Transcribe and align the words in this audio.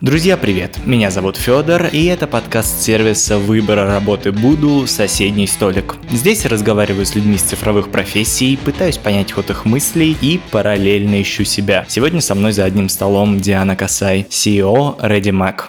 Друзья, 0.00 0.38
привет! 0.38 0.78
Меня 0.86 1.10
зовут 1.10 1.36
Федор, 1.36 1.88
и 1.92 2.06
это 2.06 2.26
подкаст 2.26 2.80
сервиса 2.80 3.36
выбора 3.36 3.84
работы 3.84 4.32
Буду 4.32 4.86
«Соседний 4.86 5.46
столик». 5.46 5.96
Здесь 6.10 6.46
разговариваю 6.46 7.04
с 7.04 7.14
людьми 7.14 7.34
из 7.34 7.42
цифровых 7.42 7.90
профессий, 7.90 8.56
пытаюсь 8.56 8.96
понять 8.96 9.30
ход 9.30 9.50
их 9.50 9.66
мыслей 9.66 10.16
и 10.18 10.40
параллельно 10.50 11.20
ищу 11.20 11.44
себя. 11.44 11.84
Сегодня 11.86 12.22
со 12.22 12.34
мной 12.34 12.52
за 12.52 12.64
одним 12.64 12.88
столом 12.88 13.40
Диана 13.40 13.76
Касай, 13.76 14.26
CEO 14.30 14.98
ReadyMac. 14.98 15.64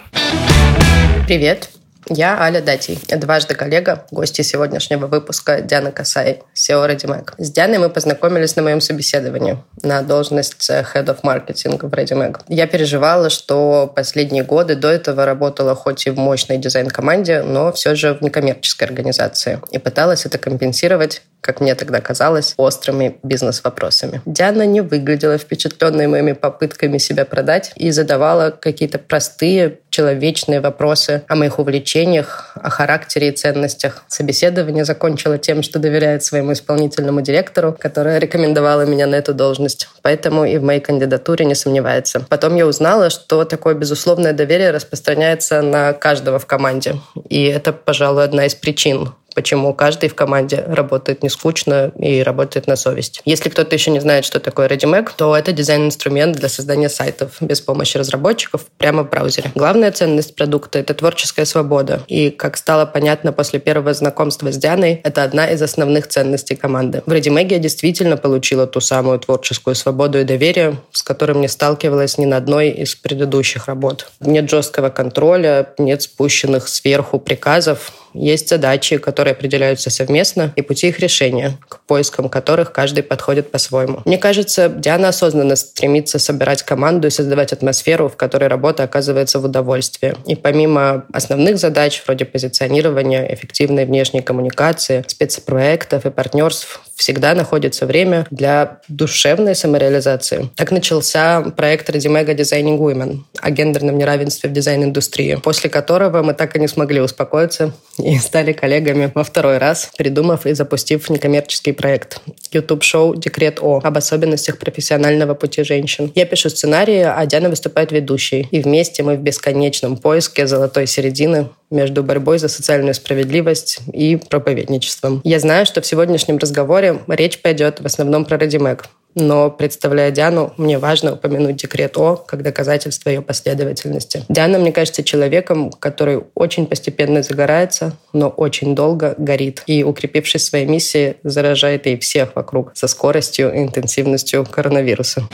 Привет! 1.26 1.68
Я 2.14 2.38
Аля 2.38 2.60
Датий, 2.60 2.98
дважды 3.08 3.54
коллега, 3.54 4.04
гости 4.10 4.42
сегодняшнего 4.42 5.06
выпуска 5.06 5.62
Диана 5.62 5.92
Касай, 5.92 6.42
SEO 6.54 6.86
ReadyMac. 6.86 7.32
С 7.38 7.50
Дианой 7.50 7.78
мы 7.78 7.88
познакомились 7.88 8.54
на 8.54 8.62
моем 8.62 8.82
собеседовании 8.82 9.56
на 9.82 10.02
должность 10.02 10.54
Head 10.70 11.06
of 11.06 11.22
Marketing 11.22 11.78
в 11.78 11.90
ReadyMac. 11.90 12.40
Я 12.48 12.66
переживала, 12.66 13.30
что 13.30 13.90
последние 13.96 14.44
годы 14.44 14.74
до 14.74 14.88
этого 14.88 15.24
работала 15.24 15.74
хоть 15.74 16.06
и 16.06 16.10
в 16.10 16.18
мощной 16.18 16.58
дизайн-команде, 16.58 17.42
но 17.44 17.72
все 17.72 17.94
же 17.94 18.12
в 18.12 18.20
некоммерческой 18.20 18.88
организации 18.88 19.60
и 19.70 19.78
пыталась 19.78 20.26
это 20.26 20.36
компенсировать 20.36 21.22
как 21.42 21.60
мне 21.60 21.74
тогда 21.74 22.00
казалось, 22.00 22.54
острыми 22.56 23.18
бизнес-вопросами. 23.22 24.22
Диана 24.24 24.64
не 24.64 24.80
выглядела 24.80 25.36
впечатленной 25.36 26.06
моими 26.06 26.32
попытками 26.32 26.98
себя 26.98 27.24
продать 27.24 27.72
и 27.76 27.90
задавала 27.90 28.50
какие-то 28.50 28.98
простые 28.98 29.80
человечные 29.90 30.60
вопросы 30.60 31.22
о 31.28 31.34
моих 31.34 31.58
увлечениях, 31.58 32.52
о 32.54 32.70
характере 32.70 33.28
и 33.28 33.32
ценностях. 33.32 34.04
Собеседование 34.08 34.84
закончила 34.84 35.36
тем, 35.36 35.62
что 35.62 35.78
доверяет 35.78 36.24
своему 36.24 36.52
исполнительному 36.54 37.20
директору, 37.20 37.76
которая 37.78 38.18
рекомендовала 38.18 38.82
меня 38.86 39.06
на 39.06 39.16
эту 39.16 39.34
должность. 39.34 39.88
Поэтому 40.00 40.44
и 40.44 40.56
в 40.56 40.62
моей 40.62 40.80
кандидатуре 40.80 41.44
не 41.44 41.54
сомневается. 41.54 42.24
Потом 42.28 42.54
я 42.56 42.66
узнала, 42.66 43.10
что 43.10 43.44
такое 43.44 43.74
безусловное 43.74 44.32
доверие 44.32 44.70
распространяется 44.70 45.60
на 45.60 45.92
каждого 45.92 46.38
в 46.38 46.46
команде. 46.46 46.94
И 47.28 47.44
это, 47.44 47.72
пожалуй, 47.72 48.24
одна 48.24 48.46
из 48.46 48.54
причин, 48.54 49.10
почему 49.34 49.72
каждый 49.74 50.08
в 50.08 50.14
команде 50.14 50.64
работает 50.66 51.22
не 51.22 51.28
скучно 51.28 51.92
и 51.98 52.22
работает 52.22 52.66
на 52.66 52.76
совесть. 52.76 53.20
Если 53.24 53.48
кто-то 53.48 53.74
еще 53.74 53.90
не 53.90 54.00
знает, 54.00 54.24
что 54.24 54.40
такое 54.40 54.68
ReadyMac, 54.68 55.10
то 55.16 55.36
это 55.36 55.52
дизайн-инструмент 55.52 56.36
для 56.36 56.48
создания 56.48 56.88
сайтов 56.88 57.36
без 57.40 57.60
помощи 57.60 57.96
разработчиков 57.96 58.66
прямо 58.78 59.04
в 59.04 59.10
браузере. 59.10 59.50
Главная 59.54 59.92
ценность 59.92 60.36
продукта— 60.36 60.78
это 60.80 60.94
творческая 60.94 61.44
свобода. 61.44 62.02
И, 62.08 62.30
как 62.30 62.56
стало 62.56 62.86
понятно 62.86 63.32
после 63.32 63.60
первого 63.60 63.94
знакомства 63.94 64.52
с 64.52 64.56
Дианой, 64.56 65.00
это 65.04 65.22
одна 65.22 65.50
из 65.50 65.62
основных 65.62 66.08
ценностей 66.08 66.56
команды. 66.56 67.02
В 67.06 67.12
ReadyMac 67.12 67.48
я 67.50 67.58
действительно 67.58 68.16
получила 68.16 68.66
ту 68.66 68.80
самую 68.80 69.18
творческую 69.18 69.74
свободу 69.74 70.20
и 70.20 70.24
доверие, 70.24 70.76
с 70.92 71.02
которым 71.02 71.40
не 71.40 71.48
сталкивалась 71.48 72.18
ни 72.18 72.26
на 72.26 72.36
одной 72.36 72.70
из 72.70 72.94
предыдущих 72.94 73.66
работ. 73.66 74.10
Нет 74.20 74.50
жесткого 74.50 74.90
контроля, 74.90 75.70
нет 75.78 76.02
спущенных 76.02 76.68
сверху 76.68 77.18
приказов, 77.18 77.92
есть 78.14 78.48
задачи, 78.48 78.98
которые 78.98 79.32
определяются 79.32 79.90
совместно, 79.90 80.52
и 80.56 80.62
пути 80.62 80.88
их 80.88 80.98
решения, 80.98 81.58
к 81.68 81.80
поискам 81.80 82.28
которых 82.28 82.72
каждый 82.72 83.02
подходит 83.02 83.50
по-своему. 83.50 84.00
Мне 84.04 84.18
кажется, 84.18 84.68
Диана 84.68 85.08
осознанно 85.08 85.56
стремится 85.56 86.18
собирать 86.18 86.62
команду 86.62 87.08
и 87.08 87.10
создавать 87.10 87.52
атмосферу, 87.52 88.08
в 88.08 88.16
которой 88.16 88.48
работа 88.48 88.82
оказывается 88.82 89.38
в 89.38 89.44
удовольствии. 89.44 90.14
И 90.26 90.34
помимо 90.34 91.04
основных 91.12 91.58
задач, 91.58 92.02
вроде 92.06 92.24
позиционирования, 92.24 93.32
эффективной 93.34 93.84
внешней 93.84 94.22
коммуникации, 94.22 95.04
спецпроектов 95.06 96.06
и 96.06 96.10
партнерств, 96.10 96.80
всегда 96.94 97.34
находится 97.34 97.86
время 97.86 98.26
для 98.30 98.80
душевной 98.88 99.54
самореализации. 99.54 100.50
Так 100.56 100.70
начался 100.70 101.40
проект 101.56 101.90
Радимега 101.90 102.32
Designing 102.32 102.78
Women 102.78 103.20
о 103.40 103.50
гендерном 103.50 103.98
неравенстве 103.98 104.50
в 104.50 104.52
дизайн-индустрии, 104.52 105.36
после 105.42 105.70
которого 105.70 106.22
мы 106.22 106.34
так 106.34 106.54
и 106.56 106.60
не 106.60 106.68
смогли 106.68 107.00
успокоиться 107.00 107.72
и 108.04 108.18
стали 108.18 108.52
коллегами 108.52 109.10
во 109.14 109.24
второй 109.24 109.58
раз, 109.58 109.90
придумав 109.96 110.46
и 110.46 110.54
запустив 110.54 111.08
некоммерческий 111.10 111.72
проект 111.72 112.20
YouTube-шоу 112.50 113.16
«Декрет 113.16 113.58
О» 113.60 113.80
об 113.82 113.96
особенностях 113.96 114.58
профессионального 114.58 115.34
пути 115.34 115.62
женщин. 115.62 116.10
Я 116.14 116.26
пишу 116.26 116.50
сценарии, 116.50 117.02
а 117.02 117.24
Диана 117.26 117.48
выступает 117.48 117.92
ведущей. 117.92 118.48
И 118.50 118.60
вместе 118.60 119.02
мы 119.02 119.16
в 119.16 119.20
бесконечном 119.20 119.96
поиске 119.96 120.46
золотой 120.46 120.86
середины 120.86 121.48
между 121.70 122.02
борьбой 122.02 122.38
за 122.38 122.48
социальную 122.48 122.94
справедливость 122.94 123.80
и 123.92 124.16
проповедничеством. 124.16 125.20
Я 125.24 125.40
знаю, 125.40 125.66
что 125.66 125.80
в 125.80 125.86
сегодняшнем 125.86 126.38
разговоре 126.38 126.98
речь 127.08 127.40
пойдет 127.40 127.80
в 127.80 127.86
основном 127.86 128.24
про 128.24 128.38
Радимек, 128.38 128.84
но, 129.14 129.50
представляя 129.50 130.10
Диану, 130.10 130.52
мне 130.56 130.78
важно 130.78 131.14
упомянуть 131.14 131.56
декрет 131.56 131.96
О 131.96 132.16
как 132.16 132.42
доказательство 132.42 133.08
ее 133.10 133.22
последовательности. 133.22 134.24
Диана, 134.28 134.58
мне 134.58 134.72
кажется, 134.72 135.02
человеком, 135.02 135.70
который 135.70 136.22
очень 136.34 136.66
постепенно 136.66 137.22
загорается, 137.22 137.96
но 138.12 138.28
очень 138.28 138.74
долго 138.74 139.14
горит. 139.18 139.62
И, 139.66 139.84
укрепившись 139.84 140.42
в 140.42 140.46
своей 140.46 140.66
миссии, 140.66 141.16
заражает 141.22 141.86
и 141.86 141.96
всех 141.96 142.34
вокруг 142.36 142.72
со 142.74 142.86
скоростью 142.86 143.52
и 143.52 143.58
интенсивностью 143.58 144.46
коронавируса. 144.50 145.28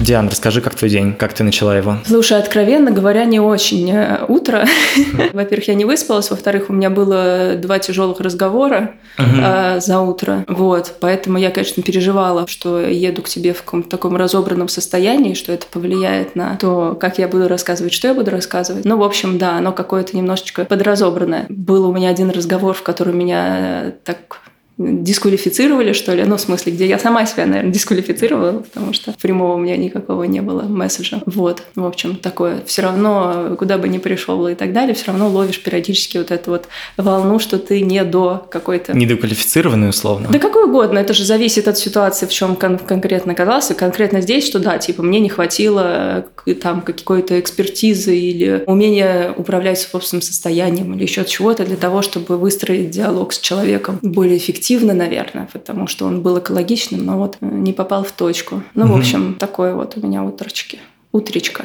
Диан, 0.00 0.28
расскажи, 0.28 0.62
как 0.62 0.74
твой 0.74 0.90
день, 0.90 1.12
как 1.12 1.34
ты 1.34 1.44
начала 1.44 1.76
его? 1.76 1.98
Слушай, 2.06 2.38
откровенно 2.38 2.90
говоря, 2.90 3.24
не 3.26 3.38
очень 3.38 3.90
э, 3.92 4.24
утро. 4.26 4.66
Во-первых, 5.34 5.68
я 5.68 5.74
не 5.74 5.84
выспалась, 5.84 6.30
во-вторых, 6.30 6.70
у 6.70 6.72
меня 6.72 6.88
было 6.88 7.54
два 7.56 7.78
тяжелых 7.78 8.18
разговора 8.20 8.92
э, 9.18 9.78
за 9.80 10.00
утро, 10.00 10.44
вот, 10.48 10.94
поэтому 11.00 11.36
я, 11.36 11.50
конечно, 11.50 11.82
переживала, 11.82 12.46
что 12.46 12.80
еду 12.80 13.20
к 13.20 13.28
тебе 13.28 13.52
в 13.52 13.62
каком-то 13.62 13.90
таком 13.90 14.16
разобранном 14.16 14.68
состоянии, 14.68 15.34
что 15.34 15.52
это 15.52 15.66
повлияет 15.66 16.34
на 16.34 16.56
то, 16.56 16.96
как 16.98 17.18
я 17.18 17.28
буду 17.28 17.46
рассказывать, 17.46 17.92
что 17.92 18.08
я 18.08 18.14
буду 18.14 18.30
рассказывать. 18.30 18.86
Ну, 18.86 18.96
в 18.96 19.02
общем, 19.02 19.36
да, 19.36 19.58
оно 19.58 19.72
какое-то 19.72 20.16
немножечко 20.16 20.64
подразобранное. 20.64 21.44
Был 21.50 21.88
у 21.88 21.92
меня 21.92 22.08
один 22.08 22.30
разговор, 22.30 22.74
в 22.74 22.82
котором 22.82 23.18
меня 23.18 23.56
э, 23.58 23.92
так 24.04 24.40
дисквалифицировали, 24.78 25.92
что 25.92 26.14
ли, 26.14 26.24
ну, 26.24 26.36
в 26.36 26.40
смысле, 26.40 26.72
где 26.72 26.86
я 26.86 26.98
сама 26.98 27.26
себя, 27.26 27.46
наверное, 27.46 27.72
дисквалифицировала, 27.72 28.60
потому 28.60 28.92
что 28.92 29.12
прямого 29.20 29.54
у 29.54 29.58
меня 29.58 29.76
никакого 29.76 30.24
не 30.24 30.40
было 30.40 30.62
месседжа. 30.62 31.22
Вот, 31.26 31.62
в 31.74 31.84
общем, 31.84 32.16
такое. 32.16 32.62
Все 32.64 32.82
равно, 32.82 33.56
куда 33.58 33.76
бы 33.76 33.88
ни 33.88 33.98
пришел 33.98 34.46
и 34.48 34.54
так 34.54 34.72
далее, 34.72 34.94
все 34.94 35.08
равно 35.08 35.28
ловишь 35.28 35.62
периодически 35.62 36.16
вот 36.16 36.30
эту 36.30 36.52
вот 36.52 36.68
волну, 36.96 37.38
что 37.38 37.58
ты 37.58 37.82
не 37.82 38.02
до 38.04 38.46
какой-то... 38.50 38.96
Недоквалифицированный, 38.96 39.90
условно? 39.90 40.28
Да 40.32 40.38
какой 40.38 40.64
угодно, 40.64 40.98
это 40.98 41.12
же 41.12 41.24
зависит 41.24 41.68
от 41.68 41.76
ситуации, 41.76 42.24
в 42.24 42.30
чем 42.30 42.56
кон- 42.56 42.78
конкретно 42.78 43.32
оказался. 43.32 43.74
Конкретно 43.74 44.22
здесь, 44.22 44.46
что 44.46 44.58
да, 44.60 44.78
типа, 44.78 45.02
мне 45.02 45.20
не 45.20 45.28
хватило 45.28 46.24
там 46.62 46.80
какой-то 46.80 47.38
экспертизы 47.38 48.16
или 48.16 48.64
умения 48.66 49.32
управлять 49.36 49.78
собственным 49.78 50.22
состоянием 50.22 50.94
или 50.94 51.02
еще 51.02 51.24
чего-то 51.26 51.66
для 51.66 51.76
того, 51.76 52.00
чтобы 52.00 52.38
выстроить 52.38 52.90
диалог 52.90 53.34
с 53.34 53.38
человеком 53.38 53.98
более 54.00 54.38
эффективно 54.38 54.69
объективно, 54.70 54.94
наверное, 54.94 55.48
потому 55.52 55.86
что 55.86 56.06
он 56.06 56.22
был 56.22 56.38
экологичным, 56.38 57.04
но 57.04 57.18
вот 57.18 57.38
не 57.40 57.72
попал 57.72 58.04
в 58.04 58.12
точку. 58.12 58.62
Ну, 58.74 58.86
в 58.86 58.96
общем, 58.96 59.34
такое 59.34 59.74
вот 59.74 59.96
у 59.96 60.06
меня 60.06 60.22
утрочки. 60.22 60.78
Утречка. 61.12 61.64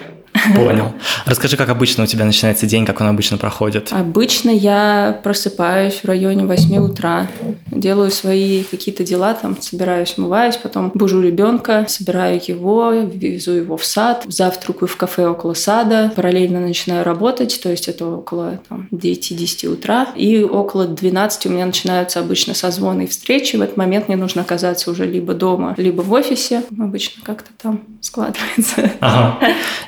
Понял. 0.56 0.94
Расскажи, 1.25 1.57
как 1.57 1.69
обычно 1.69 2.03
у 2.03 2.07
тебя 2.07 2.25
начинается 2.25 2.66
день, 2.66 2.85
как 2.85 3.01
он 3.01 3.07
обычно 3.07 3.38
проходит? 3.38 3.90
Обычно 3.91 4.50
я 4.50 5.19
просыпаюсь 5.23 6.01
в 6.03 6.06
районе 6.06 6.46
8 6.46 6.78
утра, 6.78 7.28
делаю 7.72 8.12
свои 8.12 8.63
какие-то 8.63 9.03
дела, 9.03 9.34
там 9.34 9.59
собираюсь, 9.62 10.16
умываюсь, 10.18 10.57
потом 10.57 10.91
бужу 10.94 11.22
ребенка, 11.22 11.85
собираю 11.88 12.41
его, 12.45 12.91
везу 12.91 13.51
его 13.51 13.78
в 13.78 13.85
сад, 13.85 14.24
завтракаю 14.28 14.88
в 14.88 14.97
кафе 14.97 15.28
около 15.28 15.53
сада, 15.53 16.12
параллельно 16.16 16.59
начинаю 16.59 17.03
работать, 17.03 17.59
то 17.62 17.69
есть 17.69 17.88
это 17.88 18.06
около 18.06 18.59
там, 18.69 18.88
9-10 18.91 19.68
утра, 19.68 20.07
и 20.16 20.44
около 20.44 20.85
12 20.85 21.45
у 21.45 21.50
меня 21.50 21.66
начинаются 21.66 22.19
обычно 22.19 22.53
созвоны 22.53 23.03
и 23.03 23.07
встречи. 23.07 23.56
В 23.56 23.62
этот 23.62 23.78
момент 23.78 24.07
мне 24.07 24.18
нужно 24.18 24.41
оказаться 24.41 24.91
уже 24.91 25.06
либо 25.06 25.34
дома, 25.34 25.74
либо 25.78 26.01
в 26.01 26.12
офисе. 26.12 26.63
Обычно 26.78 27.24
как-то 27.24 27.50
там 27.62 27.81
складывается. 28.01 28.91
Ага. 29.00 29.40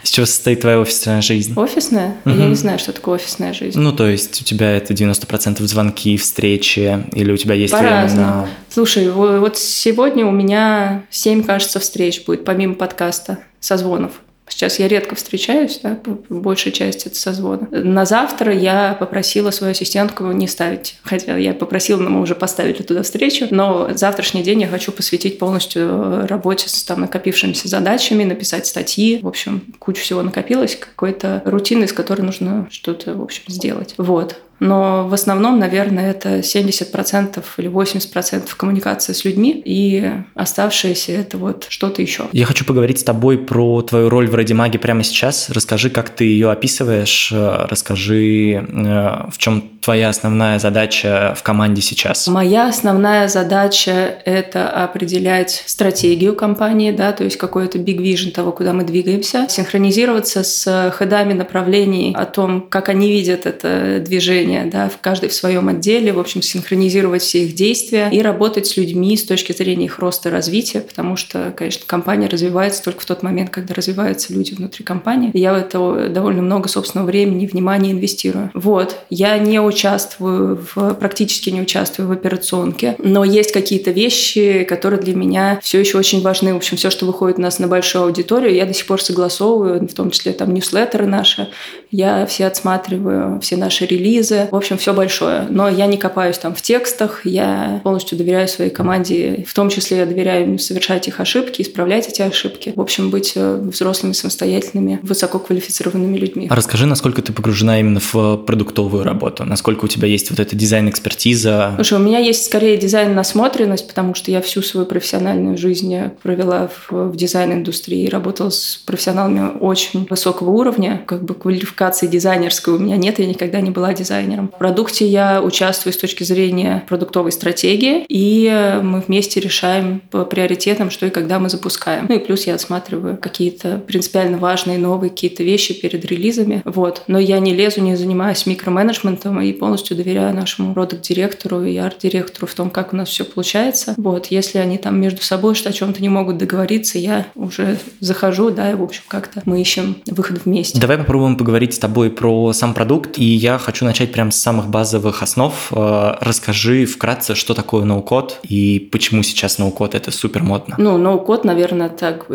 Чего 0.03 0.25
состоит 0.37 0.61
твоя 0.61 0.79
офисная 0.79 1.21
жизнь? 1.21 1.53
Офисная? 1.55 2.15
Угу. 2.25 2.35
Я 2.35 2.45
не 2.47 2.55
знаю, 2.55 2.79
что 2.79 2.93
такое 2.93 3.15
офисная 3.15 3.53
жизнь. 3.53 3.79
Ну, 3.79 3.91
то 3.91 4.07
есть 4.07 4.39
у 4.41 4.43
тебя 4.43 4.71
это 4.71 4.93
90% 4.93 5.61
звонки, 5.63 6.15
встречи, 6.17 7.03
или 7.13 7.31
у 7.31 7.37
тебя 7.37 7.55
есть 7.55 7.73
По-разному. 7.73 8.27
время 8.27 8.41
на... 8.43 8.49
Слушай, 8.69 9.09
вот 9.11 9.57
сегодня 9.57 10.25
у 10.25 10.31
меня 10.31 11.03
7, 11.09 11.43
кажется, 11.43 11.79
встреч 11.79 12.23
будет, 12.25 12.45
помимо 12.45 12.75
подкаста, 12.75 13.39
созвонов. 13.59 14.11
Сейчас 14.49 14.79
я 14.79 14.87
редко 14.87 15.15
встречаюсь, 15.15 15.79
да, 15.83 15.99
большая 16.29 16.73
часть 16.73 17.05
это 17.05 17.15
созвона. 17.15 17.67
На 17.71 18.05
завтра 18.05 18.53
я 18.53 18.95
попросила 18.99 19.51
свою 19.51 19.71
ассистентку 19.71 20.25
не 20.31 20.47
ставить, 20.47 20.97
хотя 21.03 21.37
я 21.37 21.53
попросила, 21.53 22.01
но 22.01 22.09
мы 22.09 22.21
уже 22.21 22.35
поставили 22.35 22.81
туда 22.81 23.03
встречу, 23.03 23.47
но 23.51 23.89
завтрашний 23.93 24.43
день 24.43 24.61
я 24.61 24.67
хочу 24.67 24.91
посвятить 24.91 25.39
полностью 25.39 26.27
работе 26.27 26.69
с 26.69 26.83
там 26.83 27.01
накопившимися 27.01 27.67
задачами, 27.67 28.23
написать 28.23 28.65
статьи, 28.67 29.19
в 29.21 29.27
общем, 29.27 29.61
куча 29.79 30.01
всего 30.01 30.21
накопилось, 30.23 30.75
какой-то 30.75 31.41
рутины, 31.45 31.85
из 31.85 31.93
которой 31.93 32.21
нужно 32.21 32.67
что-то, 32.71 33.13
в 33.13 33.21
общем, 33.21 33.43
сделать. 33.47 33.95
Вот. 33.97 34.37
Но 34.59 35.07
в 35.07 35.13
основном, 35.13 35.59
наверное, 35.59 36.11
это 36.11 36.39
70% 36.39 37.43
или 37.57 37.69
80% 37.69 38.49
коммуникации 38.55 39.13
с 39.13 39.23
людьми, 39.25 39.61
и 39.63 40.11
оставшееся 40.35 41.11
это 41.13 41.37
вот 41.37 41.67
что-то 41.69 42.01
еще. 42.01 42.25
Я 42.31 42.45
хочу 42.45 42.65
поговорить 42.65 42.99
с 42.99 43.03
тобой 43.03 43.37
про 43.37 43.81
твою 43.81 44.09
роль 44.09 44.27
в 44.27 44.35
Радимаге 44.35 44.79
прямо 44.79 45.03
сейчас. 45.03 45.49
Расскажи, 45.49 45.89
как 45.89 46.09
ты 46.09 46.25
ее 46.25 46.51
описываешь, 46.51 47.31
расскажи, 47.31 48.53
э, 48.53 49.29
в 49.31 49.37
чем 49.37 49.63
твоя 49.87 50.09
основная 50.09 50.59
задача 50.59 51.33
в 51.37 51.43
команде 51.43 51.81
сейчас. 51.81 52.27
Моя 52.27 52.67
основная 52.67 53.29
задача– 53.29 54.17
это 54.25 54.69
определять 54.69 55.63
стратегию 55.65 56.35
компании, 56.35 56.91
да, 56.91 57.13
то 57.13 57.23
есть 57.23 57.37
какой-то 57.37 57.77
big 57.77 57.99
vision 57.99 58.31
того, 58.31 58.51
куда 58.51 58.73
мы 58.73 58.83
двигаемся, 58.83 59.47
синхронизироваться 59.49 60.43
с 60.43 60.91
ходами 60.93 61.31
направлений 61.31 62.13
о 62.17 62.25
том, 62.25 62.67
как 62.69 62.89
они 62.89 63.09
видят 63.09 63.45
это 63.45 64.03
движение, 64.05 64.46
да, 64.71 64.89
в 64.89 64.99
каждой 64.99 65.29
в 65.29 65.33
своем 65.33 65.67
отделе, 65.69 66.13
в 66.13 66.19
общем, 66.19 66.41
синхронизировать 66.41 67.21
все 67.21 67.43
их 67.45 67.55
действия 67.55 68.09
и 68.11 68.21
работать 68.21 68.67
с 68.67 68.77
людьми 68.77 69.15
с 69.15 69.23
точки 69.23 69.51
зрения 69.51 69.85
их 69.85 69.99
роста 69.99 70.29
и 70.29 70.31
развития, 70.31 70.81
потому 70.81 71.15
что, 71.15 71.53
конечно, 71.55 71.83
компания 71.85 72.27
развивается 72.27 72.83
только 72.83 73.01
в 73.01 73.05
тот 73.05 73.23
момент, 73.23 73.49
когда 73.49 73.73
развиваются 73.73 74.33
люди 74.33 74.53
внутри 74.53 74.83
компании. 74.83 75.31
И 75.33 75.39
я 75.39 75.53
в 75.53 75.57
это 75.57 76.09
довольно 76.09 76.41
много 76.41 76.69
собственного 76.69 77.07
времени 77.07 77.45
и 77.45 77.47
внимания 77.47 77.91
инвестирую. 77.91 78.51
Вот. 78.53 78.97
Я 79.09 79.37
не 79.37 79.59
участвую, 79.59 80.65
в, 80.75 80.93
практически 80.95 81.49
не 81.49 81.61
участвую 81.61 82.07
в 82.07 82.11
операционке, 82.11 82.95
но 82.99 83.23
есть 83.23 83.51
какие-то 83.51 83.91
вещи, 83.91 84.63
которые 84.63 85.01
для 85.01 85.15
меня 85.15 85.59
все 85.61 85.79
еще 85.79 85.97
очень 85.97 86.21
важны. 86.21 86.53
В 86.53 86.57
общем, 86.57 86.77
все, 86.77 86.89
что 86.89 87.05
выходит 87.05 87.37
у 87.39 87.41
нас 87.41 87.59
на 87.59 87.67
большую 87.67 88.05
аудиторию, 88.05 88.53
я 88.53 88.65
до 88.65 88.73
сих 88.73 88.85
пор 88.85 89.01
согласовываю, 89.01 89.87
в 89.87 89.93
том 89.93 90.11
числе 90.11 90.33
там 90.33 90.53
ньюслеттеры 90.53 91.05
наши, 91.05 91.49
я 91.91 92.25
все 92.25 92.47
отсматриваю, 92.47 93.39
все 93.41 93.57
наши 93.57 93.85
релизы. 93.85 94.47
В 94.51 94.55
общем, 94.55 94.77
все 94.77 94.93
большое. 94.93 95.47
Но 95.49 95.69
я 95.69 95.85
не 95.85 95.97
копаюсь 95.97 96.37
там 96.37 96.53
в 96.53 96.61
текстах, 96.61 97.25
я 97.25 97.81
полностью 97.83 98.17
доверяю 98.17 98.47
своей 98.47 98.71
команде. 98.71 99.45
В 99.47 99.53
том 99.53 99.69
числе 99.69 99.97
я 99.97 100.05
доверяю 100.05 100.45
им 100.45 100.59
совершать 100.59 101.07
их 101.07 101.19
ошибки, 101.19 101.61
исправлять 101.61 102.07
эти 102.07 102.21
ошибки. 102.21 102.73
В 102.75 102.81
общем, 102.81 103.09
быть 103.09 103.33
э, 103.35 103.55
взрослыми, 103.55 104.13
самостоятельными, 104.13 104.99
высококвалифицированными 105.03 106.17
людьми. 106.17 106.47
А 106.49 106.55
расскажи, 106.55 106.85
насколько 106.85 107.21
ты 107.21 107.33
погружена 107.33 107.79
именно 107.79 107.99
в 107.99 108.37
продуктовую 108.37 109.03
работу? 109.03 109.45
Насколько 109.45 109.85
у 109.85 109.87
тебя 109.87 110.07
есть 110.07 110.29
вот 110.29 110.39
эта 110.39 110.55
дизайн-экспертиза? 110.55 111.73
Слушай, 111.75 111.99
у 111.99 112.01
меня 112.01 112.19
есть 112.19 112.45
скорее 112.45 112.77
дизайн-насмотренность, 112.77 113.87
потому 113.87 114.13
что 114.13 114.31
я 114.31 114.41
всю 114.41 114.61
свою 114.61 114.85
профессиональную 114.85 115.57
жизнь 115.57 115.95
провела 116.21 116.69
в, 116.89 117.09
в 117.09 117.15
дизайн-индустрии, 117.15 118.09
работала 118.09 118.49
с 118.49 118.81
профессионалами 118.85 119.57
очень 119.59 120.07
высокого 120.09 120.51
уровня, 120.51 121.01
как 121.05 121.23
бы 121.23 121.33
квалификации 121.77 122.07
дизайнерской 122.07 122.73
у 122.73 122.79
меня 122.79 122.97
нет, 122.97 123.19
я 123.19 123.27
никогда 123.27 123.61
не 123.61 123.69
была 123.69 123.93
дизайнером. 123.93 124.47
В 124.47 124.57
продукте 124.57 125.07
я 125.07 125.41
участвую 125.41 125.93
с 125.93 125.97
точки 125.97 126.23
зрения 126.23 126.83
продуктовой 126.87 127.31
стратегии, 127.31 128.03
и 128.09 128.79
мы 128.81 129.01
вместе 129.01 129.39
решаем 129.39 130.01
по 130.09 130.25
приоритетам, 130.25 130.89
что 130.89 131.05
и 131.05 131.09
когда 131.11 131.37
мы 131.39 131.49
запускаем. 131.49 132.07
Ну 132.09 132.15
и 132.15 132.19
плюс 132.19 132.47
я 132.47 132.55
отсматриваю 132.55 133.17
какие-то 133.17 133.77
принципиально 133.77 134.37
важные 134.37 134.79
новые 134.79 135.11
какие-то 135.11 135.43
вещи 135.43 135.79
перед 135.79 136.03
релизами. 136.05 136.63
Вот. 136.65 137.03
Но 137.07 137.19
я 137.19 137.39
не 137.39 137.53
лезу, 137.53 137.81
не 137.81 137.95
занимаюсь 137.95 138.47
микроменеджментом 138.47 139.39
и 139.41 139.53
полностью 139.53 139.95
доверяю 139.95 140.33
нашему 140.33 140.73
продукт-директору 140.73 141.63
и 141.63 141.77
арт-директору 141.77 142.47
в 142.47 142.53
том, 142.55 142.71
как 142.71 142.93
у 142.93 142.95
нас 142.95 143.09
все 143.09 143.23
получается. 143.23 143.93
Вот. 143.97 144.27
Если 144.27 144.57
они 144.57 144.77
там 144.77 144.99
между 144.99 145.21
собой 145.21 145.53
что 145.53 145.69
о 145.69 145.73
чем-то 145.73 146.01
не 146.01 146.09
могут 146.09 146.37
договориться, 146.37 146.97
я 146.97 147.27
уже 147.35 147.77
захожу, 147.99 148.49
да, 148.49 148.71
и, 148.71 148.73
в 148.73 148.81
общем, 148.81 149.03
как-то 149.07 149.41
мы 149.45 149.61
ищем 149.61 149.97
выход 150.07 150.45
вместе. 150.45 150.79
Давай 150.79 150.97
попробуем 150.97 151.37
поговорить 151.37 151.66
с 151.73 151.79
тобой 151.79 152.09
про 152.09 152.53
сам 152.53 152.73
продукт, 152.73 153.17
и 153.17 153.25
я 153.25 153.57
хочу 153.57 153.85
начать 153.85 154.11
прямо 154.11 154.31
с 154.31 154.39
самых 154.39 154.67
базовых 154.67 155.23
основ. 155.23 155.53
Э, 155.71 156.15
расскажи 156.19 156.85
вкратце, 156.85 157.35
что 157.35 157.53
такое 157.53 157.83
ноу-код 157.83 158.39
и 158.47 158.79
почему 158.91 159.23
сейчас 159.23 159.57
ноу-код 159.57 159.95
это 159.95 160.11
супер 160.11 160.43
модно. 160.43 160.75
Ну, 160.77 160.97
ноу-код, 160.97 161.45
наверное, 161.45 161.89
так 161.89 162.27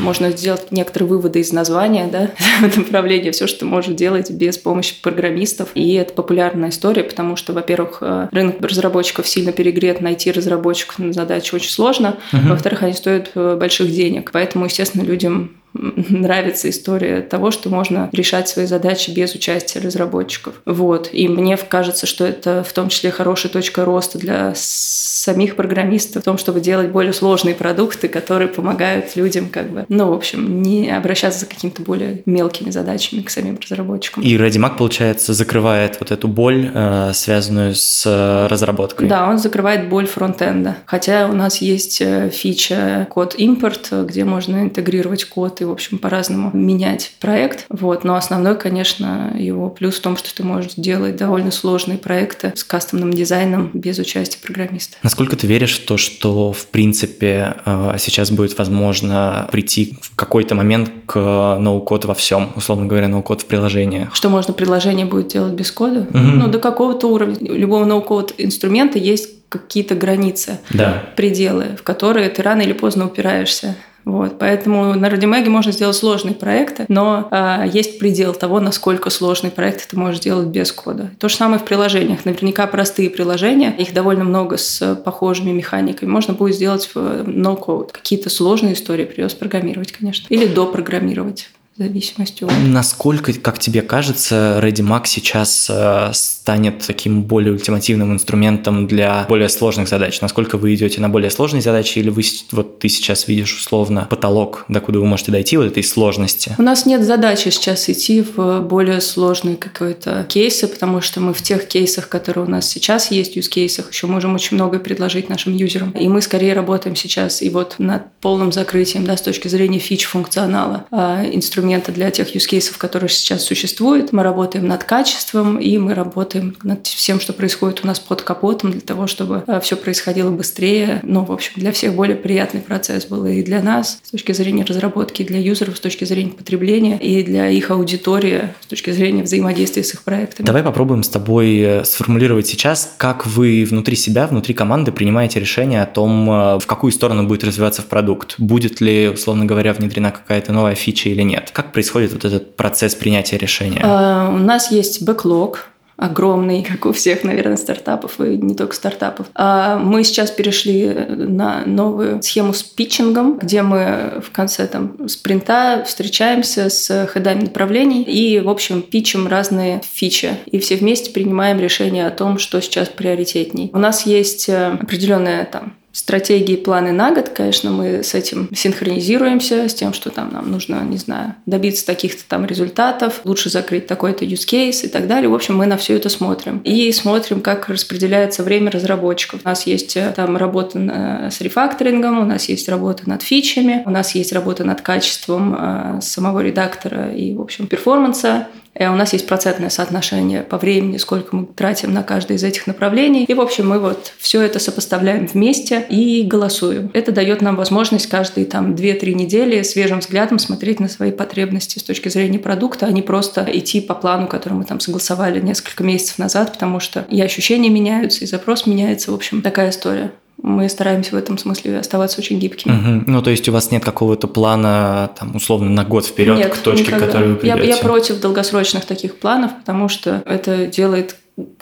можно 0.00 0.30
сделать 0.30 0.70
некоторые 0.70 1.08
выводы 1.08 1.40
из 1.40 1.52
названия, 1.52 2.08
да, 2.10 2.30
в 2.60 2.64
этом 2.64 2.84
направлении. 2.84 3.30
Все, 3.30 3.46
что 3.46 3.64
может 3.64 3.96
делать 3.96 4.30
без 4.30 4.58
помощи 4.58 4.94
программистов. 5.02 5.70
И 5.74 5.94
это 5.94 6.12
популярная 6.12 6.70
история, 6.70 7.04
потому 7.04 7.36
что, 7.36 7.52
во-первых, 7.52 7.98
э, 8.00 8.28
рынок 8.32 8.56
разработчиков 8.60 9.26
сильно 9.28 9.52
перегрет, 9.52 10.00
найти 10.00 10.32
разработчиков 10.32 10.98
на 10.98 11.12
задачу 11.12 11.56
очень 11.56 11.70
сложно. 11.70 12.16
Угу. 12.32 12.48
Во-вторых, 12.48 12.82
они 12.82 12.92
стоят 12.92 13.30
э, 13.34 13.56
больших 13.56 13.90
денег. 13.90 14.30
Поэтому, 14.32 14.64
естественно, 14.66 15.02
людям 15.02 15.57
нравится 16.08 16.68
история 16.70 17.20
того, 17.20 17.50
что 17.50 17.70
можно 17.70 18.08
решать 18.12 18.48
свои 18.48 18.66
задачи 18.66 19.10
без 19.10 19.34
участия 19.34 19.80
разработчиков. 19.80 20.54
Вот. 20.64 21.10
И 21.12 21.28
мне 21.28 21.56
кажется, 21.56 22.06
что 22.06 22.26
это 22.26 22.62
в 22.62 22.72
том 22.72 22.88
числе 22.88 23.10
хорошая 23.10 23.52
точка 23.52 23.84
роста 23.84 24.18
для 24.18 24.52
самих 24.54 25.56
программистов 25.56 26.22
в 26.22 26.24
том, 26.24 26.38
чтобы 26.38 26.60
делать 26.60 26.88
более 26.88 27.12
сложные 27.12 27.54
продукты, 27.54 28.08
которые 28.08 28.48
помогают 28.48 29.16
людям 29.16 29.48
как 29.48 29.70
бы, 29.70 29.84
ну, 29.88 30.10
в 30.10 30.12
общем, 30.12 30.62
не 30.62 30.90
обращаться 30.90 31.40
за 31.40 31.46
какими-то 31.46 31.82
более 31.82 32.22
мелкими 32.26 32.70
задачами 32.70 33.22
к 33.22 33.30
самим 33.30 33.58
разработчикам. 33.60 34.22
И 34.22 34.36
ReadyMac, 34.36 34.76
получается, 34.76 35.34
закрывает 35.34 35.98
вот 36.00 36.10
эту 36.10 36.28
боль, 36.28 36.70
э, 36.72 37.12
связанную 37.14 37.74
с 37.74 38.04
э, 38.06 38.46
разработкой. 38.46 39.08
Да, 39.08 39.28
он 39.28 39.38
закрывает 39.38 39.88
боль 39.88 40.06
фронтенда. 40.06 40.76
Хотя 40.86 41.28
у 41.28 41.34
нас 41.34 41.58
есть 41.60 42.00
э, 42.00 42.30
фича 42.30 43.06
код 43.10 43.34
импорт, 43.36 43.90
где 43.90 44.24
можно 44.24 44.62
интегрировать 44.62 45.24
код 45.24 45.60
и, 45.60 45.64
в 45.68 45.72
общем, 45.72 45.98
по-разному 45.98 46.50
менять 46.52 47.12
проект. 47.20 47.66
Вот. 47.68 48.04
Но 48.04 48.16
основной, 48.16 48.56
конечно, 48.56 49.34
его 49.38 49.70
плюс 49.70 49.96
в 49.96 50.00
том, 50.00 50.16
что 50.16 50.34
ты 50.34 50.42
можешь 50.42 50.74
делать 50.76 51.16
довольно 51.16 51.50
сложные 51.50 51.98
проекты 51.98 52.52
с 52.54 52.64
кастомным 52.64 53.12
дизайном 53.12 53.70
без 53.72 53.98
участия 53.98 54.38
программиста. 54.42 54.96
Насколько 55.02 55.36
ты 55.36 55.46
веришь 55.46 55.78
в 55.78 55.86
то, 55.86 55.96
что, 55.96 56.52
в 56.52 56.66
принципе, 56.66 57.56
э, 57.64 57.96
сейчас 57.98 58.30
будет 58.30 58.58
возможно 58.58 59.48
прийти 59.52 59.98
в 60.00 60.14
какой-то 60.14 60.54
момент 60.54 60.90
к 61.06 61.56
ноу-код 61.58 62.04
во 62.04 62.14
всем, 62.14 62.52
условно 62.56 62.86
говоря, 62.86 63.08
ноу-код 63.08 63.42
в 63.42 63.46
приложениях? 63.46 64.14
Что 64.14 64.28
можно 64.28 64.52
приложение 64.54 65.06
будет 65.06 65.28
делать 65.28 65.52
без 65.52 65.70
кода? 65.70 66.00
Угу. 66.00 66.18
Ну, 66.18 66.48
до 66.48 66.58
какого-то 66.58 67.06
уровня. 67.08 67.36
У 67.40 67.54
любого 67.54 67.84
ноу-код 67.84 68.34
инструмента 68.38 68.98
есть 68.98 69.30
какие-то 69.48 69.94
границы, 69.94 70.58
да. 70.70 71.04
пределы, 71.16 71.76
в 71.78 71.82
которые 71.82 72.28
ты 72.28 72.42
рано 72.42 72.62
или 72.62 72.72
поздно 72.72 73.06
упираешься. 73.06 73.76
Вот, 74.08 74.38
поэтому 74.38 74.94
на 74.94 75.10
Радимеге 75.10 75.50
можно 75.50 75.70
сделать 75.70 75.94
сложные 75.94 76.34
проекты, 76.34 76.86
но 76.88 77.28
э, 77.30 77.64
есть 77.70 77.98
предел 77.98 78.32
того, 78.32 78.58
насколько 78.58 79.10
сложный 79.10 79.50
проект 79.50 79.90
ты 79.90 79.98
можешь 79.98 80.20
делать 80.20 80.48
без 80.48 80.72
кода. 80.72 81.10
То 81.18 81.28
же 81.28 81.36
самое 81.36 81.60
в 81.60 81.64
приложениях. 81.66 82.24
Наверняка 82.24 82.66
простые 82.66 83.10
приложения, 83.10 83.70
их 83.76 83.92
довольно 83.92 84.24
много 84.24 84.56
с 84.56 84.96
похожими 85.04 85.50
механиками, 85.50 86.08
можно 86.08 86.32
будет 86.32 86.54
сделать 86.54 86.90
в 86.94 86.96
no-code. 86.96 87.90
Какие-то 87.92 88.30
сложные 88.30 88.72
истории 88.72 89.04
придется 89.04 89.36
программировать, 89.36 89.92
конечно. 89.92 90.26
Или 90.30 90.46
допрограммировать 90.46 91.50
зависимостью. 91.78 92.48
Насколько, 92.66 93.32
как 93.32 93.58
тебе 93.58 93.82
кажется, 93.82 94.60
ReadyMac 94.62 95.02
сейчас 95.04 95.68
э, 95.70 96.10
станет 96.12 96.84
таким 96.84 97.22
более 97.22 97.52
ультимативным 97.52 98.12
инструментом 98.12 98.88
для 98.88 99.24
более 99.28 99.48
сложных 99.48 99.88
задач? 99.88 100.20
Насколько 100.20 100.58
вы 100.58 100.74
идете 100.74 101.00
на 101.00 101.08
более 101.08 101.30
сложные 101.30 101.62
задачи, 101.62 102.00
или 102.00 102.10
вы 102.10 102.22
вот 102.50 102.80
ты 102.80 102.88
сейчас 102.88 103.28
видишь 103.28 103.56
условно 103.56 104.08
потолок, 104.10 104.64
до 104.68 104.80
куда 104.80 104.98
вы 104.98 105.06
можете 105.06 105.30
дойти 105.30 105.56
вот 105.56 105.66
этой 105.66 105.84
сложности? 105.84 106.54
У 106.58 106.62
нас 106.62 106.84
нет 106.84 107.04
задачи 107.04 107.50
сейчас 107.50 107.88
идти 107.88 108.22
в 108.22 108.60
более 108.60 109.00
сложные 109.00 109.56
какие-то 109.56 110.26
кейсы, 110.28 110.66
потому 110.66 111.00
что 111.00 111.20
мы 111.20 111.32
в 111.32 111.42
тех 111.42 111.68
кейсах, 111.68 112.08
которые 112.08 112.46
у 112.46 112.50
нас 112.50 112.68
сейчас 112.68 113.12
есть, 113.12 113.36
use 113.36 113.48
кейсах, 113.48 113.92
еще 113.92 114.08
можем 114.08 114.34
очень 114.34 114.56
многое 114.56 114.80
предложить 114.80 115.28
нашим 115.28 115.54
юзерам. 115.54 115.92
И 115.92 116.08
мы 116.08 116.22
скорее 116.22 116.54
работаем 116.54 116.96
сейчас 116.96 117.40
и 117.40 117.50
вот 117.50 117.76
над 117.78 118.02
полным 118.20 118.50
закрытием, 118.50 119.04
да, 119.04 119.16
с 119.16 119.22
точки 119.22 119.46
зрения 119.46 119.78
фич 119.78 120.06
функционала 120.06 120.84
а, 120.90 121.24
инструмента 121.24 121.67
инструменты 121.68 121.92
для 121.92 122.10
тех 122.10 122.34
cases, 122.34 122.74
которые 122.78 123.08
сейчас 123.08 123.44
существуют. 123.44 124.12
Мы 124.12 124.22
работаем 124.22 124.66
над 124.66 124.84
качеством, 124.84 125.58
и 125.58 125.76
мы 125.78 125.94
работаем 125.94 126.56
над 126.62 126.86
всем, 126.86 127.20
что 127.20 127.32
происходит 127.32 127.80
у 127.84 127.86
нас 127.86 127.98
под 127.98 128.22
капотом, 128.22 128.70
для 128.70 128.80
того, 128.80 129.06
чтобы 129.06 129.44
э, 129.46 129.60
все 129.60 129.76
происходило 129.76 130.30
быстрее. 130.30 131.00
Ну, 131.02 131.24
в 131.24 131.32
общем, 131.32 131.52
для 131.56 131.72
всех 131.72 131.94
более 131.94 132.16
приятный 132.16 132.60
процесс 132.60 133.06
был 133.06 133.26
и 133.26 133.42
для 133.42 133.62
нас 133.62 134.00
с 134.02 134.10
точки 134.10 134.32
зрения 134.32 134.64
разработки, 134.64 135.22
и 135.22 135.24
для 135.24 135.38
юзеров 135.38 135.76
с 135.76 135.80
точки 135.80 136.04
зрения 136.04 136.30
потребления, 136.30 136.98
и 136.98 137.22
для 137.22 137.48
их 137.50 137.70
аудитории 137.70 138.48
с 138.60 138.66
точки 138.66 138.90
зрения 138.90 139.22
взаимодействия 139.22 139.84
с 139.84 139.94
их 139.94 140.02
проектами. 140.02 140.46
Давай 140.46 140.62
попробуем 140.62 141.02
с 141.02 141.08
тобой 141.08 141.58
э, 141.58 141.84
сформулировать 141.84 142.46
сейчас, 142.46 142.94
как 142.96 143.26
вы 143.26 143.66
внутри 143.68 143.96
себя, 143.96 144.26
внутри 144.26 144.54
команды 144.54 144.92
принимаете 144.92 145.40
решение 145.40 145.82
о 145.82 145.86
том, 145.86 146.30
э, 146.30 146.58
в 146.58 146.66
какую 146.66 146.92
сторону 146.92 147.26
будет 147.26 147.44
развиваться 147.44 147.82
продукт. 147.82 148.34
Будет 148.38 148.80
ли, 148.80 149.08
условно 149.08 149.44
говоря, 149.44 149.72
внедрена 149.72 150.10
какая-то 150.10 150.52
новая 150.52 150.74
фича 150.74 151.08
или 151.08 151.22
нет. 151.22 151.50
Как 151.58 151.72
происходит 151.72 152.12
вот 152.12 152.24
этот 152.24 152.54
процесс 152.54 152.94
принятия 152.94 153.36
решения? 153.36 153.80
Uh, 153.80 154.32
у 154.32 154.38
нас 154.38 154.70
есть 154.70 155.02
бэклог, 155.02 155.66
огромный, 155.96 156.62
как 156.62 156.86
у 156.86 156.92
всех, 156.92 157.24
наверное, 157.24 157.56
стартапов 157.56 158.20
и 158.20 158.36
не 158.36 158.54
только 158.54 158.76
стартапов. 158.76 159.26
А 159.34 159.76
мы 159.76 160.04
сейчас 160.04 160.30
перешли 160.30 160.86
на 160.86 161.66
новую 161.66 162.22
схему 162.22 162.54
с 162.54 162.62
питчингом, 162.62 163.38
где 163.38 163.62
мы 163.62 164.22
в 164.24 164.30
конце 164.30 164.68
там 164.68 165.08
спринта 165.08 165.82
встречаемся 165.84 166.70
с 166.70 167.08
ходами 167.08 167.40
направлений 167.40 168.04
и, 168.04 168.38
в 168.38 168.48
общем, 168.48 168.80
питчим 168.80 169.26
разные 169.26 169.82
фичи. 169.84 170.36
И 170.46 170.60
все 170.60 170.76
вместе 170.76 171.10
принимаем 171.10 171.58
решение 171.58 172.06
о 172.06 172.10
том, 172.10 172.38
что 172.38 172.62
сейчас 172.62 172.88
приоритетней. 172.88 173.70
У 173.72 173.78
нас 173.78 174.06
есть 174.06 174.48
э, 174.48 174.78
определенная 174.80 175.44
там 175.44 175.74
стратегии, 175.98 176.54
планы 176.54 176.92
на 176.92 177.10
год, 177.10 177.30
конечно, 177.30 177.70
мы 177.70 178.04
с 178.04 178.14
этим 178.14 178.48
синхронизируемся, 178.54 179.68
с 179.68 179.74
тем, 179.74 179.92
что 179.92 180.10
там 180.10 180.32
нам 180.32 180.48
нужно, 180.48 180.80
не 180.84 180.96
знаю, 180.96 181.34
добиться 181.44 181.84
таких-то 181.84 182.22
там 182.28 182.46
результатов, 182.46 183.22
лучше 183.24 183.50
закрыть 183.50 183.88
такой-то 183.88 184.24
use 184.24 184.46
case 184.46 184.84
и 184.84 184.88
так 184.88 185.08
далее. 185.08 185.28
В 185.28 185.34
общем, 185.34 185.56
мы 185.56 185.66
на 185.66 185.76
все 185.76 185.96
это 185.96 186.08
смотрим. 186.08 186.58
И 186.58 186.92
смотрим, 186.92 187.40
как 187.40 187.68
распределяется 187.68 188.44
время 188.44 188.70
разработчиков. 188.70 189.40
У 189.44 189.48
нас 189.48 189.66
есть 189.66 189.96
э, 189.96 190.12
там 190.14 190.36
работа 190.36 191.30
с 191.32 191.40
рефакторингом, 191.40 192.20
у 192.20 192.24
нас 192.24 192.48
есть 192.48 192.68
работа 192.68 193.08
над 193.08 193.22
фичами, 193.22 193.82
у 193.84 193.90
нас 193.90 194.14
есть 194.14 194.32
работа 194.32 194.62
над 194.62 194.80
качеством 194.82 195.56
э, 195.58 196.00
самого 196.00 196.40
редактора 196.40 197.12
и, 197.12 197.34
в 197.34 197.40
общем, 197.40 197.66
перформанса. 197.66 198.46
Э, 198.78 198.88
у 198.88 198.94
нас 198.94 199.12
есть 199.12 199.26
процентное 199.26 199.70
соотношение 199.70 200.42
по 200.42 200.56
времени, 200.56 200.96
сколько 200.96 201.34
мы 201.34 201.46
тратим 201.46 201.92
на 201.92 202.02
каждое 202.02 202.36
из 202.36 202.44
этих 202.44 202.66
направлений. 202.66 203.24
И, 203.24 203.34
в 203.34 203.40
общем, 203.40 203.68
мы 203.68 203.78
вот 203.78 204.12
все 204.18 204.40
это 204.40 204.58
сопоставляем 204.58 205.26
вместе 205.26 205.84
и 205.88 206.22
голосуем. 206.22 206.90
Это 206.94 207.12
дает 207.12 207.42
нам 207.42 207.56
возможность 207.56 208.08
каждые 208.08 208.46
там 208.46 208.74
2-3 208.74 209.14
недели 209.14 209.62
свежим 209.62 209.98
взглядом 209.98 210.38
смотреть 210.38 210.80
на 210.80 210.88
свои 210.88 211.10
потребности 211.10 211.78
с 211.78 211.82
точки 211.82 212.08
зрения 212.08 212.38
продукта, 212.38 212.86
а 212.86 212.92
не 212.92 213.02
просто 213.02 213.46
идти 213.52 213.80
по 213.80 213.94
плану, 213.94 214.28
который 214.28 214.54
мы 214.54 214.64
там 214.64 214.80
согласовали 214.80 215.40
несколько 215.40 215.82
месяцев 215.82 216.18
назад, 216.18 216.52
потому 216.52 216.80
что 216.80 217.04
и 217.10 217.20
ощущения 217.20 217.70
меняются, 217.70 218.24
и 218.24 218.26
запрос 218.26 218.66
меняется. 218.66 219.10
В 219.10 219.14
общем, 219.14 219.42
такая 219.42 219.70
история 219.70 220.12
мы 220.42 220.68
стараемся 220.68 221.12
в 221.12 221.18
этом 221.18 221.36
смысле 221.36 221.78
оставаться 221.78 222.20
очень 222.20 222.38
гибкими. 222.38 222.72
Угу. 222.72 223.10
Ну, 223.10 223.22
то 223.22 223.30
есть 223.30 223.48
у 223.48 223.52
вас 223.52 223.70
нет 223.70 223.84
какого-то 223.84 224.28
плана, 224.28 225.10
там, 225.18 225.36
условно, 225.36 225.68
на 225.70 225.84
год 225.84 226.06
вперед 226.06 226.38
нет, 226.38 226.54
к 226.54 226.58
точке, 226.58 226.84
никогда. 226.84 227.06
к 227.06 227.08
которой 227.08 227.28
вы 227.30 227.36
придете? 227.36 227.66
Я, 227.66 227.74
я 227.74 227.82
против 227.82 228.20
долгосрочных 228.20 228.84
таких 228.84 229.18
планов, 229.18 229.52
потому 229.58 229.88
что 229.88 230.22
это 230.26 230.66
делает 230.66 231.16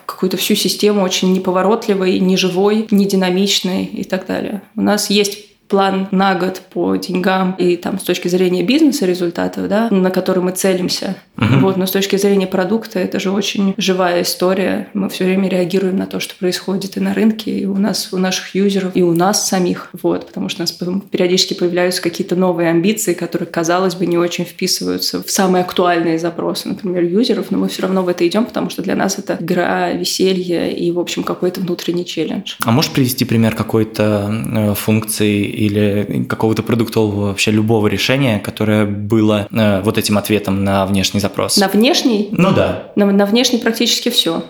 какую-то 0.06 0.36
всю 0.36 0.54
систему 0.54 1.02
очень 1.02 1.32
неповоротливой, 1.32 2.18
неживой, 2.18 2.86
нединамичной 2.90 3.84
и 3.84 4.04
так 4.04 4.26
далее. 4.26 4.62
У 4.74 4.82
нас 4.82 5.10
есть 5.10 5.45
план 5.68 6.08
на 6.10 6.34
год 6.34 6.62
по 6.70 6.96
деньгам 6.96 7.54
и 7.58 7.76
там 7.76 7.98
с 7.98 8.02
точки 8.02 8.28
зрения 8.28 8.62
бизнеса 8.62 9.06
результатов, 9.06 9.68
да, 9.68 9.88
на 9.90 10.10
который 10.10 10.42
мы 10.42 10.52
целимся. 10.52 11.16
Угу. 11.36 11.58
Вот, 11.60 11.76
но 11.76 11.86
с 11.86 11.90
точки 11.90 12.16
зрения 12.16 12.46
продукта 12.46 12.98
это 12.98 13.20
же 13.20 13.30
очень 13.30 13.74
живая 13.76 14.22
история. 14.22 14.88
Мы 14.94 15.08
все 15.08 15.24
время 15.24 15.48
реагируем 15.48 15.96
на 15.96 16.06
то, 16.06 16.20
что 16.20 16.34
происходит 16.36 16.96
и 16.96 17.00
на 17.00 17.14
рынке, 17.14 17.50
и 17.50 17.66
у 17.66 17.76
нас, 17.76 18.08
у 18.12 18.18
наших 18.18 18.54
юзеров, 18.54 18.92
и 18.94 19.02
у 19.02 19.12
нас 19.12 19.46
самих. 19.46 19.90
Вот, 20.02 20.26
потому 20.26 20.48
что 20.48 20.62
у 20.62 20.62
нас 20.62 21.02
периодически 21.10 21.54
появляются 21.54 22.00
какие-то 22.00 22.36
новые 22.36 22.70
амбиции, 22.70 23.14
которые, 23.14 23.46
казалось 23.46 23.94
бы, 23.94 24.06
не 24.06 24.18
очень 24.18 24.44
вписываются 24.44 25.22
в 25.22 25.30
самые 25.30 25.62
актуальные 25.62 26.18
запросы, 26.18 26.68
например, 26.68 27.04
юзеров, 27.04 27.50
но 27.50 27.58
мы 27.58 27.68
все 27.68 27.82
равно 27.82 28.02
в 28.02 28.08
это 28.08 28.26
идем, 28.26 28.46
потому 28.46 28.70
что 28.70 28.82
для 28.82 28.94
нас 28.94 29.18
это 29.18 29.36
игра, 29.38 29.92
веселье 29.92 30.72
и, 30.72 30.90
в 30.90 30.98
общем, 30.98 31.22
какой-то 31.22 31.60
внутренний 31.60 32.06
челлендж. 32.06 32.54
А 32.64 32.70
можешь 32.70 32.92
привести 32.92 33.24
пример 33.24 33.54
какой-то 33.54 34.32
э, 34.54 34.74
функции 34.74 35.55
или 35.56 36.24
какого-то 36.28 36.62
продуктового 36.62 37.28
вообще 37.28 37.50
любого 37.50 37.86
решения, 37.88 38.38
которое 38.38 38.84
было 38.84 39.48
э, 39.50 39.80
вот 39.82 39.96
этим 39.96 40.18
ответом 40.18 40.64
на 40.64 40.84
внешний 40.84 41.20
запрос? 41.20 41.56
На 41.56 41.68
внешний? 41.68 42.28
Ну 42.30 42.52
да. 42.52 42.92
На, 42.94 43.06
на 43.06 43.24
внешний 43.24 43.58
практически 43.58 44.10
все. 44.10 44.44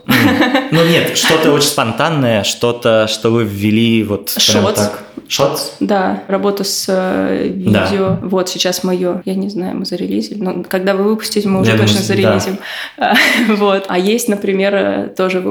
Ну 0.72 0.84
нет, 0.84 1.16
что-то 1.16 1.52
очень 1.52 1.68
спонтанное, 1.68 2.42
что-то, 2.42 3.06
что 3.08 3.30
вы 3.30 3.44
ввели 3.44 4.02
вот 4.02 4.36
прям 4.50 4.74
так. 4.74 5.04
Шотс? 5.28 5.72
Да, 5.80 6.22
работа 6.28 6.64
с 6.64 6.86
э, 6.88 7.48
видео. 7.48 8.10
Да. 8.10 8.18
Вот 8.22 8.48
сейчас 8.48 8.84
мое, 8.84 9.22
я 9.24 9.34
не 9.34 9.48
знаю, 9.48 9.76
мы 9.76 9.84
зарелизили. 9.84 10.42
Но 10.42 10.64
когда 10.64 10.94
вы 10.94 11.04
выпустите, 11.04 11.48
мы 11.48 11.60
уже 11.60 11.72
я 11.72 11.78
точно 11.78 12.00
думаю, 12.00 12.06
зарелизим. 12.06 12.58
Да. 12.96 13.16
вот. 13.48 13.84
А 13.88 13.98
есть, 13.98 14.28
например, 14.28 14.74
э, 14.74 15.08
тоже 15.16 15.42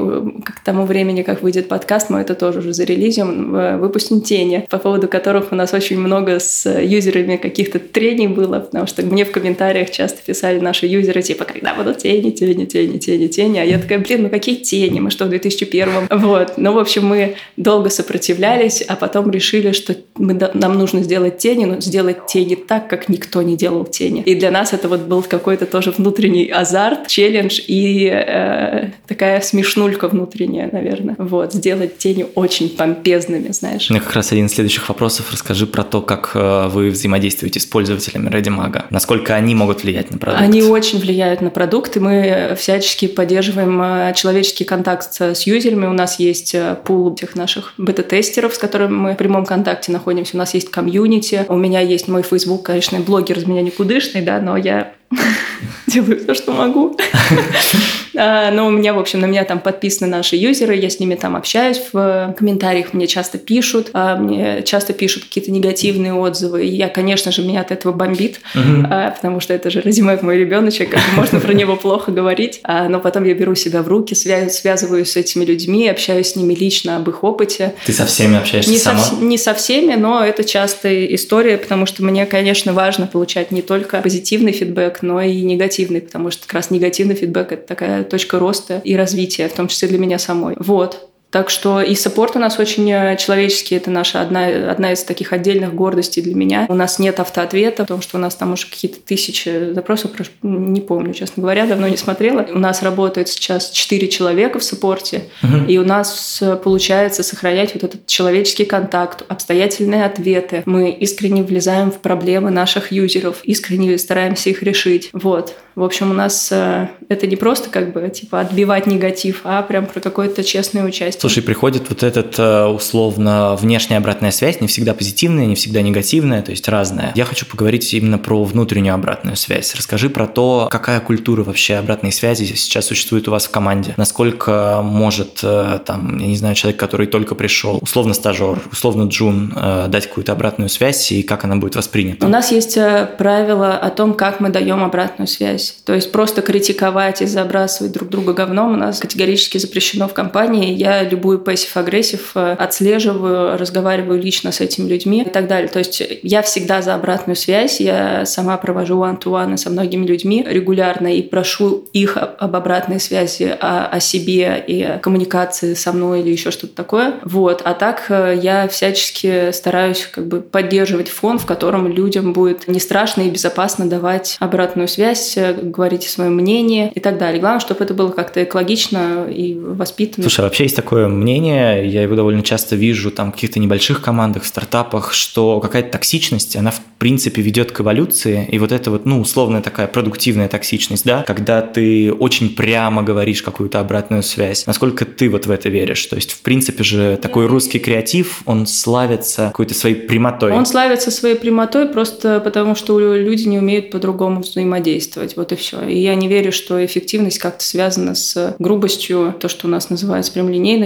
к 0.44 0.60
тому 0.64 0.84
времени, 0.84 1.22
как 1.22 1.42
выйдет 1.42 1.68
подкаст, 1.68 2.10
мы 2.10 2.20
это 2.20 2.34
тоже 2.34 2.60
уже 2.60 2.72
зарелизим, 2.72 3.78
выпустим 3.78 4.20
тени, 4.20 4.66
по 4.70 4.78
поводу 4.78 5.08
которых 5.08 5.52
у 5.52 5.54
нас 5.54 5.74
очень 5.74 5.98
много 5.98 6.38
с 6.38 6.68
юзерами 6.68 7.36
каких-то 7.36 7.78
трений 7.78 8.28
было, 8.28 8.60
потому 8.60 8.86
что 8.86 9.02
мне 9.04 9.24
в 9.24 9.32
комментариях 9.32 9.90
часто 9.90 10.22
писали 10.22 10.60
наши 10.60 10.86
юзеры, 10.86 11.22
типа, 11.22 11.44
когда 11.44 11.74
будут 11.74 11.98
тени, 11.98 12.30
тени, 12.30 12.64
тени, 12.64 12.98
тени, 12.98 13.26
тени. 13.26 13.58
А 13.58 13.64
я 13.64 13.78
такая, 13.78 13.98
блин, 13.98 14.24
ну 14.24 14.30
какие 14.30 14.56
тени? 14.56 15.00
Мы 15.00 15.10
что, 15.10 15.24
в 15.24 15.28
2001 15.28 16.08
Вот. 16.10 16.54
Ну, 16.56 16.72
в 16.72 16.78
общем, 16.78 17.06
мы 17.06 17.36
долго 17.56 17.90
сопротивлялись, 17.90 18.82
а 18.82 18.96
потом 18.96 19.30
решили 19.30 19.65
решили, 19.66 19.72
что 19.72 19.96
мы, 20.16 20.34
нам 20.54 20.78
нужно 20.78 21.02
сделать 21.02 21.38
тени, 21.38 21.64
но 21.64 21.80
сделать 21.80 22.26
тени 22.26 22.54
так, 22.54 22.88
как 22.88 23.08
никто 23.08 23.42
не 23.42 23.56
делал 23.56 23.84
тени. 23.84 24.22
И 24.22 24.34
для 24.34 24.50
нас 24.50 24.72
это 24.72 24.88
вот 24.88 25.00
был 25.02 25.22
какой-то 25.22 25.66
тоже 25.66 25.90
внутренний 25.90 26.48
азарт, 26.48 27.06
челлендж 27.08 27.60
и 27.66 28.10
э, 28.12 28.90
такая 29.06 29.40
смешнулька 29.40 30.08
внутренняя, 30.08 30.68
наверное. 30.70 31.16
Вот, 31.18 31.52
сделать 31.52 31.98
тени 31.98 32.26
очень 32.34 32.68
помпезными, 32.70 33.52
знаешь. 33.52 33.88
Ну, 33.90 33.98
как 33.98 34.14
раз 34.14 34.32
один 34.32 34.46
из 34.46 34.54
следующих 34.54 34.88
вопросов. 34.88 35.26
Расскажи 35.32 35.66
про 35.66 35.84
то, 35.84 36.00
как 36.00 36.32
э, 36.34 36.68
вы 36.68 36.90
взаимодействуете 36.90 37.60
с 37.60 37.66
пользователями 37.66 38.28
ReadyMag. 38.28 38.84
Насколько 38.90 39.34
они 39.34 39.54
могут 39.54 39.82
влиять 39.82 40.10
на 40.10 40.18
продукт? 40.18 40.42
Они 40.42 40.62
очень 40.62 40.98
влияют 40.98 41.40
на 41.40 41.50
продукт, 41.50 41.96
и 41.96 42.00
мы 42.00 42.54
всячески 42.58 43.06
поддерживаем 43.06 43.80
э, 43.82 44.14
человеческий 44.14 44.64
контакт 44.64 45.20
с 45.20 45.42
юзерами. 45.42 45.86
У 45.86 45.92
нас 45.92 46.18
есть 46.18 46.54
э, 46.54 46.76
пул 46.84 47.14
тех 47.14 47.34
наших 47.34 47.74
бета-тестеров, 47.78 48.54
с 48.54 48.58
которыми 48.58 48.92
мы 48.92 49.12
в 49.14 49.16
прямом 49.16 49.44
ВКонтакте 49.56 49.90
находимся, 49.90 50.36
у 50.36 50.38
нас 50.38 50.52
есть 50.52 50.70
комьюнити, 50.70 51.46
у 51.48 51.56
меня 51.56 51.80
есть 51.80 52.08
мой 52.08 52.22
Facebook, 52.22 52.64
конечно, 52.64 53.00
блогер 53.00 53.38
из 53.38 53.46
меня 53.46 53.62
никудышный, 53.62 54.20
да, 54.20 54.38
но 54.38 54.58
я 54.58 54.92
делаю 55.86 56.18
все, 56.18 56.34
что 56.34 56.52
могу. 56.52 56.94
А, 58.16 58.50
но 58.50 58.66
у 58.66 58.70
меня, 58.70 58.94
в 58.94 58.98
общем, 58.98 59.20
на 59.20 59.26
меня 59.26 59.44
там 59.44 59.60
подписаны 59.60 60.08
наши 60.08 60.36
юзеры, 60.36 60.74
я 60.76 60.90
с 60.90 61.00
ними 61.00 61.14
там 61.14 61.36
общаюсь 61.36 61.80
в 61.92 62.34
комментариях, 62.36 62.92
мне 62.92 63.06
часто 63.06 63.38
пишут, 63.38 63.90
а, 63.92 64.16
мне 64.16 64.62
часто 64.64 64.92
пишут 64.92 65.24
какие-то 65.24 65.50
негативные 65.50 66.14
отзывы. 66.14 66.64
И 66.64 66.74
я, 66.74 66.88
конечно 66.88 67.32
же, 67.32 67.42
меня 67.42 67.60
от 67.60 67.70
этого 67.70 67.92
бомбит, 67.92 68.40
а, 68.54 69.10
потому 69.10 69.40
что 69.40 69.54
это 69.54 69.70
же 69.70 69.80
Разимаев 69.80 70.22
мой 70.22 70.38
ребеночек, 70.38 70.96
можно 71.16 71.40
про 71.40 71.52
него 71.52 71.76
плохо 71.76 72.10
говорить. 72.10 72.60
Но 72.66 73.00
потом 73.00 73.24
я 73.24 73.34
беру 73.34 73.54
себя 73.54 73.82
в 73.82 73.88
руки, 73.88 74.14
связываюсь 74.14 75.10
с 75.10 75.16
этими 75.16 75.44
людьми, 75.44 75.88
общаюсь 75.88 76.32
с 76.32 76.36
ними 76.36 76.54
лично 76.54 76.96
об 76.96 77.08
их 77.08 77.24
опыте. 77.24 77.74
Ты 77.84 77.92
со 77.92 78.06
всеми 78.06 78.38
общаешься 78.38 78.70
не 78.70 78.78
сама? 78.78 78.98
Со, 78.98 79.14
не 79.16 79.38
со 79.38 79.54
всеми, 79.54 79.94
но 79.94 80.24
это 80.24 80.44
частая 80.44 81.06
история, 81.06 81.58
потому 81.58 81.86
что 81.86 82.02
мне, 82.04 82.26
конечно, 82.26 82.72
важно 82.72 83.06
получать 83.06 83.50
не 83.50 83.62
только 83.62 84.00
позитивный 84.00 84.52
фидбэк, 84.52 85.02
но 85.02 85.20
и 85.20 85.42
негативный, 85.42 86.00
потому 86.00 86.30
что 86.30 86.46
как 86.46 86.54
раз 86.54 86.70
негативный 86.70 87.14
фидбэк– 87.14 87.52
это 87.52 87.66
такая 87.66 88.04
точка 88.06 88.38
роста 88.38 88.80
и 88.84 88.96
развития, 88.96 89.48
в 89.48 89.54
том 89.54 89.68
числе 89.68 89.88
для 89.88 89.98
меня 89.98 90.18
самой. 90.18 90.56
Вот. 90.58 91.10
Так 91.36 91.50
что 91.50 91.82
и 91.82 91.94
саппорт 91.94 92.34
у 92.36 92.38
нас 92.38 92.58
очень 92.58 92.90
э, 92.90 93.14
человеческий. 93.18 93.74
Это 93.74 93.90
наша 93.90 94.22
одна, 94.22 94.46
одна 94.46 94.94
из 94.94 95.04
таких 95.04 95.34
отдельных 95.34 95.74
гордостей 95.74 96.22
для 96.22 96.34
меня. 96.34 96.64
У 96.70 96.74
нас 96.74 96.98
нет 96.98 97.20
автоответа, 97.20 97.82
потому 97.82 98.00
что 98.00 98.16
у 98.16 98.20
нас 98.20 98.34
там 98.36 98.54
уже 98.54 98.66
какие-то 98.66 99.00
тысячи 99.00 99.74
запросов, 99.74 100.12
не 100.40 100.80
помню, 100.80 101.12
честно 101.12 101.42
говоря, 101.42 101.66
давно 101.66 101.88
не 101.88 101.98
смотрела. 101.98 102.46
У 102.50 102.58
нас 102.58 102.82
работает 102.82 103.28
сейчас 103.28 103.68
4 103.68 104.08
человека 104.08 104.58
в 104.58 104.64
саппорте, 104.64 105.24
угу. 105.42 105.66
и 105.68 105.76
у 105.76 105.84
нас 105.84 106.38
э, 106.40 106.56
получается 106.56 107.22
сохранять 107.22 107.74
вот 107.74 107.84
этот 107.84 108.06
человеческий 108.06 108.64
контакт, 108.64 109.22
обстоятельные 109.28 110.06
ответы. 110.06 110.62
Мы 110.64 110.90
искренне 110.90 111.42
влезаем 111.42 111.90
в 111.90 111.98
проблемы 111.98 112.48
наших 112.48 112.92
юзеров, 112.92 113.40
искренне 113.42 113.98
стараемся 113.98 114.48
их 114.48 114.62
решить. 114.62 115.10
Вот. 115.12 115.54
В 115.76 115.84
общем, 115.84 116.10
у 116.10 116.14
нас 116.14 116.48
э, 116.50 116.88
это 117.10 117.26
не 117.26 117.36
просто 117.36 117.68
как 117.68 117.92
бы 117.92 118.08
типа 118.08 118.40
отбивать 118.40 118.86
негатив, 118.86 119.42
а 119.44 119.60
прям 119.60 119.84
про 119.84 120.00
какое-то 120.00 120.42
честное 120.42 120.82
участие. 120.82 121.25
Слушай, 121.26 121.42
приходит 121.42 121.88
вот 121.88 122.04
этот 122.04 122.38
э, 122.38 122.66
условно 122.66 123.56
внешняя 123.56 123.96
обратная 123.96 124.30
связь, 124.30 124.60
не 124.60 124.68
всегда 124.68 124.94
позитивная, 124.94 125.46
не 125.46 125.56
всегда 125.56 125.82
негативная, 125.82 126.40
то 126.40 126.52
есть 126.52 126.68
разная. 126.68 127.10
Я 127.16 127.24
хочу 127.24 127.46
поговорить 127.46 127.92
именно 127.94 128.16
про 128.16 128.44
внутреннюю 128.44 128.94
обратную 128.94 129.34
связь. 129.34 129.74
Расскажи 129.74 130.08
про 130.08 130.28
то, 130.28 130.68
какая 130.70 131.00
культура 131.00 131.42
вообще 131.42 131.74
обратной 131.74 132.12
связи 132.12 132.44
сейчас 132.54 132.84
существует 132.86 133.26
у 133.26 133.32
вас 133.32 133.46
в 133.46 133.50
команде. 133.50 133.94
Насколько 133.96 134.82
может 134.84 135.40
э, 135.42 135.80
там, 135.84 136.16
я 136.18 136.28
не 136.28 136.36
знаю, 136.36 136.54
человек, 136.54 136.78
который 136.78 137.08
только 137.08 137.34
пришел, 137.34 137.80
условно 137.82 138.14
стажер, 138.14 138.60
условно 138.70 139.08
джун, 139.08 139.52
дать 139.88 140.06
какую-то 140.06 140.30
обратную 140.30 140.68
связь 140.68 141.10
и 141.10 141.24
как 141.24 141.42
она 141.42 141.56
будет 141.56 141.74
воспринята? 141.74 142.24
У 142.24 142.28
нас 142.28 142.52
есть 142.52 142.78
правило 143.18 143.72
о 143.76 143.90
том, 143.90 144.14
как 144.14 144.38
мы 144.38 144.50
даем 144.50 144.84
обратную 144.84 145.26
связь. 145.26 145.76
То 145.84 145.92
есть 145.92 146.12
просто 146.12 146.40
критиковать 146.40 147.20
и 147.20 147.26
забрасывать 147.26 147.90
друг 147.90 148.10
друга 148.10 148.32
говном 148.32 148.74
у 148.74 148.76
нас 148.76 149.00
категорически 149.00 149.58
запрещено 149.58 150.06
в 150.06 150.14
компании. 150.14 150.72
Я 150.72 151.04
любую 151.16 151.38
passive-aggressive 151.40 152.32
э, 152.34 152.52
отслеживаю, 152.52 153.58
разговариваю 153.58 154.20
лично 154.20 154.52
с 154.52 154.60
этими 154.60 154.88
людьми 154.88 155.22
и 155.22 155.28
так 155.28 155.48
далее. 155.48 155.68
То 155.68 155.78
есть 155.78 156.02
я 156.22 156.42
всегда 156.42 156.82
за 156.82 156.94
обратную 156.94 157.36
связь, 157.36 157.80
я 157.80 158.24
сама 158.26 158.56
провожу 158.56 159.02
one-to-one 159.02 159.56
со 159.56 159.70
многими 159.70 160.06
людьми 160.06 160.44
регулярно 160.48 161.08
и 161.14 161.22
прошу 161.22 161.88
их 161.92 162.16
об 162.16 162.54
обратной 162.54 163.00
связи 163.00 163.56
о, 163.60 163.86
о 163.86 164.00
себе 164.00 164.62
и 164.66 164.98
коммуникации 165.00 165.74
со 165.74 165.92
мной 165.92 166.20
или 166.20 166.30
еще 166.30 166.50
что-то 166.50 166.74
такое. 166.74 167.14
Вот. 167.24 167.62
А 167.64 167.74
так 167.74 168.06
э, 168.08 168.38
я 168.40 168.68
всячески 168.68 169.50
стараюсь 169.52 170.08
как 170.10 170.26
бы 170.26 170.40
поддерживать 170.40 171.08
фон, 171.08 171.38
в 171.38 171.46
котором 171.46 171.90
людям 171.90 172.32
будет 172.32 172.68
не 172.68 172.80
страшно 172.80 173.22
и 173.22 173.30
безопасно 173.30 173.88
давать 173.88 174.36
обратную 174.38 174.88
связь, 174.88 175.36
э, 175.36 175.54
говорить 175.54 176.06
о 176.06 176.10
своем 176.10 176.34
мнении 176.34 176.92
и 176.94 177.00
так 177.00 177.18
далее. 177.18 177.40
Главное, 177.40 177.60
чтобы 177.60 177.84
это 177.84 177.94
было 177.94 178.10
как-то 178.10 178.44
экологично 178.44 179.26
и 179.28 179.54
воспитанно. 179.54 180.24
Слушай, 180.24 180.40
а 180.40 180.42
вообще 180.44 180.64
есть 180.64 180.76
такое 180.76 180.95
мнение, 180.96 181.86
я 181.88 182.02
его 182.02 182.16
довольно 182.16 182.42
часто 182.42 182.76
вижу 182.76 183.10
там 183.10 183.30
в 183.30 183.34
каких-то 183.34 183.60
небольших 183.60 184.00
командах, 184.00 184.44
стартапах, 184.44 185.12
что 185.12 185.60
какая-то 185.60 185.90
токсичность, 185.90 186.56
она 186.56 186.70
в 186.70 186.80
принципе 186.98 187.42
ведет 187.42 187.72
к 187.72 187.80
эволюции, 187.80 188.48
и 188.50 188.58
вот 188.58 188.72
это 188.72 188.90
вот, 188.90 189.04
ну, 189.04 189.20
условная 189.20 189.60
такая 189.60 189.86
продуктивная 189.86 190.48
токсичность, 190.48 191.04
да, 191.04 191.22
когда 191.22 191.60
ты 191.60 192.12
очень 192.12 192.54
прямо 192.54 193.02
говоришь 193.02 193.42
какую-то 193.42 193.80
обратную 193.80 194.22
связь. 194.22 194.66
Насколько 194.66 195.04
ты 195.04 195.28
вот 195.28 195.46
в 195.46 195.50
это 195.50 195.68
веришь? 195.68 196.04
То 196.06 196.16
есть, 196.16 196.32
в 196.32 196.40
принципе 196.40 196.82
же, 196.82 197.18
такой 197.20 197.46
русский 197.46 197.78
креатив, 197.78 198.40
он 198.46 198.66
славится 198.66 199.48
какой-то 199.48 199.74
своей 199.74 199.96
прямотой. 199.96 200.52
Он 200.52 200.64
славится 200.64 201.10
своей 201.10 201.36
прямотой 201.36 201.86
просто 201.86 202.40
потому, 202.40 202.74
что 202.74 202.98
люди 203.14 203.46
не 203.46 203.58
умеют 203.58 203.90
по-другому 203.90 204.40
взаимодействовать, 204.40 205.36
вот 205.36 205.52
и 205.52 205.56
все. 205.56 205.86
И 205.86 205.98
я 205.98 206.14
не 206.14 206.28
верю, 206.28 206.52
что 206.52 206.84
эффективность 206.84 207.38
как-то 207.38 207.64
связана 207.64 208.14
с 208.14 208.54
грубостью, 208.58 209.34
то, 209.38 209.48
что 209.48 209.66
у 209.66 209.70
нас 209.70 209.90
называется 209.90 210.32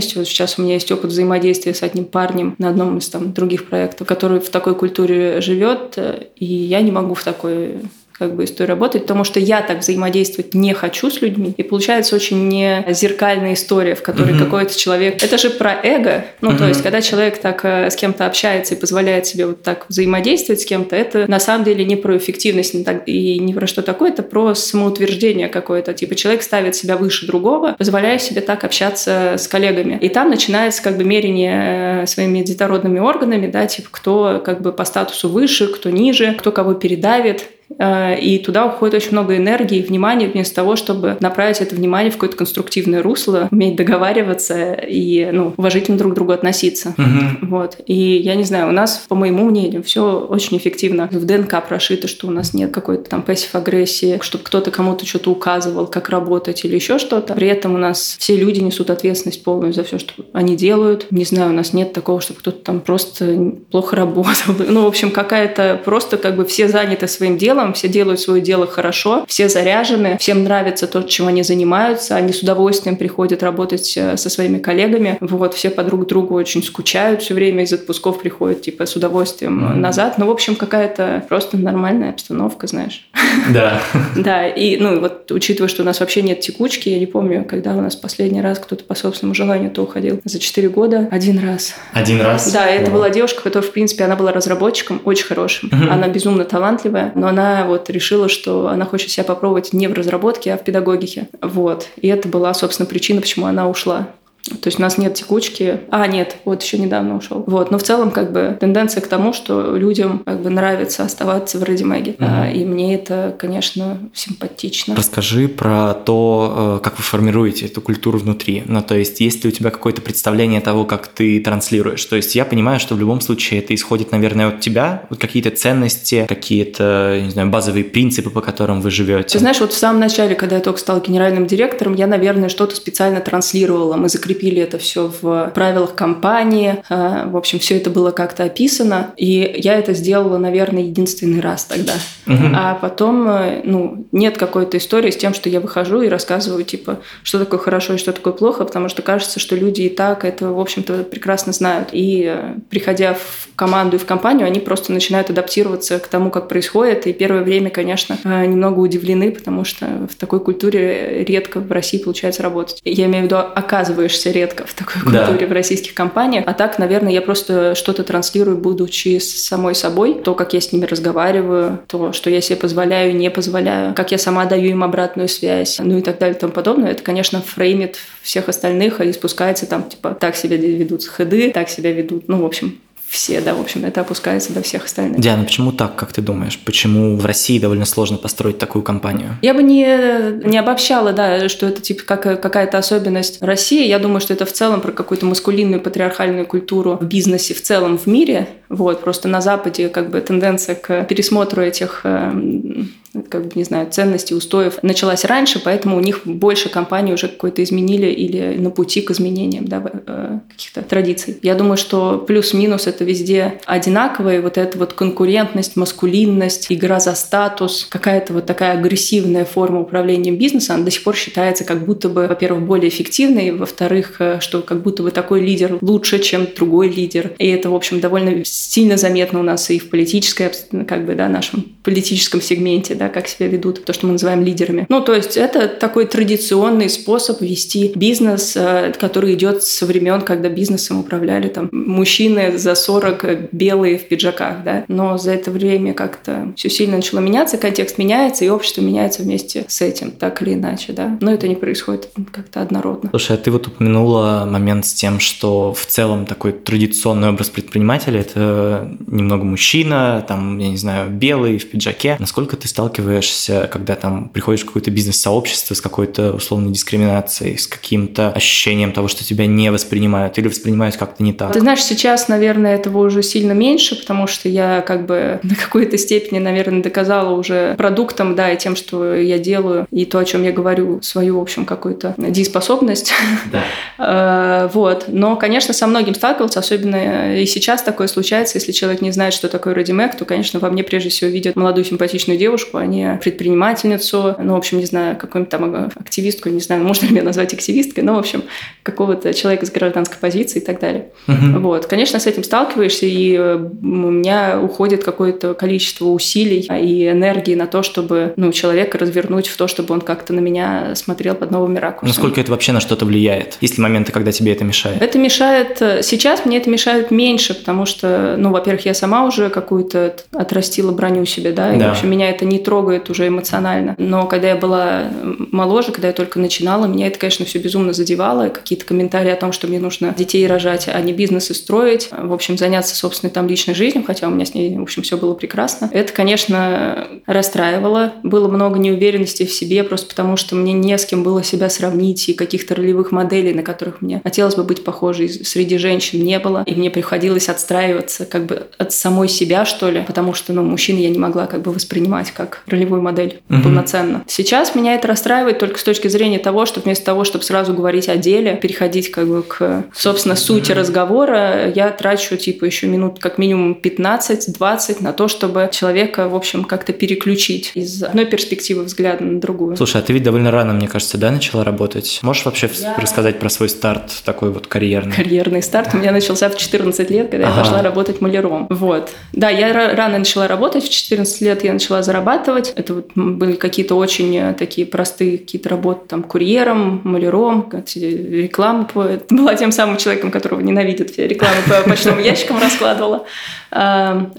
прямолинейностью. 0.00 0.20
Вот 0.20 0.28
сейчас 0.28 0.58
у 0.58 0.62
меня 0.62 0.74
есть 0.74 0.90
опыт 0.90 1.10
взаимодействия 1.10 1.74
с 1.74 1.82
одним 1.82 2.04
парнем 2.04 2.54
на 2.58 2.70
одном 2.70 2.98
из 2.98 3.08
там 3.08 3.32
других 3.32 3.68
проектов, 3.68 4.06
который 4.06 4.40
в 4.40 4.48
такой 4.48 4.74
культуре 4.74 5.40
живет, 5.40 5.98
и 6.36 6.44
я 6.44 6.80
не 6.80 6.90
могу 6.90 7.14
в 7.14 7.24
такой 7.24 7.82
как 8.20 8.34
бы 8.34 8.44
историю 8.44 8.74
работать, 8.74 9.02
потому 9.02 9.24
что 9.24 9.40
я 9.40 9.62
так 9.62 9.78
взаимодействовать 9.78 10.52
не 10.52 10.74
хочу 10.74 11.10
с 11.10 11.22
людьми. 11.22 11.54
И 11.56 11.62
получается 11.62 12.14
очень 12.14 12.48
не 12.48 12.84
зеркальная 12.90 13.54
история, 13.54 13.94
в 13.94 14.02
которой 14.02 14.34
mm-hmm. 14.34 14.44
какой-то 14.44 14.78
человек... 14.78 15.22
Это 15.22 15.38
же 15.38 15.48
про 15.48 15.72
эго. 15.82 16.26
Ну, 16.42 16.50
mm-hmm. 16.50 16.58
то 16.58 16.68
есть, 16.68 16.82
когда 16.82 17.00
человек 17.00 17.40
так 17.40 17.64
э, 17.64 17.88
с 17.88 17.96
кем-то 17.96 18.26
общается 18.26 18.74
и 18.74 18.78
позволяет 18.78 19.26
себе 19.26 19.46
вот 19.46 19.62
так 19.62 19.86
взаимодействовать 19.88 20.60
с 20.60 20.66
кем-то, 20.66 20.94
это 20.94 21.30
на 21.30 21.40
самом 21.40 21.64
деле 21.64 21.82
не 21.86 21.96
про 21.96 22.18
эффективность 22.18 22.74
и 23.06 23.38
не 23.38 23.54
про 23.54 23.66
что 23.66 23.80
такое, 23.80 24.10
это 24.10 24.22
про 24.22 24.54
самоутверждение 24.54 25.48
какое-то. 25.48 25.94
Типа 25.94 26.14
человек 26.14 26.42
ставит 26.42 26.76
себя 26.76 26.98
выше 26.98 27.26
другого, 27.26 27.74
позволяя 27.78 28.18
себе 28.18 28.42
так 28.42 28.64
общаться 28.64 29.36
с 29.38 29.48
коллегами. 29.48 29.98
И 29.98 30.10
там 30.10 30.28
начинается 30.28 30.82
как 30.82 30.98
бы 30.98 31.04
мерение 31.04 32.02
э, 32.02 32.06
своими 32.06 32.42
детородными 32.42 32.98
органами, 32.98 33.46
да, 33.46 33.66
типа 33.66 33.88
кто 33.90 34.42
как 34.44 34.60
бы 34.60 34.72
по 34.72 34.84
статусу 34.84 35.30
выше, 35.30 35.68
кто 35.68 35.88
ниже, 35.88 36.34
кто 36.38 36.52
кого 36.52 36.74
передавит. 36.74 37.48
Э, 37.78 38.18
и 38.18 38.38
туда 38.38 38.66
уходит 38.66 38.94
очень 38.94 39.12
много 39.12 39.36
энергии 39.36 39.78
и 39.78 39.82
внимания 39.82 40.28
вместо 40.28 40.54
того, 40.56 40.76
чтобы 40.76 41.16
направить 41.20 41.60
это 41.60 41.74
внимание 41.74 42.10
в 42.10 42.14
какое-то 42.14 42.36
конструктивное 42.36 43.02
русло, 43.02 43.48
уметь 43.50 43.76
договариваться 43.76 44.72
и 44.72 45.28
ну, 45.32 45.54
уважительно 45.56 45.98
друг 45.98 46.12
к 46.12 46.14
другу 46.14 46.32
относиться. 46.32 46.94
Угу. 46.98 47.48
Вот. 47.48 47.78
И 47.86 47.94
я 47.94 48.34
не 48.34 48.44
знаю, 48.44 48.68
у 48.68 48.72
нас, 48.72 49.04
по 49.08 49.14
моему 49.14 49.44
мнению, 49.44 49.82
все 49.82 50.20
очень 50.20 50.56
эффективно. 50.56 51.08
В 51.10 51.24
ДНК 51.24 51.62
прошито, 51.66 52.08
что 52.08 52.26
у 52.26 52.30
нас 52.30 52.54
нет 52.54 52.72
какой-то 52.72 53.08
там 53.08 53.22
пассив-агрессии, 53.22 54.18
чтобы 54.22 54.44
кто-то 54.44 54.70
кому-то 54.70 55.06
что-то 55.06 55.30
указывал, 55.30 55.86
как 55.86 56.08
работать 56.08 56.64
или 56.64 56.74
еще 56.74 56.98
что-то. 56.98 57.34
При 57.34 57.48
этом 57.48 57.74
у 57.74 57.78
нас 57.78 58.16
все 58.18 58.36
люди 58.36 58.60
несут 58.60 58.90
ответственность 58.90 59.44
полную 59.44 59.72
за 59.72 59.84
все, 59.84 59.98
что 59.98 60.12
они 60.32 60.56
делают. 60.56 61.06
Не 61.10 61.24
знаю, 61.24 61.50
у 61.50 61.54
нас 61.54 61.72
нет 61.72 61.92
такого, 61.92 62.20
чтобы 62.20 62.40
кто-то 62.40 62.58
там 62.58 62.80
просто 62.80 63.54
плохо 63.70 63.96
работал. 63.96 64.30
Ну, 64.70 64.84
в 64.84 64.86
общем, 64.86 65.10
какая-то 65.10 65.80
просто 65.84 66.16
как 66.16 66.36
бы 66.36 66.44
все 66.44 66.68
заняты 66.68 67.08
своим 67.08 67.36
делом, 67.38 67.59
делом, 67.60 67.72
все 67.74 67.88
делают 67.88 68.20
свое 68.20 68.40
дело 68.40 68.66
хорошо, 68.66 69.24
все 69.26 69.48
заряжены, 69.48 70.16
всем 70.18 70.44
нравится 70.44 70.86
то, 70.86 71.02
чем 71.02 71.28
они 71.28 71.42
занимаются, 71.42 72.16
они 72.16 72.32
с 72.32 72.42
удовольствием 72.42 72.96
приходят 72.96 73.42
работать 73.42 73.96
э, 73.96 74.16
со 74.16 74.30
своими 74.30 74.58
коллегами, 74.58 75.18
вот, 75.20 75.54
все 75.54 75.70
по 75.70 75.82
друг 75.82 76.06
другу 76.06 76.34
очень 76.34 76.62
скучают 76.62 77.22
все 77.22 77.34
время, 77.34 77.64
из 77.64 77.72
отпусков 77.72 78.20
приходят, 78.20 78.62
типа, 78.62 78.86
с 78.86 78.96
удовольствием 78.96 79.64
mm-hmm. 79.64 79.76
назад, 79.76 80.18
ну, 80.18 80.26
в 80.26 80.30
общем, 80.30 80.56
какая-то 80.56 81.24
просто 81.28 81.56
нормальная 81.56 82.10
обстановка, 82.10 82.66
знаешь. 82.66 83.08
Да. 83.50 83.80
Да, 84.16 84.46
и, 84.46 84.76
ну, 84.76 85.00
вот, 85.00 85.30
учитывая, 85.32 85.68
что 85.68 85.82
у 85.82 85.86
нас 85.86 86.00
вообще 86.00 86.22
нет 86.22 86.40
текучки, 86.40 86.88
я 86.88 86.98
не 86.98 87.06
помню, 87.06 87.44
когда 87.44 87.74
у 87.74 87.80
нас 87.80 87.96
последний 87.96 88.40
раз 88.40 88.58
кто-то 88.58 88.84
по 88.84 88.94
собственному 88.94 89.34
желанию 89.34 89.70
то 89.70 89.82
уходил. 89.82 90.20
За 90.24 90.38
4 90.38 90.68
года 90.68 91.08
один 91.10 91.38
раз. 91.38 91.74
Один 91.92 92.20
раз? 92.20 92.52
Да, 92.52 92.66
это 92.66 92.90
была 92.90 93.10
девушка, 93.10 93.42
которая, 93.42 93.68
в 93.68 93.72
принципе, 93.72 94.04
она 94.04 94.16
была 94.16 94.32
разработчиком, 94.32 95.00
очень 95.04 95.26
хорошим. 95.26 95.70
Она 95.90 96.08
безумно 96.08 96.44
талантливая, 96.44 97.12
но 97.14 97.28
она 97.28 97.49
вот 97.66 97.90
решила, 97.90 98.28
что 98.28 98.68
она 98.68 98.84
хочет 98.84 99.10
себя 99.10 99.24
попробовать 99.24 99.72
не 99.72 99.88
в 99.88 99.92
разработке, 99.92 100.52
а 100.52 100.58
в 100.58 100.64
педагогике. 100.64 101.28
Вот. 101.40 101.88
И 101.96 102.08
это 102.08 102.28
была, 102.28 102.54
собственно, 102.54 102.86
причина, 102.86 103.20
почему 103.20 103.46
она 103.46 103.68
ушла. 103.68 104.08
То 104.42 104.66
есть 104.66 104.78
у 104.78 104.82
нас 104.82 104.98
нет 104.98 105.14
текучки. 105.14 105.80
А, 105.90 106.06
нет, 106.06 106.36
вот 106.44 106.62
еще 106.62 106.78
недавно 106.78 107.16
ушел. 107.16 107.44
Вот. 107.46 107.70
Но 107.70 107.78
в 107.78 107.82
целом 107.82 108.10
как 108.10 108.32
бы 108.32 108.56
тенденция 108.58 109.00
к 109.00 109.06
тому, 109.06 109.32
что 109.32 109.76
людям 109.76 110.22
как 110.24 110.40
бы 110.40 110.50
нравится 110.50 111.04
оставаться 111.04 111.58
в 111.58 111.62
Радимеге. 111.62 112.12
Угу. 112.12 112.26
А, 112.26 112.50
и 112.50 112.64
мне 112.64 112.94
это, 112.94 113.34
конечно, 113.38 113.98
симпатично. 114.14 114.96
Расскажи 114.96 115.48
про 115.48 115.94
то, 115.94 116.78
э, 116.80 116.84
как 116.84 116.96
вы 116.96 117.02
формируете 117.02 117.66
эту 117.66 117.80
культуру 117.80 118.18
внутри. 118.18 118.62
Ну, 118.66 118.82
то 118.82 118.96
есть 118.96 119.20
есть 119.20 119.44
ли 119.44 119.50
у 119.50 119.52
тебя 119.52 119.70
какое-то 119.70 120.00
представление 120.02 120.60
того, 120.60 120.84
как 120.84 121.08
ты 121.08 121.40
транслируешь? 121.40 122.04
То 122.04 122.16
есть 122.16 122.34
я 122.34 122.44
понимаю, 122.44 122.80
что 122.80 122.94
в 122.94 122.98
любом 122.98 123.20
случае 123.20 123.60
это 123.60 123.74
исходит, 123.74 124.10
наверное, 124.12 124.48
от 124.48 124.60
тебя, 124.60 125.04
вот 125.10 125.18
какие-то 125.18 125.50
ценности, 125.50 126.26
какие-то, 126.28 127.20
не 127.22 127.30
знаю, 127.30 127.50
базовые 127.50 127.84
принципы, 127.84 128.30
по 128.30 128.40
которым 128.40 128.80
вы 128.80 128.90
живете. 128.90 129.28
Ты 129.28 129.38
знаешь, 129.38 129.60
вот 129.60 129.72
в 129.72 129.76
самом 129.76 130.00
начале, 130.00 130.34
когда 130.34 130.56
я 130.56 130.62
только 130.62 130.80
стала 130.80 131.00
генеральным 131.00 131.46
директором, 131.46 131.94
я, 131.94 132.06
наверное, 132.06 132.48
что-то 132.48 132.74
специально 132.74 133.20
транслировала. 133.20 133.96
Мы 133.96 134.08
закрепили 134.08 134.29
закрепили 134.30 134.62
это 134.62 134.78
все 134.78 135.12
в 135.20 135.50
правилах 135.54 135.94
компании. 135.94 136.82
А, 136.88 137.26
в 137.26 137.36
общем, 137.36 137.58
все 137.58 137.76
это 137.76 137.90
было 137.90 138.10
как-то 138.10 138.44
описано. 138.44 139.12
И 139.16 139.54
я 139.56 139.74
это 139.74 139.92
сделала, 139.94 140.38
наверное, 140.38 140.82
единственный 140.82 141.40
раз 141.40 141.64
тогда. 141.64 141.94
Угу. 142.26 142.44
А 142.54 142.74
потом, 142.74 143.28
э, 143.28 143.60
ну, 143.64 144.06
нет 144.12 144.38
какой-то 144.38 144.76
истории 144.76 145.10
с 145.10 145.16
тем, 145.16 145.34
что 145.34 145.48
я 145.48 145.60
выхожу 145.60 146.02
и 146.02 146.08
рассказываю, 146.08 146.64
типа, 146.64 147.00
что 147.22 147.38
такое 147.38 147.58
хорошо 147.58 147.94
и 147.94 147.98
что 147.98 148.12
такое 148.12 148.32
плохо, 148.32 148.64
потому 148.64 148.88
что 148.88 149.02
кажется, 149.02 149.40
что 149.40 149.56
люди 149.56 149.82
и 149.82 149.88
так 149.88 150.24
это, 150.24 150.48
в 150.48 150.60
общем-то, 150.60 151.04
прекрасно 151.04 151.52
знают. 151.52 151.88
И 151.92 152.24
э, 152.32 152.54
приходя 152.68 153.14
в 153.14 153.48
команду 153.56 153.96
и 153.96 153.98
в 153.98 154.06
компанию, 154.06 154.46
они 154.46 154.60
просто 154.60 154.92
начинают 154.92 155.30
адаптироваться 155.30 155.98
к 155.98 156.06
тому, 156.06 156.30
как 156.30 156.48
происходит. 156.48 157.06
И 157.06 157.12
первое 157.12 157.42
время, 157.42 157.70
конечно, 157.70 158.16
э, 158.22 158.46
немного 158.46 158.78
удивлены, 158.78 159.32
потому 159.32 159.64
что 159.64 159.86
в 160.10 160.14
такой 160.14 160.40
культуре 160.40 161.24
редко 161.24 161.60
в 161.60 161.72
России 161.72 161.98
получается 161.98 162.42
работать. 162.42 162.80
Я 162.84 163.06
имею 163.06 163.24
в 163.24 163.26
виду, 163.26 163.36
оказываешься 163.36 164.19
встречаешься 164.20 164.30
редко 164.30 164.66
в 164.66 164.74
такой 164.74 165.02
культуре 165.02 165.38
да. 165.40 165.46
в 165.46 165.52
российских 165.52 165.94
компаниях. 165.94 166.44
А 166.46 166.54
так, 166.54 166.78
наверное, 166.78 167.12
я 167.12 167.22
просто 167.22 167.74
что-то 167.74 168.04
транслирую, 168.04 168.56
будучи 168.56 169.18
самой 169.18 169.74
собой. 169.74 170.20
То, 170.22 170.34
как 170.34 170.54
я 170.54 170.60
с 170.60 170.72
ними 170.72 170.84
разговариваю, 170.84 171.80
то, 171.86 172.12
что 172.12 172.30
я 172.30 172.40
себе 172.40 172.56
позволяю, 172.56 173.16
не 173.16 173.30
позволяю, 173.30 173.94
как 173.94 174.12
я 174.12 174.18
сама 174.18 174.44
даю 174.44 174.70
им 174.70 174.84
обратную 174.84 175.28
связь, 175.28 175.78
ну 175.78 175.98
и 175.98 176.02
так 176.02 176.18
далее 176.18 176.36
и 176.36 176.40
тому 176.40 176.52
подобное. 176.52 176.92
Это, 176.92 177.02
конечно, 177.02 177.40
фреймит 177.40 177.96
всех 178.22 178.48
остальных 178.48 179.00
и 179.00 179.12
спускается 179.12 179.66
там, 179.66 179.88
типа, 179.88 180.16
так 180.18 180.36
себя 180.36 180.56
ведут 180.56 181.04
хеды, 181.04 181.50
так 181.50 181.68
себя 181.68 181.92
ведут, 181.92 182.28
ну, 182.28 182.42
в 182.42 182.44
общем, 182.44 182.78
все, 183.10 183.40
да, 183.40 183.54
в 183.54 183.60
общем, 183.60 183.84
это 183.84 184.02
опускается 184.02 184.52
до 184.52 184.62
всех 184.62 184.84
остальных. 184.84 185.18
Диана, 185.18 185.42
почему 185.42 185.72
так, 185.72 185.96
как 185.96 186.12
ты 186.12 186.22
думаешь? 186.22 186.56
Почему 186.64 187.16
в 187.16 187.26
России 187.26 187.58
довольно 187.58 187.84
сложно 187.84 188.18
построить 188.18 188.58
такую 188.58 188.82
компанию? 188.82 189.36
Я 189.42 189.52
бы 189.52 189.64
не, 189.64 190.46
не 190.46 190.56
обобщала, 190.56 191.12
да, 191.12 191.48
что 191.48 191.66
это 191.66 191.80
типа 191.80 192.04
как, 192.04 192.40
какая-то 192.40 192.78
особенность 192.78 193.42
России. 193.42 193.84
Я 193.88 193.98
думаю, 193.98 194.20
что 194.20 194.32
это 194.32 194.46
в 194.46 194.52
целом 194.52 194.80
про 194.80 194.92
какую-то 194.92 195.26
маскулинную 195.26 195.80
патриархальную 195.80 196.46
культуру 196.46 196.98
в 197.00 197.04
бизнесе 197.04 197.52
в 197.52 197.60
целом 197.60 197.98
в 197.98 198.06
мире. 198.06 198.46
Вот, 198.68 199.00
просто 199.00 199.26
на 199.26 199.40
Западе 199.40 199.88
как 199.88 200.10
бы 200.10 200.20
тенденция 200.20 200.76
к 200.76 201.02
пересмотру 201.02 201.62
этих 201.62 202.02
эм, 202.04 202.92
как 203.28 203.46
бы, 203.46 203.50
не 203.54 203.64
знаю, 203.64 203.90
ценностей, 203.90 204.34
устоев 204.34 204.78
началась 204.82 205.24
раньше, 205.24 205.60
поэтому 205.62 205.96
у 205.96 206.00
них 206.00 206.20
больше 206.24 206.68
компаний 206.68 207.12
уже 207.12 207.28
какой-то 207.28 207.62
изменили 207.62 208.06
или 208.06 208.56
на 208.56 208.70
пути 208.70 209.00
к 209.00 209.10
изменениям 209.10 209.66
да, 209.66 209.82
э, 210.06 210.38
каких-то 210.48 210.82
традиций. 210.82 211.38
Я 211.42 211.54
думаю, 211.54 211.76
что 211.76 212.18
плюс-минус 212.18 212.86
это 212.86 213.04
везде 213.04 213.60
одинаково, 213.66 214.36
и 214.36 214.38
вот 214.38 214.58
эта 214.58 214.78
вот 214.78 214.92
конкурентность, 214.92 215.76
маскулинность, 215.76 216.66
игра 216.70 217.00
за 217.00 217.14
статус, 217.14 217.86
какая-то 217.90 218.32
вот 218.32 218.46
такая 218.46 218.78
агрессивная 218.78 219.44
форма 219.44 219.80
управления 219.80 220.32
бизнесом, 220.32 220.76
она 220.76 220.84
до 220.84 220.90
сих 220.90 221.02
пор 221.02 221.16
считается 221.16 221.64
как 221.64 221.84
будто 221.84 222.08
бы, 222.08 222.28
во-первых, 222.28 222.62
более 222.62 222.88
эффективной, 222.88 223.50
во-вторых, 223.50 224.16
э, 224.20 224.38
что 224.40 224.62
как 224.62 224.82
будто 224.82 225.02
бы 225.02 225.10
такой 225.10 225.40
лидер 225.40 225.78
лучше, 225.80 226.20
чем 226.20 226.46
другой 226.56 226.88
лидер. 226.88 227.32
И 227.38 227.48
это, 227.48 227.70
в 227.70 227.74
общем, 227.74 228.00
довольно 228.00 228.44
сильно 228.44 228.96
заметно 228.96 229.40
у 229.40 229.42
нас 229.42 229.68
и 229.70 229.78
в 229.80 229.90
политической, 229.90 230.52
как 230.86 231.06
бы, 231.06 231.14
да, 231.14 231.28
нашем 231.28 231.66
политическом 231.82 232.40
сегменте, 232.40 232.94
да, 233.00 233.08
как 233.08 233.28
себя 233.28 233.48
ведут, 233.48 233.82
то, 233.84 233.94
что 233.94 234.06
мы 234.06 234.12
называем 234.12 234.44
лидерами. 234.44 234.84
Ну, 234.90 235.00
то 235.00 235.14
есть 235.14 235.38
это 235.38 235.68
такой 235.68 236.04
традиционный 236.04 236.90
способ 236.90 237.40
вести 237.40 237.92
бизнес, 237.94 238.54
э, 238.56 238.92
который 239.00 239.32
идет 239.32 239.62
со 239.62 239.86
времен, 239.86 240.20
когда 240.20 240.50
бизнесом 240.50 241.00
управляли 241.00 241.48
там 241.48 241.70
мужчины 241.72 242.58
за 242.58 242.74
40 242.74 243.24
э, 243.24 243.48
белые 243.52 243.98
в 243.98 244.06
пиджаках, 244.06 244.62
да. 244.64 244.84
Но 244.88 245.16
за 245.16 245.32
это 245.32 245.50
время 245.50 245.94
как-то 245.94 246.52
все 246.56 246.68
сильно 246.68 246.96
начало 246.96 247.20
меняться, 247.20 247.56
контекст 247.56 247.96
меняется, 247.96 248.44
и 248.44 248.50
общество 248.50 248.82
меняется 248.82 249.22
вместе 249.22 249.64
с 249.66 249.80
этим, 249.80 250.10
так 250.10 250.42
или 250.42 250.52
иначе, 250.52 250.92
да. 250.92 251.16
Но 251.22 251.32
это 251.32 251.48
не 251.48 251.54
происходит 251.54 252.10
как-то 252.30 252.60
однородно. 252.60 253.08
Слушай, 253.10 253.36
а 253.36 253.38
ты 253.38 253.50
вот 253.50 253.66
упомянула 253.66 254.46
момент 254.46 254.84
с 254.84 254.92
тем, 254.92 255.20
что 255.20 255.72
в 255.72 255.86
целом 255.86 256.26
такой 256.26 256.52
традиционный 256.52 257.30
образ 257.30 257.48
предпринимателя– 257.48 258.20
это 258.20 258.94
немного 259.06 259.44
мужчина, 259.44 260.22
там, 260.28 260.58
я 260.58 260.68
не 260.68 260.76
знаю, 260.76 261.08
белый, 261.10 261.56
в 261.56 261.70
пиджаке. 261.70 262.16
Насколько 262.18 262.58
ты 262.58 262.68
сталкиваешься, 262.90 263.68
когда 263.70 263.94
там 263.94 264.28
приходишь 264.28 264.62
в 264.62 264.66
какое-то 264.66 264.90
бизнес-сообщество 264.90 265.74
с 265.74 265.80
какой-то 265.80 266.32
условной 266.32 266.72
дискриминацией, 266.72 267.56
с 267.56 267.66
каким-то 267.66 268.30
ощущением 268.32 268.92
того, 268.92 269.08
что 269.08 269.24
тебя 269.24 269.46
не 269.46 269.70
воспринимают 269.70 270.38
или 270.38 270.48
воспринимают 270.48 270.96
как-то 270.96 271.22
не 271.22 271.32
так? 271.32 271.52
Ты 271.52 271.60
знаешь, 271.60 271.82
сейчас, 271.82 272.28
наверное, 272.28 272.74
этого 272.74 273.06
уже 273.06 273.22
сильно 273.22 273.52
меньше, 273.52 273.96
потому 273.96 274.26
что 274.26 274.48
я 274.48 274.80
как 274.80 275.06
бы 275.06 275.38
на 275.42 275.54
какой-то 275.54 275.98
степени, 275.98 276.38
наверное, 276.38 276.82
доказала 276.82 277.36
уже 277.36 277.74
продуктом, 277.76 278.34
да, 278.34 278.50
и 278.50 278.58
тем, 278.58 278.76
что 278.76 279.14
я 279.14 279.38
делаю, 279.38 279.86
и 279.90 280.04
то, 280.04 280.18
о 280.18 280.24
чем 280.24 280.42
я 280.42 280.52
говорю, 280.52 281.00
свою, 281.02 281.38
в 281.38 281.42
общем, 281.42 281.64
какую-то 281.64 282.14
дееспособность. 282.16 283.12
Да. 283.52 283.64
Э, 283.98 284.68
вот. 284.74 285.04
Но, 285.08 285.36
конечно, 285.36 285.72
со 285.72 285.86
многим 285.86 286.14
сталкивался, 286.14 286.58
особенно 286.58 287.36
и 287.36 287.46
сейчас 287.46 287.82
такое 287.82 288.08
случается, 288.08 288.58
если 288.58 288.72
человек 288.72 289.00
не 289.00 289.12
знает, 289.12 289.32
что 289.32 289.48
такое 289.48 289.74
Родимек, 289.74 290.16
то, 290.16 290.24
конечно, 290.24 290.58
во 290.58 290.70
мне 290.70 290.82
прежде 290.82 291.10
всего 291.10 291.30
видят 291.30 291.56
молодую 291.56 291.84
симпатичную 291.84 292.38
девушку, 292.38 292.79
а 292.80 292.86
не 292.86 293.18
предпринимательницу, 293.22 294.36
ну, 294.38 294.54
в 294.54 294.56
общем, 294.56 294.78
не 294.78 294.86
знаю, 294.86 295.16
какую-нибудь 295.16 295.50
там 295.50 295.90
активистку, 295.96 296.48
не 296.48 296.60
знаю, 296.60 296.82
можно 296.90 297.06
ли 297.06 297.12
меня 297.12 297.22
назвать 297.22 297.54
активисткой, 297.54 298.04
но, 298.04 298.14
в 298.14 298.18
общем, 298.18 298.42
какого-то 298.82 299.32
человека 299.34 299.66
с 299.66 299.70
гражданской 299.70 300.18
позиции 300.18 300.60
и 300.60 300.64
так 300.64 300.80
далее. 300.80 301.08
Угу. 301.28 301.60
Вот. 301.60 301.86
Конечно, 301.86 302.18
с 302.18 302.26
этим 302.26 302.44
сталкиваешься, 302.44 303.06
и 303.06 303.36
э, 303.36 303.56
у 303.56 303.86
меня 303.86 304.60
уходит 304.60 305.04
какое-то 305.04 305.54
количество 305.54 306.06
усилий 306.06 306.68
и 306.80 307.08
энергии 307.08 307.54
на 307.54 307.66
то, 307.66 307.82
чтобы 307.82 308.32
ну, 308.36 308.52
человека 308.52 308.98
развернуть 308.98 309.48
в 309.48 309.56
то, 309.56 309.68
чтобы 309.68 309.94
он 309.94 310.00
как-то 310.00 310.32
на 310.32 310.40
меня 310.40 310.94
смотрел 310.94 311.34
под 311.34 311.50
новыми 311.50 311.78
ракурсами. 311.78 312.08
Насколько 312.08 312.40
это 312.40 312.50
вообще 312.50 312.72
на 312.72 312.80
что-то 312.80 313.04
влияет? 313.04 313.58
Есть 313.60 313.76
ли 313.76 313.82
моменты, 313.82 314.12
когда 314.12 314.32
тебе 314.32 314.52
это 314.52 314.64
мешает? 314.64 315.00
Это 315.02 315.18
мешает... 315.18 315.80
Э, 315.80 316.02
сейчас 316.02 316.44
мне 316.44 316.58
это 316.58 316.70
мешает 316.70 317.10
меньше, 317.10 317.54
потому 317.54 317.86
что, 317.86 318.36
ну, 318.38 318.50
во-первых, 318.50 318.86
я 318.86 318.94
сама 318.94 319.24
уже 319.24 319.50
какую-то 319.50 320.16
отрастила 320.32 320.92
броню 320.92 321.24
себе, 321.24 321.52
да, 321.52 321.74
и, 321.74 321.78
да. 321.78 321.88
в 321.88 321.90
общем, 321.92 322.10
меня 322.10 322.30
это 322.30 322.44
не 322.44 322.58
трогает 322.70 323.10
уже 323.10 323.26
эмоционально. 323.26 323.96
Но 323.98 324.26
когда 324.26 324.50
я 324.50 324.54
была 324.54 325.10
моложе, 325.26 325.90
когда 325.90 326.06
я 326.06 326.14
только 326.14 326.38
начинала, 326.38 326.86
меня 326.86 327.08
это, 327.08 327.18
конечно, 327.18 327.44
все 327.44 327.58
безумно 327.58 327.92
задевало. 327.92 328.48
Какие-то 328.48 328.84
комментарии 328.84 329.32
о 329.32 329.34
том, 329.34 329.50
что 329.50 329.66
мне 329.66 329.80
нужно 329.80 330.14
детей 330.16 330.46
рожать, 330.46 330.86
а 330.86 331.00
не 331.00 331.12
бизнесы 331.12 331.52
строить. 331.52 332.10
В 332.16 332.32
общем, 332.32 332.56
заняться 332.56 332.94
собственной 332.94 333.32
там 333.32 333.48
личной 333.48 333.74
жизнью, 333.74 334.04
хотя 334.06 334.28
у 334.28 334.30
меня 334.30 334.44
с 334.44 334.54
ней, 334.54 334.78
в 334.78 334.82
общем, 334.82 335.02
все 335.02 335.16
было 335.16 335.34
прекрасно. 335.34 335.90
Это, 335.92 336.12
конечно, 336.12 337.08
расстраивало. 337.26 338.12
Было 338.22 338.46
много 338.46 338.78
неуверенности 338.78 339.44
в 339.44 339.52
себе, 339.52 339.82
просто 339.82 340.06
потому 340.06 340.36
что 340.36 340.54
мне 340.54 340.72
не 340.72 340.96
с 340.96 341.04
кем 341.04 341.24
было 341.24 341.42
себя 341.42 341.68
сравнить, 341.70 342.28
и 342.28 342.34
каких-то 342.34 342.76
ролевых 342.76 343.10
моделей, 343.10 343.52
на 343.52 343.64
которых 343.64 344.00
мне 344.00 344.20
хотелось 344.22 344.54
бы 344.54 344.62
быть 344.62 344.84
похожей, 344.84 345.28
среди 345.28 345.76
женщин 345.76 346.22
не 346.22 346.38
было. 346.38 346.62
И 346.66 346.76
мне 346.76 346.88
приходилось 346.88 347.48
отстраиваться 347.48 348.26
как 348.26 348.46
бы 348.46 348.68
от 348.78 348.92
самой 348.92 349.28
себя, 349.28 349.64
что 349.64 349.90
ли, 349.90 350.04
потому 350.06 350.34
что, 350.34 350.52
ну, 350.52 350.62
мужчин 350.62 350.98
я 350.98 351.10
не 351.10 351.18
могла 351.18 351.48
как 351.48 351.62
бы 351.62 351.72
воспринимать 351.72 352.30
как 352.30 352.59
ролевую 352.66 353.02
модель 353.02 353.40
угу. 353.48 353.62
полноценно. 353.62 354.24
Сейчас 354.26 354.74
меня 354.74 354.94
это 354.94 355.08
расстраивает 355.08 355.58
только 355.58 355.78
с 355.78 355.82
точки 355.82 356.08
зрения 356.08 356.38
того, 356.38 356.66
что 356.66 356.80
вместо 356.80 357.04
того, 357.04 357.24
чтобы 357.24 357.44
сразу 357.44 357.74
говорить 357.74 358.08
о 358.08 358.16
деле, 358.16 358.56
переходить 358.56 359.10
как 359.10 359.26
бы 359.26 359.42
к, 359.42 359.84
собственно, 359.92 360.36
сути 360.36 360.72
разговора, 360.72 361.70
я 361.70 361.90
трачу 361.90 362.36
типа 362.36 362.64
еще 362.64 362.86
минут 362.86 363.18
как 363.18 363.38
минимум 363.38 363.78
15-20 363.82 365.02
на 365.02 365.12
то, 365.12 365.28
чтобы 365.28 365.68
человека, 365.72 366.28
в 366.28 366.34
общем, 366.34 366.64
как-то 366.64 366.92
переключить 366.92 367.72
из 367.74 368.02
одной 368.02 368.26
перспективы 368.26 368.84
взгляда 368.84 369.24
на 369.24 369.40
другую. 369.40 369.76
Слушай, 369.76 370.00
а 370.00 370.04
ты 370.04 370.12
ведь 370.12 370.22
довольно 370.22 370.50
рано, 370.50 370.72
мне 370.72 370.88
кажется, 370.88 371.18
да, 371.18 371.30
начала 371.30 371.64
работать? 371.64 372.20
Можешь 372.22 372.44
вообще 372.44 372.70
я... 372.80 372.94
рассказать 372.96 373.38
про 373.38 373.48
свой 373.48 373.68
старт 373.68 374.22
такой 374.24 374.50
вот 374.50 374.66
карьерный? 374.66 375.12
Карьерный 375.12 375.62
старт 375.62 375.94
у 375.94 375.98
меня 375.98 376.12
начался 376.12 376.48
в 376.48 376.56
14 376.56 377.10
лет, 377.10 377.30
когда 377.30 377.48
ага. 377.48 377.56
я 377.56 377.62
пошла 377.62 377.82
работать 377.82 378.20
маляром. 378.20 378.66
Вот. 378.70 379.10
Да, 379.32 379.48
я 379.48 379.72
рано 379.94 380.18
начала 380.18 380.48
работать, 380.48 380.84
в 380.84 380.90
14 380.90 381.40
лет 381.40 381.64
я 381.64 381.72
начала 381.72 382.02
зарабатывать. 382.02 382.49
Это 382.56 382.94
вот 382.94 383.10
были 383.14 383.56
какие-то 383.56 383.94
очень 383.94 384.36
э, 384.36 384.54
такие 384.54 384.86
простые 384.86 385.38
какие-то 385.38 385.68
работы, 385.68 386.02
там, 386.08 386.22
курьером, 386.22 387.00
маляром, 387.04 387.70
реклама. 387.70 388.88
Была 389.30 389.54
тем 389.54 389.72
самым 389.72 389.96
человеком, 389.96 390.30
которого 390.30 390.60
ненавидят 390.60 391.10
все 391.10 391.26
рекламы 391.26 391.56
по 391.68 391.88
почтовым 391.88 392.20
ящикам 392.24 392.58
раскладывала. 392.60 393.26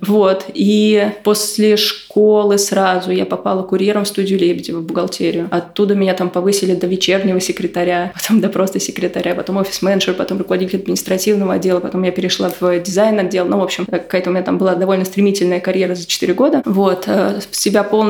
Вот. 0.02 0.46
И 0.54 1.12
после 1.24 1.78
школы 1.78 2.58
сразу 2.58 3.12
я 3.12 3.26
попала 3.26 3.64
курьером 3.64 4.04
в 4.04 4.08
студию 4.08 4.40
Лебедева 4.40 4.80
в 4.80 4.84
бухгалтерию. 4.84 5.48
Оттуда 5.52 5.96
меня 5.96 6.14
там 6.14 6.30
повысили 6.30 6.76
до 6.76 6.88
вечернего 6.88 7.40
секретаря, 7.40 8.12
потом 8.22 8.42
до 8.42 8.50
просто 8.50 8.80
секретаря, 8.80 9.36
потом 9.36 9.58
офис-менеджер, 9.58 10.14
потом 10.14 10.38
руководитель 10.40 10.80
административного 10.80 11.54
отдела, 11.54 11.80
потом 11.80 12.04
я 12.04 12.12
перешла 12.12 12.52
в 12.60 12.80
дизайн-отдел. 12.80 13.46
Ну, 13.46 13.60
в 13.60 13.64
общем, 13.64 13.86
какая-то 13.86 14.30
у 14.30 14.34
меня 14.34 14.44
там 14.44 14.58
была 14.58 14.76
довольно 14.76 15.06
стремительная 15.06 15.60
карьера 15.60 15.96
за 15.96 16.06
4 16.06 16.34
года. 16.34 16.62
Вот. 16.66 17.06
Э, 17.08 17.40
себя 17.52 17.84
полностью 17.84 18.01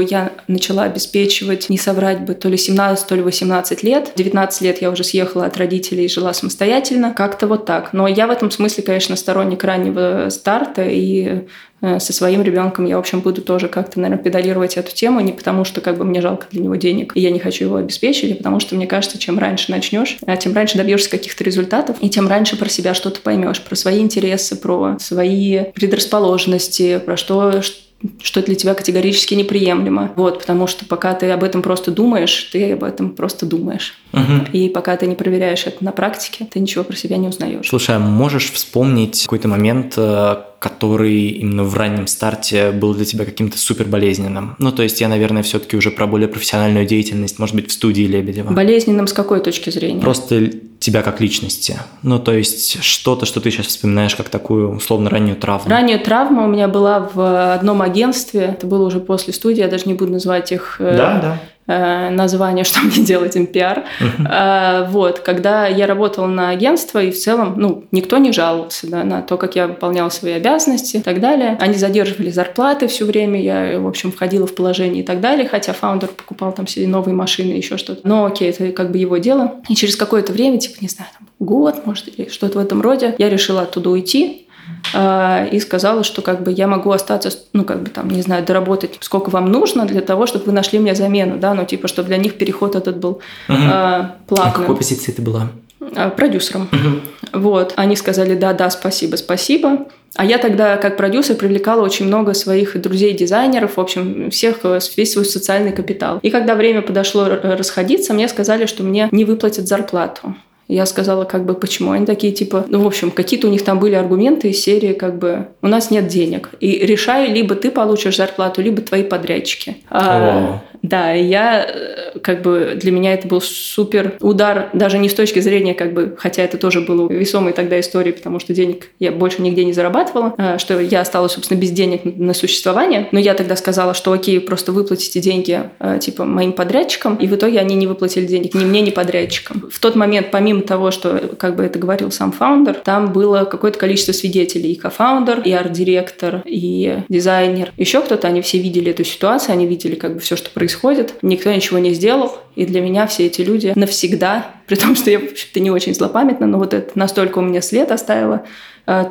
я 0.00 0.32
начала 0.48 0.84
обеспечивать, 0.84 1.68
не 1.68 1.78
соврать 1.78 2.20
бы, 2.20 2.34
то 2.34 2.48
ли 2.48 2.56
17, 2.56 3.06
то 3.06 3.14
ли 3.14 3.22
18 3.22 3.82
лет. 3.82 4.12
19 4.16 4.62
лет 4.62 4.82
я 4.82 4.90
уже 4.90 5.04
съехала 5.04 5.46
от 5.46 5.56
родителей 5.56 6.04
и 6.04 6.08
жила 6.08 6.32
самостоятельно. 6.32 7.12
Как-то 7.14 7.46
вот 7.46 7.66
так. 7.66 7.92
Но 7.92 8.06
я 8.08 8.26
в 8.26 8.30
этом 8.30 8.50
смысле, 8.50 8.84
конечно, 8.84 9.16
сторонник 9.16 9.64
раннего 9.64 10.28
старта, 10.30 10.82
и 10.84 11.44
э, 11.80 11.98
со 11.98 12.12
своим 12.12 12.42
ребенком 12.42 12.86
я, 12.86 12.96
в 12.96 13.00
общем, 13.00 13.20
буду 13.20 13.42
тоже 13.42 13.68
как-то, 13.68 14.00
наверное, 14.00 14.22
педалировать 14.22 14.76
эту 14.76 14.94
тему, 14.94 15.20
не 15.20 15.32
потому 15.32 15.64
что 15.64 15.80
как 15.80 15.98
бы 15.98 16.04
мне 16.04 16.20
жалко 16.20 16.46
для 16.50 16.62
него 16.62 16.76
денег, 16.76 17.12
и 17.16 17.20
я 17.20 17.30
не 17.30 17.38
хочу 17.38 17.64
его 17.64 17.76
обеспечить, 17.76 18.32
а 18.32 18.36
потому 18.36 18.60
что 18.60 18.74
мне 18.74 18.86
кажется, 18.86 19.18
чем 19.18 19.38
раньше 19.38 19.70
начнешь, 19.70 20.18
э, 20.26 20.36
тем 20.36 20.54
раньше 20.54 20.78
добьешься 20.78 21.10
каких-то 21.10 21.44
результатов, 21.44 21.96
и 22.00 22.08
тем 22.08 22.28
раньше 22.28 22.56
про 22.56 22.68
себя 22.68 22.94
что-то 22.94 23.20
поймешь, 23.20 23.60
про 23.60 23.74
свои 23.74 24.00
интересы, 24.00 24.56
про 24.56 24.96
свои 24.98 25.64
предрасположенности, 25.74 26.98
про 26.98 27.16
что, 27.16 27.62
что 27.62 27.89
для 28.02 28.54
тебя 28.54 28.74
категорически 28.74 29.34
неприемлемо. 29.34 30.12
Вот, 30.16 30.40
потому 30.40 30.66
что 30.66 30.84
пока 30.84 31.14
ты 31.14 31.30
об 31.30 31.44
этом 31.44 31.62
просто 31.62 31.90
думаешь, 31.90 32.48
ты 32.52 32.72
об 32.72 32.84
этом 32.84 33.10
просто 33.10 33.46
думаешь. 33.46 33.94
Угу. 34.12 34.52
И 34.52 34.68
пока 34.68 34.96
ты 34.96 35.06
не 35.06 35.14
проверяешь 35.14 35.66
это 35.66 35.84
на 35.84 35.92
практике, 35.92 36.46
ты 36.50 36.60
ничего 36.60 36.84
про 36.84 36.96
себя 36.96 37.16
не 37.18 37.28
узнаешь. 37.28 37.68
Слушай, 37.68 37.96
а 37.96 37.98
можешь 37.98 38.52
вспомнить 38.52 39.22
какой-то 39.22 39.48
момент, 39.48 39.94
э, 39.96 40.36
который 40.60 41.28
именно 41.28 41.64
в 41.64 41.74
раннем 41.74 42.06
старте 42.06 42.70
был 42.70 42.94
для 42.94 43.06
тебя 43.06 43.24
каким-то 43.24 43.58
супер 43.58 43.86
болезненным? 43.86 44.56
Ну, 44.58 44.70
то 44.70 44.82
есть 44.82 45.00
я, 45.00 45.08
наверное, 45.08 45.42
все-таки 45.42 45.74
уже 45.74 45.90
про 45.90 46.06
более 46.06 46.28
профессиональную 46.28 46.84
деятельность, 46.84 47.38
может 47.38 47.54
быть, 47.56 47.70
в 47.70 47.72
студии 47.72 48.02
Лебедева. 48.02 48.52
Болезненным 48.52 49.06
с 49.06 49.14
какой 49.14 49.40
точки 49.40 49.70
зрения? 49.70 50.02
Просто 50.02 50.50
тебя 50.78 51.00
как 51.02 51.20
личности. 51.22 51.78
Ну, 52.02 52.18
то 52.18 52.32
есть 52.32 52.82
что-то, 52.82 53.24
что 53.24 53.40
ты 53.40 53.50
сейчас 53.50 53.68
вспоминаешь 53.68 54.14
как 54.14 54.28
такую 54.28 54.76
условно 54.76 55.08
раннюю 55.08 55.36
травму. 55.36 55.70
Раннюю 55.70 55.98
травму 55.98 56.44
у 56.44 56.48
меня 56.48 56.68
была 56.68 57.08
в 57.12 57.54
одном 57.54 57.80
агентстве. 57.80 58.54
Это 58.58 58.66
было 58.66 58.86
уже 58.86 59.00
после 59.00 59.32
студии, 59.32 59.60
я 59.60 59.68
даже 59.68 59.84
не 59.86 59.94
буду 59.94 60.12
называть 60.12 60.52
их 60.52 60.76
э, 60.78 60.96
да, 60.96 61.20
да. 61.20 61.40
Э, 61.70 62.10
название, 62.10 62.64
что 62.70 62.80
мне 62.80 63.04
делать 63.04 63.36
им 63.36 63.46
пиар. 63.46 63.84
Uh-huh. 64.00 64.90
Вот, 64.90 65.20
когда 65.20 65.68
я 65.68 65.86
работала 65.86 66.26
на 66.26 66.50
агентство, 66.50 67.00
и 67.00 67.12
в 67.12 67.18
целом, 67.18 67.54
ну, 67.56 67.84
никто 67.92 68.18
не 68.18 68.32
жаловался 68.32 68.88
да, 68.90 69.04
на 69.04 69.22
то, 69.22 69.36
как 69.36 69.54
я 69.54 69.68
выполняла 69.68 70.08
свои 70.08 70.32
обязанности 70.32 70.96
и 70.96 71.00
так 71.00 71.20
далее. 71.20 71.56
Они 71.60 71.74
задерживали 71.74 72.30
зарплаты 72.30 72.88
все 72.88 73.04
время, 73.04 73.40
я, 73.40 73.78
в 73.78 73.86
общем, 73.86 74.10
входила 74.10 74.48
в 74.48 74.54
положение 74.56 75.04
и 75.04 75.06
так 75.06 75.20
далее, 75.20 75.48
хотя 75.48 75.72
фаундер 75.72 76.08
покупал 76.08 76.52
там 76.52 76.66
себе 76.66 76.88
новые 76.88 77.14
машины, 77.14 77.52
еще 77.52 77.76
что-то. 77.76 78.00
Но 78.02 78.24
окей, 78.24 78.50
это 78.50 78.72
как 78.72 78.90
бы 78.90 78.98
его 78.98 79.18
дело. 79.18 79.60
И 79.68 79.76
через 79.76 79.94
какое-то 79.94 80.32
время, 80.32 80.58
типа, 80.58 80.78
не 80.80 80.88
знаю, 80.88 81.10
там, 81.16 81.28
год, 81.38 81.86
может, 81.86 82.08
или 82.08 82.28
что-то 82.28 82.58
в 82.58 82.60
этом 82.60 82.82
роде, 82.82 83.14
я 83.18 83.28
решила 83.28 83.62
оттуда 83.62 83.90
уйти, 83.90 84.48
и 84.92 85.60
сказала, 85.60 86.02
что 86.02 86.20
как 86.20 86.42
бы 86.42 86.50
я 86.50 86.66
могу 86.66 86.90
остаться, 86.90 87.30
ну, 87.52 87.64
как 87.64 87.82
бы 87.82 87.90
там, 87.90 88.08
не 88.10 88.22
знаю, 88.22 88.44
доработать, 88.44 88.98
сколько 89.00 89.30
вам 89.30 89.50
нужно 89.52 89.86
для 89.86 90.00
того, 90.00 90.26
чтобы 90.26 90.46
вы 90.46 90.52
нашли 90.52 90.78
мне 90.78 90.94
замену, 90.94 91.38
да, 91.38 91.54
ну, 91.54 91.64
типа, 91.64 91.86
чтобы 91.86 92.08
для 92.08 92.16
них 92.16 92.38
переход 92.38 92.74
этот 92.74 92.96
был 92.98 93.20
угу. 93.48 93.58
э, 93.58 94.04
платным. 94.26 94.48
А 94.48 94.50
какой 94.50 94.76
позиции 94.76 95.12
ты 95.12 95.22
была? 95.22 95.48
А, 95.96 96.10
продюсером. 96.10 96.68
Угу. 96.72 97.40
Вот. 97.40 97.72
Они 97.76 97.96
сказали, 97.96 98.34
да, 98.34 98.52
да, 98.52 98.70
спасибо, 98.70 99.16
спасибо. 99.16 99.86
А 100.16 100.24
я 100.24 100.38
тогда, 100.38 100.76
как 100.76 100.96
продюсер, 100.96 101.36
привлекала 101.36 101.82
очень 101.82 102.06
много 102.06 102.34
своих 102.34 102.80
друзей-дизайнеров, 102.80 103.76
в 103.76 103.80
общем, 103.80 104.30
всех, 104.30 104.58
э, 104.64 104.80
весь 104.96 105.12
свой 105.12 105.24
социальный 105.24 105.72
капитал. 105.72 106.18
И 106.22 106.30
когда 106.30 106.54
время 106.54 106.82
подошло 106.82 107.26
расходиться, 107.28 108.12
мне 108.12 108.28
сказали, 108.28 108.66
что 108.66 108.82
мне 108.82 109.08
не 109.12 109.24
выплатят 109.24 109.68
зарплату. 109.68 110.34
Я 110.70 110.86
сказала, 110.86 111.24
как 111.24 111.44
бы, 111.44 111.54
почему. 111.54 111.90
Они 111.90 112.06
такие, 112.06 112.32
типа, 112.32 112.64
ну, 112.68 112.80
в 112.80 112.86
общем, 112.86 113.10
какие-то 113.10 113.48
у 113.48 113.50
них 113.50 113.64
там 113.64 113.80
были 113.80 113.96
аргументы 113.96 114.50
из 114.50 114.62
серии, 114.62 114.92
как 114.92 115.18
бы, 115.18 115.48
у 115.62 115.66
нас 115.66 115.90
нет 115.90 116.06
денег. 116.06 116.50
И 116.60 116.86
решай, 116.86 117.28
либо 117.28 117.56
ты 117.56 117.72
получишь 117.72 118.16
зарплату, 118.16 118.62
либо 118.62 118.80
твои 118.80 119.02
подрядчики. 119.02 119.78
А, 119.90 120.62
да, 120.82 121.12
я, 121.12 121.66
э, 121.66 122.18
как 122.20 122.42
бы, 122.42 122.78
для 122.80 122.92
меня 122.92 123.14
это 123.14 123.26
был 123.26 123.40
супер 123.40 124.14
удар, 124.20 124.70
даже 124.72 124.98
не 124.98 125.08
с 125.08 125.14
точки 125.14 125.40
зрения, 125.40 125.74
как 125.74 125.92
бы, 125.92 126.14
хотя 126.16 126.42
это 126.42 126.56
тоже 126.56 126.80
было 126.80 127.10
весомой 127.10 127.52
тогда 127.52 127.78
историей, 127.80 128.14
потому 128.14 128.38
что 128.38 128.54
денег 128.54 128.90
я 128.98 129.12
больше 129.12 129.42
нигде 129.42 129.64
не 129.64 129.72
зарабатывала, 129.72 130.34
а, 130.38 130.58
что 130.58 130.80
я 130.80 131.00
осталась, 131.00 131.32
собственно, 131.32 131.58
без 131.58 131.70
денег 131.70 132.02
на 132.04 132.32
существование. 132.32 133.08
Но 133.12 133.18
я 133.18 133.34
тогда 133.34 133.56
сказала, 133.56 133.92
что 133.92 134.12
окей, 134.12 134.40
просто 134.40 134.72
выплатите 134.72 135.20
деньги, 135.20 135.60
а, 135.80 135.98
типа, 135.98 136.24
моим 136.24 136.52
подрядчикам, 136.52 137.16
и 137.16 137.26
в 137.26 137.34
итоге 137.34 137.58
они 137.58 137.74
не 137.74 137.86
выплатили 137.86 138.26
денег 138.26 138.54
ни 138.54 138.64
мне, 138.64 138.80
ни 138.80 138.90
подрядчикам. 138.90 139.68
В 139.70 139.80
тот 139.80 139.96
момент, 139.96 140.30
помимо 140.30 140.59
того, 140.60 140.90
что, 140.90 141.30
как 141.38 141.56
бы 141.56 141.64
это 141.64 141.78
говорил 141.78 142.10
сам 142.10 142.32
фаундер, 142.32 142.74
там 142.74 143.12
было 143.12 143.44
какое-то 143.44 143.78
количество 143.78 144.12
свидетелей, 144.12 144.72
и 144.72 144.76
кофаундер, 144.76 145.40
и 145.40 145.52
арт-директор, 145.52 146.42
и 146.44 146.98
дизайнер, 147.08 147.72
еще 147.76 148.00
кто-то, 148.00 148.28
они 148.28 148.42
все 148.42 148.58
видели 148.58 148.90
эту 148.90 149.04
ситуацию, 149.04 149.52
они 149.54 149.66
видели 149.66 149.94
как 149.94 150.14
бы 150.14 150.20
все, 150.20 150.36
что 150.36 150.50
происходит. 150.50 151.14
Никто 151.22 151.52
ничего 151.52 151.78
не 151.78 151.92
сделал, 151.94 152.36
и 152.56 152.66
для 152.66 152.80
меня 152.80 153.06
все 153.06 153.26
эти 153.26 153.42
люди 153.42 153.72
навсегда, 153.74 154.46
при 154.66 154.76
том, 154.76 154.94
что 154.96 155.10
я 155.10 155.18
вообще-то 155.18 155.60
не 155.60 155.70
очень 155.70 155.94
злопамятна, 155.94 156.46
но 156.46 156.58
вот 156.58 156.74
это 156.74 156.98
настолько 156.98 157.38
у 157.38 157.42
меня 157.42 157.60
след 157.60 157.90
оставило, 157.90 158.44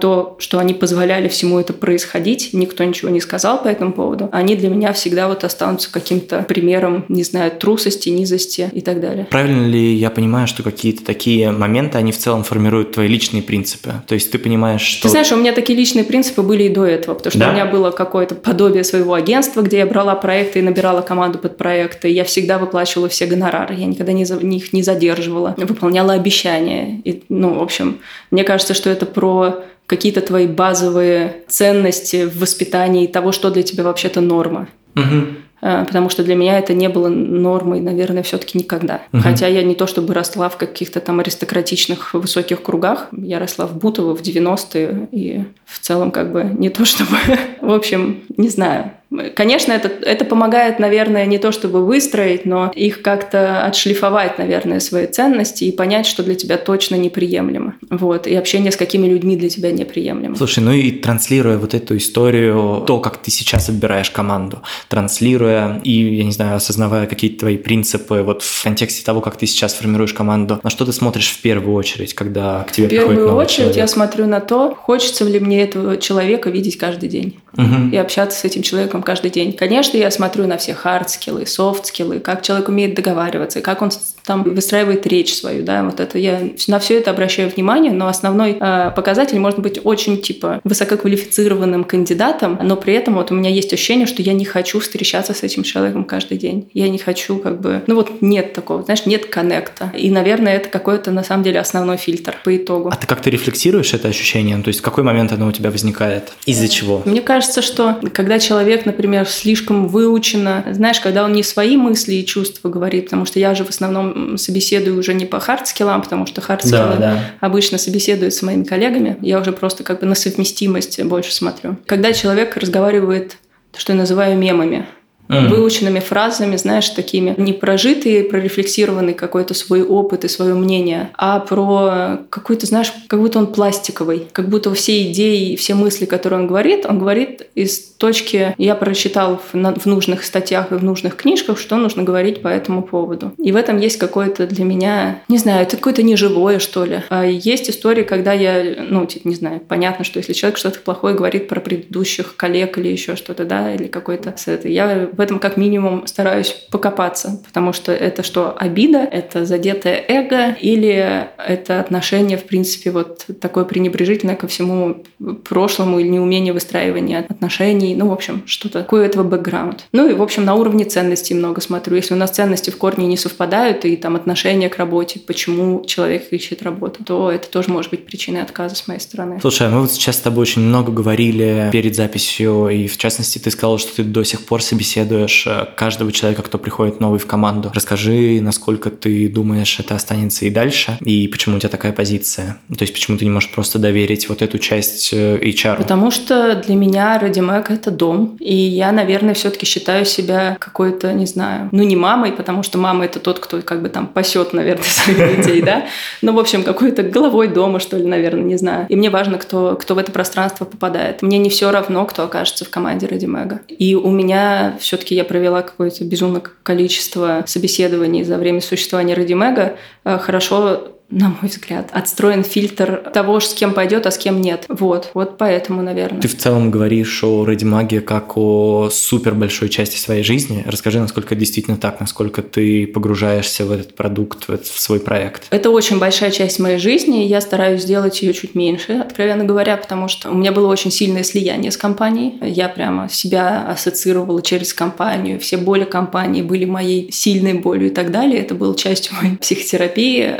то, 0.02 0.36
что 0.40 0.60
они 0.60 0.74
позволяли 0.74 1.28
всему 1.30 1.60
это 1.60 1.74
происходить, 1.74 2.50
никто 2.54 2.84
ничего 2.84 3.10
не 3.10 3.22
сказал 3.22 3.64
по 3.64 3.68
этому 3.68 3.94
поводу, 3.94 4.30
они 4.32 4.56
для 4.56 4.70
меня 4.70 4.92
всегда 4.92 5.28
вот 5.28 5.44
останутся 5.44 5.92
каким-то 5.92 6.44
примером, 6.44 7.06
не 7.08 7.24
знаю, 7.24 7.52
трусости, 7.52 8.10
низости 8.10 8.70
и 8.74 8.82
так 8.82 9.00
далее. 9.00 9.28
Правильно 9.30 9.68
ли 9.68 9.94
я 9.94 10.10
понимаю, 10.10 10.48
что 10.48 10.64
какие-то 10.64 11.06
такие 11.06 11.52
моменты, 11.52 11.98
они 11.98 12.12
в 12.12 12.18
целом 12.18 12.44
формируют 12.44 12.92
твои 12.92 13.08
личные 13.08 13.42
принципы? 13.42 13.94
То 14.08 14.16
есть 14.16 14.32
ты 14.32 14.38
понимаешь, 14.38 14.82
что... 14.82 15.04
Ты 15.04 15.10
знаешь, 15.10 15.32
у 15.32 15.38
меня 15.38 15.54
такие 15.54 15.78
личные 15.78 16.04
принципы 16.04 16.42
были 16.42 16.64
и 16.64 16.70
до 16.70 16.86
этого, 16.86 17.16
потому 17.16 17.32
что 17.32 17.40
да? 17.40 17.50
у 17.50 17.54
меня 17.54 17.66
было 17.66 17.92
какое-то 17.92 18.36
подобие 18.36 18.84
своего 18.84 19.14
агентства, 19.14 19.62
где 19.62 19.78
я 19.78 19.86
брала 19.86 20.16
проекты 20.16 20.60
и 20.60 20.62
набирала 20.62 21.02
команду 21.02 21.40
под 21.40 21.58
проекты, 21.58 22.10
я 22.10 22.24
всегда 22.24 22.58
выплачивала 22.58 23.08
все 23.08 23.26
гонорары, 23.26 23.76
я 23.76 23.86
никогда 23.86 24.12
не 24.12 24.26
за... 24.26 24.44
них 24.44 24.74
не 24.74 24.84
задерживала, 24.84 25.56
выполняла 25.58 26.14
обещания. 26.14 27.02
И, 27.06 27.24
ну, 27.30 27.60
в 27.60 27.64
общем, 27.64 28.00
мне 28.32 28.44
кажется, 28.44 28.74
что 28.74 28.90
это 28.90 29.06
про 29.06 29.64
какие-то 29.86 30.22
твои 30.22 30.48
базовые 30.48 31.44
ценности 31.48 32.26
в 32.26 32.40
воспитании 32.40 33.08
того, 33.08 33.32
что 33.32 33.50
для 33.50 33.64
тебя 33.64 33.84
вообще-то 33.84 34.22
норма. 34.22 34.68
Угу. 34.96 35.28
Потому 35.62 36.10
что 36.10 36.24
для 36.24 36.36
меня 36.36 36.58
это 36.58 36.74
не 36.74 36.88
было 36.88 37.10
нормой, 37.10 37.82
наверное, 37.82 38.24
все-таки 38.24 38.58
никогда. 38.58 39.02
Угу. 39.12 39.22
Хотя 39.22 39.48
я 39.48 39.64
не 39.64 39.76
то 39.76 39.88
чтобы 39.88 40.14
росла 40.14 40.48
в 40.48 40.58
каких-то 40.58 41.00
там 41.02 41.20
аристократичных 41.20 42.14
высоких 42.14 42.62
кругах. 42.62 43.10
Я 43.12 43.40
росла 43.40 43.68
в 43.68 43.78
Бутово 43.78 44.16
в 44.16 44.22
90-е. 44.22 45.10
И 45.12 45.44
в 45.66 45.80
целом 45.80 46.12
как 46.12 46.32
бы 46.32 46.44
не 46.44 46.70
то 46.70 46.86
чтобы... 46.86 47.18
в 47.62 47.72
общем, 47.74 48.22
не 48.38 48.50
знаю. 48.50 48.92
Конечно, 49.36 49.72
это, 49.72 49.88
это 49.88 50.24
помогает, 50.24 50.78
наверное, 50.78 51.26
не 51.26 51.40
то 51.40 51.52
чтобы 51.52 51.84
выстроить, 51.84 52.46
но 52.46 52.72
их 52.76 53.02
как-то 53.02 53.66
отшлифовать, 53.66 54.38
наверное, 54.38 54.80
свои 54.80 55.08
ценности 55.08 55.64
и 55.64 55.72
понять, 55.72 56.06
что 56.06 56.22
для 56.22 56.36
тебя 56.36 56.58
точно 56.58 56.96
неприемлемо. 56.96 57.76
Вот. 57.90 58.28
И 58.28 58.36
общение 58.36 58.72
с 58.72 58.76
какими 58.76 59.08
людьми 59.08 59.36
для 59.36 59.50
тебя 59.50 59.72
неприемлемо. 59.72 60.36
Слушай, 60.36 60.60
ну 60.60 60.72
и 60.72 60.92
транслируя 60.92 61.58
вот 61.58 61.74
эту 61.74 61.98
историю, 61.98 62.84
то, 62.86 63.00
как 63.00 63.18
ты 63.18 63.32
сейчас 63.32 63.68
отбираешь 63.70 64.12
команду, 64.12 64.62
транслируя 64.90 65.82
и, 65.84 66.16
я 66.16 66.24
не 66.24 66.32
знаю, 66.32 66.58
осознавая 66.58 67.08
какие-то 67.08 67.40
твои 67.40 67.58
принципы 67.58 68.22
вот 68.22 68.44
в 68.44 68.64
контексте 68.64 69.04
того, 69.04 69.22
как 69.22 69.38
ты 69.38 69.48
сейчас 69.48 69.74
формируешь 69.74 70.14
команду, 70.14 70.60
на 70.62 70.70
что 70.70 70.86
ты 70.86 70.94
смотришь 70.94 71.32
в 71.32 71.42
первую 71.42 71.76
очередь, 71.76 72.14
когда 72.14 72.64
к 72.64 72.72
тебе 72.72 72.86
в 72.86 72.90
приходит 72.90 73.12
В 73.12 73.16
первую 73.16 73.36
очередь 73.38 73.58
человек? 73.58 73.78
я 73.78 73.88
смотрю 73.88 74.28
на 74.28 74.40
то, 74.40 74.76
хочется 74.76 75.26
ли 75.26 75.40
мне 75.40 75.64
этого 75.64 75.98
человека 75.98 76.52
видеть 76.52 76.78
каждый 76.78 77.10
день 77.10 77.40
угу. 77.58 77.90
и 77.92 77.98
общаться 77.98 78.40
с 78.40 78.46
этим 78.46 78.62
человеком 78.62 78.99
человеком 79.00 79.04
каждый 79.04 79.32
день. 79.32 79.54
Конечно, 79.54 79.98
я 79.98 80.12
смотрю 80.12 80.48
на 80.48 80.58
все 80.58 80.74
хард-скиллы, 80.74 81.46
софт-скиллы, 81.46 82.20
как 82.20 82.42
человек 82.42 82.70
умеет 82.70 82.96
договариваться, 82.96 83.62
как 83.62 83.82
он 83.82 83.92
там 84.26 84.44
выстраивает 84.44 85.08
речь 85.08 85.34
свою, 85.34 85.64
да, 85.64 85.84
вот 85.84 86.00
это 86.00 86.20
я 86.20 86.40
на 86.68 86.78
все 86.80 87.00
это 87.00 87.10
обращаю 87.10 87.50
внимание, 87.50 87.92
но 87.92 88.08
основной 88.08 88.58
э, 88.60 88.92
показатель 88.96 89.40
может 89.40 89.60
быть 89.60 89.80
очень 89.84 90.22
типа 90.22 90.62
высококвалифицированным 90.64 91.84
кандидатом, 91.84 92.60
но 92.62 92.76
при 92.76 92.94
этом 92.94 93.16
вот 93.16 93.32
у 93.32 93.36
меня 93.36 93.50
есть 93.50 93.74
ощущение, 93.74 94.06
что 94.06 94.22
я 94.22 94.34
не 94.34 94.46
хочу 94.46 94.80
встречаться 94.80 95.34
с 95.34 95.44
этим 95.44 95.64
человеком 95.64 96.04
каждый 96.04 96.38
день. 96.38 96.70
Я 96.74 96.90
не 96.90 97.00
хочу 97.00 97.40
как 97.40 97.60
бы, 97.60 97.82
ну 97.88 97.96
вот 97.96 98.22
нет 98.22 98.54
такого, 98.54 98.84
знаешь, 98.84 99.06
нет 99.08 99.26
коннекта. 99.26 99.92
И, 99.98 100.12
наверное, 100.12 100.58
это 100.58 100.70
какой-то 100.70 101.12
на 101.12 101.24
самом 101.24 101.44
деле 101.44 101.60
основной 101.60 101.98
фильтр 101.98 102.36
по 102.44 102.56
итогу. 102.56 102.90
А 102.90 102.96
ты 102.96 103.08
как-то 103.08 103.32
рефлексируешь 103.32 103.94
это 103.94 104.10
ощущение? 104.10 104.58
Ну, 104.58 104.64
то 104.64 104.70
есть 104.70 104.82
в 104.82 104.84
какой 104.84 105.04
момент 105.04 105.32
оно 105.32 105.48
у 105.48 105.52
тебя 105.52 105.72
возникает? 105.72 106.34
Из-за 106.46 106.68
чего? 106.68 107.02
Мне 107.06 107.22
кажется, 107.22 107.62
что 107.62 108.00
когда 108.14 108.38
человек, 108.40 108.86
например, 108.90 109.28
слишком 109.28 109.88
выучено, 109.88 110.66
знаешь, 110.72 111.00
когда 111.00 111.24
он 111.24 111.34
не 111.34 111.44
свои 111.44 111.78
мысли 111.78 112.16
и 112.16 112.26
чувства 112.26 112.70
говорит, 112.70 113.06
потому 113.06 113.26
что 113.26 113.40
я 113.40 113.54
же 113.54 113.64
в 113.64 113.70
основном 113.70 114.38
собеседую 114.38 114.98
уже 114.98 115.14
не 115.14 115.26
по 115.26 115.40
хардскиллам, 115.40 116.02
потому 116.02 116.26
что 116.26 116.42
хардскиллы 116.42 116.96
да, 116.96 116.98
да. 116.98 117.24
обычно 117.40 117.78
собеседуют 117.78 118.34
с 118.34 118.42
моими 118.42 118.64
коллегами, 118.64 119.18
я 119.22 119.40
уже 119.40 119.52
просто 119.52 119.84
как 119.84 120.00
бы 120.00 120.06
на 120.06 120.16
совместимость 120.16 121.02
больше 121.04 121.34
смотрю. 121.34 121.78
Когда 121.86 122.14
человек 122.14 122.58
разговаривает, 122.58 123.38
что 123.78 123.94
я 123.94 124.00
называю 124.00 124.38
мемами, 124.38 124.86
mm. 125.30 125.48
выученными 125.48 126.00
фразами, 126.00 126.56
знаешь, 126.58 126.90
такими 126.90 127.34
не 127.38 127.54
прожитые, 127.54 128.24
прорефлексированный 128.24 129.14
какой-то 129.14 129.54
свой 129.54 129.84
опыт 129.84 130.26
и 130.26 130.28
свое 130.28 130.54
мнение, 130.54 131.10
а 131.18 131.40
про 131.40 132.20
какой-то, 132.30 132.66
знаешь, 132.66 132.92
как 133.08 133.20
будто 133.20 133.40
он 133.40 133.48
пластиковый, 133.48 134.28
как 134.32 134.50
будто 134.50 134.74
все 134.74 135.04
идеи, 135.04 135.56
все 135.56 135.76
мысли, 135.76 136.06
которые 136.06 136.42
он 136.42 136.48
говорит, 136.48 136.86
он 136.86 137.00
говорит 137.00 137.48
из 137.56 137.80
точки 138.00 138.56
я 138.58 138.76
прочитал 138.76 139.42
в, 139.52 139.54
в 139.54 139.86
нужных 139.86 140.24
статьях 140.24 140.72
и 140.72 140.76
в 140.76 140.84
нужных 140.84 141.16
книжках, 141.16 141.60
что 141.60 141.76
нужно 141.76 142.04
говорить 142.04 142.42
по 142.42 142.48
этому 142.48 142.82
поводу. 142.82 143.34
И 143.38 143.52
в 143.52 143.56
этом 143.56 143.78
есть 143.78 143.98
какое-то 143.98 144.48
для 144.48 144.64
меня, 144.64 145.22
не 145.28 145.38
знаю, 145.38 145.64
это 145.64 145.76
какое-то 145.76 146.02
неживое, 146.02 146.60
что 146.60 146.86
ли. 146.86 147.02
А 147.10 147.26
есть 147.26 147.70
истории, 147.70 148.04
когда 148.04 148.34
я, 148.34 148.76
ну, 148.90 149.06
типа, 149.06 149.28
не 149.28 149.36
знаю, 149.36 149.62
понятно, 149.68 150.06
что 150.06 150.20
если 150.20 150.34
человек 150.34 150.58
что-то 150.58 150.80
плохое 150.80 151.14
говорит 151.14 151.50
про 151.50 151.60
предыдущих 151.60 152.36
коллег 152.36 152.78
или 152.78 152.88
еще 152.88 153.16
что-то, 153.16 153.44
да, 153.44 153.74
или 153.74 153.88
какой-то 153.88 154.34
я 154.64 155.10
в 155.20 155.22
этом 155.22 155.38
как 155.38 155.56
минимум 155.56 156.08
стараюсь 156.08 156.56
покопаться, 156.72 157.40
потому 157.46 157.74
что 157.74 157.92
это 157.92 158.24
что, 158.24 158.56
обида, 158.58 159.00
это 159.00 159.46
задетое 159.46 160.04
эго 160.08 160.54
или 160.60 161.30
это 161.38 161.80
отношение, 161.80 162.38
в 162.38 162.46
принципе, 162.46 162.90
вот 162.90 163.28
такое 163.40 163.66
пренебрежительное 163.66 164.36
ко 164.36 164.48
всему 164.48 165.04
прошлому 165.48 166.00
или 166.00 166.08
неумение 166.08 166.54
выстраивания 166.54 167.26
отношений 167.30 168.00
ну, 168.00 168.08
в 168.08 168.14
общем, 168.14 168.44
что-то 168.46 168.80
такое 168.80 169.06
этого 169.06 169.24
бэкграунд. 169.24 169.88
Ну 169.92 170.10
и, 170.10 170.14
в 170.14 170.22
общем, 170.22 170.46
на 170.46 170.56
уровне 170.56 170.86
ценностей 170.86 171.34
много 171.34 171.60
смотрю. 171.60 171.98
Если 171.98 172.14
у 172.14 172.18
нас 172.18 172.32
ценности 172.32 172.70
в 172.70 172.78
корне 172.78 173.06
не 173.08 173.18
совпадают, 173.18 173.84
и 173.84 173.98
там 173.98 174.16
отношение 174.16 174.70
к 174.70 174.78
работе, 174.78 175.20
почему 175.20 175.84
человек 175.86 176.32
ищет 176.32 176.64
работу, 176.64 177.04
то 177.04 177.30
это 177.30 177.50
тоже 177.50 177.70
может 177.70 177.92
быть 177.92 178.06
причиной 178.06 178.42
отказа 178.42 178.76
с 178.76 178.88
моей 178.88 179.02
стороны. 179.02 179.40
Слушай, 179.42 179.68
а 179.68 179.70
мы 179.70 179.82
вот 179.82 179.92
сейчас 179.92 180.16
с 180.16 180.20
тобой 180.20 180.44
очень 180.44 180.62
много 180.62 180.94
говорили 180.94 181.70
перед 181.74 181.94
записью, 181.94 182.70
и 182.70 182.88
в 182.88 182.98
частности 182.98 183.38
ты 183.38 183.52
сказал, 183.52 183.78
что 183.80 183.98
ты 183.98 184.04
до 184.04 184.24
сих 184.24 184.46
пор 184.46 184.64
собеседуешь 184.64 185.09
э, 185.18 185.66
каждого 185.76 186.12
человека, 186.12 186.42
кто 186.44 186.58
приходит 186.58 187.00
новый 187.00 187.20
в 187.20 187.26
команду. 187.26 187.72
Расскажи, 187.74 188.40
насколько 188.42 188.90
ты 188.90 189.30
думаешь, 189.30 189.80
это 189.80 189.96
останется 189.96 190.46
и 190.46 190.50
дальше, 190.50 190.98
и 191.02 191.28
почему 191.28 191.58
у 191.58 191.60
тебя 191.60 191.70
такая 191.70 191.94
позиция? 191.94 192.58
То 192.70 192.82
есть 192.82 192.94
почему 192.94 193.18
ты 193.18 193.26
не 193.26 193.32
можешь 193.32 193.52
просто 193.52 193.80
доверить 193.80 194.30
вот 194.30 194.42
эту 194.42 194.58
часть 194.60 195.14
э, 195.14 195.38
HR? 195.38 195.78
Потому 195.78 196.12
что 196.12 196.56
для 196.56 196.76
меня 196.76 197.18
Радимэк 197.20 197.72
это 197.72 197.92
дом. 197.92 198.38
И 198.40 198.56
я, 198.56 198.92
наверное, 198.92 199.34
все-таки 199.34 199.66
считаю 199.66 200.06
себя 200.06 200.58
какой-то, 200.60 201.14
не 201.14 201.26
знаю, 201.26 201.70
ну 201.72 201.84
не 201.84 201.96
мамой, 201.96 202.32
потому 202.32 202.64
что 202.64 202.78
мама 202.78 203.06
это 203.06 203.20
тот, 203.20 203.40
кто 203.40 203.62
как 203.62 203.82
бы 203.82 203.90
там 203.90 204.08
пасет, 204.08 204.54
наверное, 204.54 204.84
своих 204.84 205.38
детей, 205.38 205.62
да. 205.62 205.86
Ну, 206.22 206.34
в 206.34 206.40
общем, 206.40 206.64
какой-то 206.64 207.04
головой 207.04 207.48
дома, 207.48 207.80
что 207.80 207.98
ли, 207.98 208.06
наверное, 208.06 208.44
не 208.44 208.58
знаю. 208.58 208.86
И 208.90 208.96
мне 208.96 209.10
важно, 209.10 209.38
кто, 209.38 209.76
кто 209.76 209.96
в 209.96 209.98
это 209.98 210.12
пространство 210.12 210.66
попадает. 210.66 211.22
Мне 211.22 211.38
не 211.38 211.50
все 211.50 211.72
равно, 211.72 212.06
кто 212.06 212.24
окажется 212.24 212.66
в 212.66 212.70
команде 212.70 213.08
Ради 213.08 213.26
Мега. 213.26 213.62
И 213.68 213.96
у 213.96 214.10
меня 214.10 214.78
все-таки 215.00 215.16
я 215.16 215.24
провела 215.24 215.62
какое-то 215.62 216.04
безумное 216.04 216.44
количество 216.64 217.44
собеседований 217.48 218.24
за 218.24 218.38
время 218.38 218.60
существования 218.60 219.14
Ради 219.14 219.34
Мега. 219.34 219.78
Э, 220.04 220.18
хорошо 220.18 220.99
на 221.12 221.30
мой 221.30 221.50
взгляд, 221.50 221.90
отстроен 221.92 222.44
фильтр 222.44 223.02
того, 223.14 223.40
с 223.40 223.54
кем 223.54 223.74
пойдет, 223.74 224.06
а 224.06 224.12
с 224.12 224.18
кем 224.18 224.42
нет. 224.42 224.66
Вот, 224.70 225.10
вот 225.14 225.38
поэтому, 225.38 225.82
наверное. 225.82 226.22
Ты 226.22 226.28
в 226.28 226.38
целом 226.38 226.70
говоришь 226.70 227.24
о 227.24 227.46
Ради 227.46 227.66
Магии 227.66 228.00
как 228.00 228.38
о 228.38 228.90
супер 228.92 229.34
большой 229.34 229.70
части 229.70 229.98
своей 229.98 230.24
жизни. 230.24 230.64
Расскажи, 230.68 231.00
насколько 231.00 231.36
действительно 231.36 231.78
так, 231.78 232.00
насколько 232.00 232.42
ты 232.44 232.86
погружаешься 232.86 233.66
в 233.66 233.72
этот 233.72 233.96
продукт, 233.96 234.46
в, 234.46 234.52
этот, 234.52 234.68
в 234.68 234.80
свой 234.80 235.00
проект. 235.00 235.48
Это 235.50 235.72
очень 235.72 235.98
большая 235.98 236.32
часть 236.32 236.60
моей 236.60 236.78
жизни, 236.78 237.26
и 237.26 237.28
я 237.28 237.42
стараюсь 237.42 237.82
сделать 237.82 238.22
ее 238.22 238.34
чуть 238.34 238.54
меньше, 238.54 238.94
откровенно 238.94 239.46
говоря, 239.46 239.78
потому 239.78 240.08
что 240.08 240.30
у 240.30 240.36
меня 240.36 240.52
было 240.52 240.68
очень 240.68 240.92
сильное 240.92 241.24
слияние 241.24 241.72
с 241.72 241.78
компанией. 241.78 242.38
Я 242.42 242.70
прямо 242.70 243.10
себя 243.10 243.68
ассоциировала 243.68 244.42
через 244.42 244.74
компанию. 244.74 245.40
Все 245.40 245.58
боли 245.58 245.86
компании 245.86 246.44
были 246.44 246.66
моей 246.66 247.12
сильной 247.12 247.56
болью 247.56 247.88
и 247.88 247.94
так 247.94 248.12
далее. 248.12 248.40
Это 248.40 248.54
было 248.54 248.76
частью 248.76 249.16
моей 249.16 249.38
психотерапии. 249.38 250.36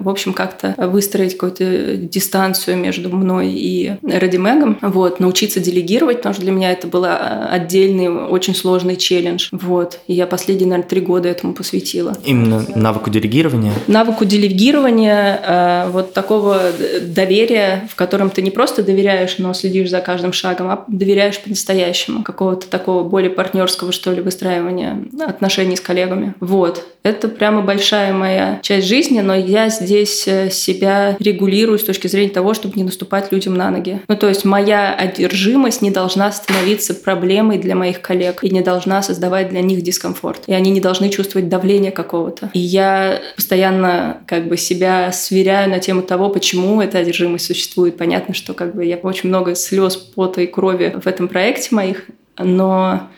В 0.00 0.11
общем, 0.12 0.32
как-то 0.32 0.74
выстроить 0.78 1.34
какую-то 1.34 1.96
дистанцию 1.96 2.76
между 2.76 3.14
мной 3.14 3.48
и 3.48 3.92
Радимегом, 4.02 4.78
вот, 4.80 5.20
научиться 5.20 5.60
делегировать, 5.60 6.18
потому 6.18 6.34
что 6.34 6.42
для 6.42 6.52
меня 6.52 6.72
это 6.72 6.86
был 6.86 7.04
отдельный, 7.06 8.08
очень 8.08 8.54
сложный 8.54 8.96
челлендж, 8.96 9.48
вот, 9.52 9.98
и 10.06 10.14
я 10.14 10.26
последние, 10.26 10.68
наверное, 10.68 10.88
три 10.88 11.00
года 11.00 11.28
этому 11.28 11.54
посвятила. 11.54 12.16
Именно 12.24 12.66
навыку 12.74 13.10
делегирования? 13.10 13.72
Навыку 13.86 14.24
делегирования, 14.24 15.40
э, 15.44 15.90
вот 15.90 16.12
такого 16.12 16.60
доверия, 17.02 17.88
в 17.90 17.94
котором 17.94 18.30
ты 18.30 18.42
не 18.42 18.50
просто 18.50 18.82
доверяешь, 18.82 19.36
но 19.38 19.52
следишь 19.54 19.90
за 19.90 20.00
каждым 20.00 20.32
шагом, 20.32 20.68
а 20.68 20.84
доверяешь 20.88 21.40
по-настоящему, 21.40 22.22
какого-то 22.22 22.68
такого 22.68 23.04
более 23.04 23.30
партнерского, 23.30 23.92
что 23.92 24.12
ли, 24.12 24.20
выстраивания 24.20 25.04
отношений 25.26 25.76
с 25.76 25.80
коллегами. 25.80 26.34
Вот. 26.40 26.84
Это 27.02 27.28
прямо 27.28 27.62
большая 27.62 28.12
моя 28.12 28.60
часть 28.62 28.86
жизни, 28.86 29.20
но 29.20 29.34
я 29.34 29.68
здесь 29.68 30.01
э, 30.26 30.50
себя 30.50 31.16
регулирую 31.18 31.78
с 31.78 31.84
точки 31.84 32.06
зрения 32.06 32.30
того, 32.30 32.54
чтобы 32.54 32.76
не 32.76 32.84
наступать 32.84 33.32
людям 33.32 33.54
на 33.54 33.70
ноги. 33.70 34.00
Ну, 34.08 34.16
то 34.16 34.28
есть 34.28 34.44
моя 34.44 34.94
одержимость 34.94 35.82
не 35.82 35.90
должна 35.90 36.30
становиться 36.32 36.94
проблемой 36.94 37.58
для 37.58 37.74
моих 37.74 38.00
коллег 38.00 38.44
и 38.44 38.50
не 38.50 38.60
должна 38.60 39.02
создавать 39.02 39.48
для 39.48 39.62
них 39.62 39.82
дискомфорт. 39.82 40.44
И 40.46 40.52
они 40.52 40.70
не 40.70 40.80
должны 40.80 41.10
чувствовать 41.10 41.48
давление 41.48 41.92
какого-то. 41.92 42.50
И 42.54 42.58
я 42.58 43.20
постоянно 43.36 44.18
как 44.26 44.48
бы 44.48 44.56
себя 44.56 45.12
сверяю 45.12 45.70
на 45.70 45.78
тему 45.78 46.02
того, 46.02 46.28
почему 46.30 46.80
эта 46.80 46.98
одержимость 46.98 47.46
существует. 47.46 47.96
Понятно, 47.96 48.34
что 48.34 48.54
как 48.54 48.74
бы 48.74 48.84
я 48.84 48.96
очень 48.96 49.28
много 49.28 49.54
слез, 49.54 49.96
пота 49.96 50.40
и 50.42 50.46
крови 50.46 50.94
в 51.02 51.06
этом 51.06 51.28
проекте 51.28 51.74
моих, 51.74 52.06
но 52.38 53.08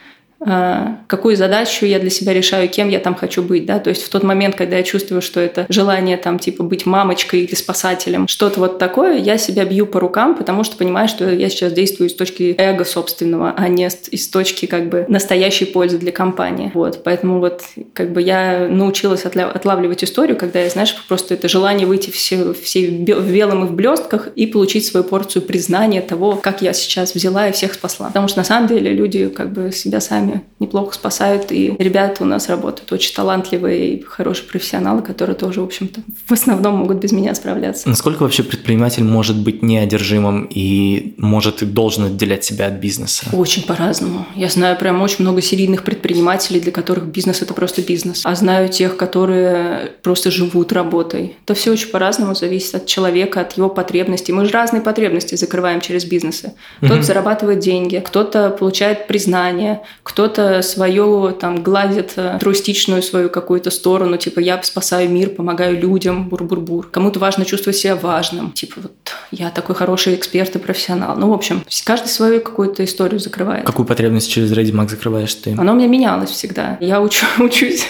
какую 0.44 1.36
задачу 1.36 1.86
я 1.86 1.98
для 1.98 2.10
себя 2.10 2.34
решаю, 2.34 2.68
кем 2.68 2.88
я 2.88 2.98
там 2.98 3.14
хочу 3.14 3.42
быть, 3.42 3.64
да, 3.66 3.78
то 3.78 3.90
есть 3.90 4.02
в 4.02 4.08
тот 4.10 4.22
момент, 4.22 4.56
когда 4.56 4.76
я 4.76 4.82
чувствую, 4.82 5.22
что 5.22 5.40
это 5.40 5.66
желание 5.68 6.16
там 6.16 6.38
типа 6.38 6.62
быть 6.62 6.84
мамочкой 6.86 7.40
или 7.40 7.54
спасателем, 7.54 8.28
что-то 8.28 8.60
вот 8.60 8.78
такое, 8.78 9.18
я 9.18 9.38
себя 9.38 9.64
бью 9.64 9.86
по 9.86 10.00
рукам, 10.00 10.34
потому 10.34 10.64
что 10.64 10.76
понимаю, 10.76 11.08
что 11.08 11.30
я 11.30 11.48
сейчас 11.48 11.72
действую 11.72 12.10
с 12.10 12.14
точки 12.14 12.54
эго 12.58 12.84
собственного, 12.84 13.54
а 13.56 13.68
не 13.68 13.88
из 14.10 14.28
точки 14.28 14.66
как 14.66 14.88
бы 14.88 15.06
настоящей 15.08 15.64
пользы 15.64 15.98
для 15.98 16.12
компании, 16.12 16.70
вот, 16.74 17.02
поэтому 17.04 17.40
вот 17.40 17.62
как 17.94 18.12
бы 18.12 18.20
я 18.20 18.68
научилась 18.68 19.24
отлавливать 19.24 20.04
историю, 20.04 20.36
когда 20.36 20.60
я, 20.60 20.68
знаешь, 20.68 20.94
просто 21.08 21.34
это 21.34 21.48
желание 21.48 21.86
выйти 21.86 22.10
все, 22.10 22.52
все 22.52 22.86
в 22.88 23.32
белом 23.32 23.64
и 23.64 23.68
в 23.68 23.72
блестках 23.72 24.28
и 24.36 24.46
получить 24.46 24.84
свою 24.84 25.04
порцию 25.04 25.42
признания 25.42 26.02
того, 26.02 26.36
как 26.36 26.60
я 26.60 26.72
сейчас 26.72 27.14
взяла 27.14 27.48
и 27.48 27.52
всех 27.52 27.74
спасла, 27.74 28.08
потому 28.08 28.28
что 28.28 28.38
на 28.38 28.44
самом 28.44 28.68
деле 28.68 28.92
люди 28.92 29.28
как 29.28 29.52
бы 29.52 29.72
себя 29.72 30.00
сами 30.00 30.33
неплохо 30.58 30.94
спасают, 30.94 31.52
и 31.52 31.74
ребята 31.78 32.22
у 32.22 32.26
нас 32.26 32.48
работают 32.48 32.90
очень 32.92 33.14
талантливые 33.14 33.96
и 33.96 34.02
хорошие 34.02 34.48
профессионалы, 34.48 35.02
которые 35.02 35.36
тоже, 35.36 35.60
в 35.60 35.64
общем-то, 35.64 36.00
в 36.26 36.32
основном 36.32 36.76
могут 36.76 36.98
без 36.98 37.12
меня 37.12 37.34
справляться. 37.34 37.88
Насколько 37.88 38.22
вообще 38.22 38.42
предприниматель 38.42 39.04
может 39.04 39.36
быть 39.36 39.62
неодержимым 39.62 40.48
и 40.50 41.14
может 41.18 41.62
и 41.62 41.66
должен 41.66 42.04
отделять 42.04 42.44
себя 42.44 42.66
от 42.66 42.74
бизнеса? 42.74 43.26
Очень 43.32 43.62
по-разному. 43.64 44.26
Я 44.34 44.48
знаю 44.48 44.78
прям 44.78 45.02
очень 45.02 45.24
много 45.24 45.42
серийных 45.42 45.82
предпринимателей, 45.84 46.60
для 46.60 46.72
которых 46.72 47.04
бизнес– 47.04 47.42
это 47.42 47.54
просто 47.54 47.82
бизнес. 47.82 48.22
А 48.24 48.34
знаю 48.34 48.68
тех, 48.68 48.96
которые 48.96 49.92
просто 50.02 50.30
живут 50.30 50.72
работой. 50.72 51.36
Это 51.44 51.54
все 51.54 51.72
очень 51.72 51.88
по-разному 51.88 52.34
зависит 52.34 52.74
от 52.74 52.86
человека, 52.86 53.40
от 53.40 53.56
его 53.56 53.68
потребностей. 53.68 54.32
Мы 54.32 54.44
же 54.44 54.50
разные 54.52 54.80
потребности 54.80 55.34
закрываем 55.34 55.80
через 55.80 56.04
бизнесы. 56.04 56.54
Кто-то 56.78 56.94
угу. 56.96 57.02
зарабатывает 57.02 57.58
деньги, 57.58 58.02
кто-то 58.04 58.50
получает 58.50 59.06
признание, 59.06 59.82
кто 60.02 60.23
кто-то 60.24 60.62
свою 60.62 61.32
там 61.32 61.62
гладит 61.62 62.14
э, 62.16 62.38
трустичную 62.40 63.02
свою 63.02 63.28
какую-то 63.28 63.70
сторону, 63.70 64.16
типа 64.16 64.40
я 64.40 64.62
спасаю 64.62 65.10
мир, 65.10 65.28
помогаю 65.28 65.78
людям, 65.78 66.30
бур-бур-бур. 66.30 66.88
Кому-то 66.90 67.18
важно 67.18 67.44
чувствовать 67.44 67.76
себя 67.76 67.94
важным, 67.94 68.52
типа 68.52 68.80
вот 68.82 68.92
я 69.30 69.50
такой 69.50 69.74
хороший 69.74 70.14
эксперт 70.14 70.56
и 70.56 70.58
профессионал. 70.58 71.16
Ну, 71.16 71.28
в 71.28 71.34
общем, 71.34 71.62
каждый 71.84 72.08
свою 72.08 72.40
какую-то 72.40 72.84
историю 72.84 73.20
закрывает. 73.20 73.66
Какую 73.66 73.84
потребность 73.84 74.30
через 74.30 74.50
ReadyMag 74.52 74.88
закрываешь 74.88 75.34
ты? 75.34 75.54
Она 75.58 75.72
у 75.72 75.76
меня 75.76 75.88
менялась 75.88 76.30
всегда. 76.30 76.78
Я 76.80 77.02
учу, 77.02 77.26
учусь 77.38 77.86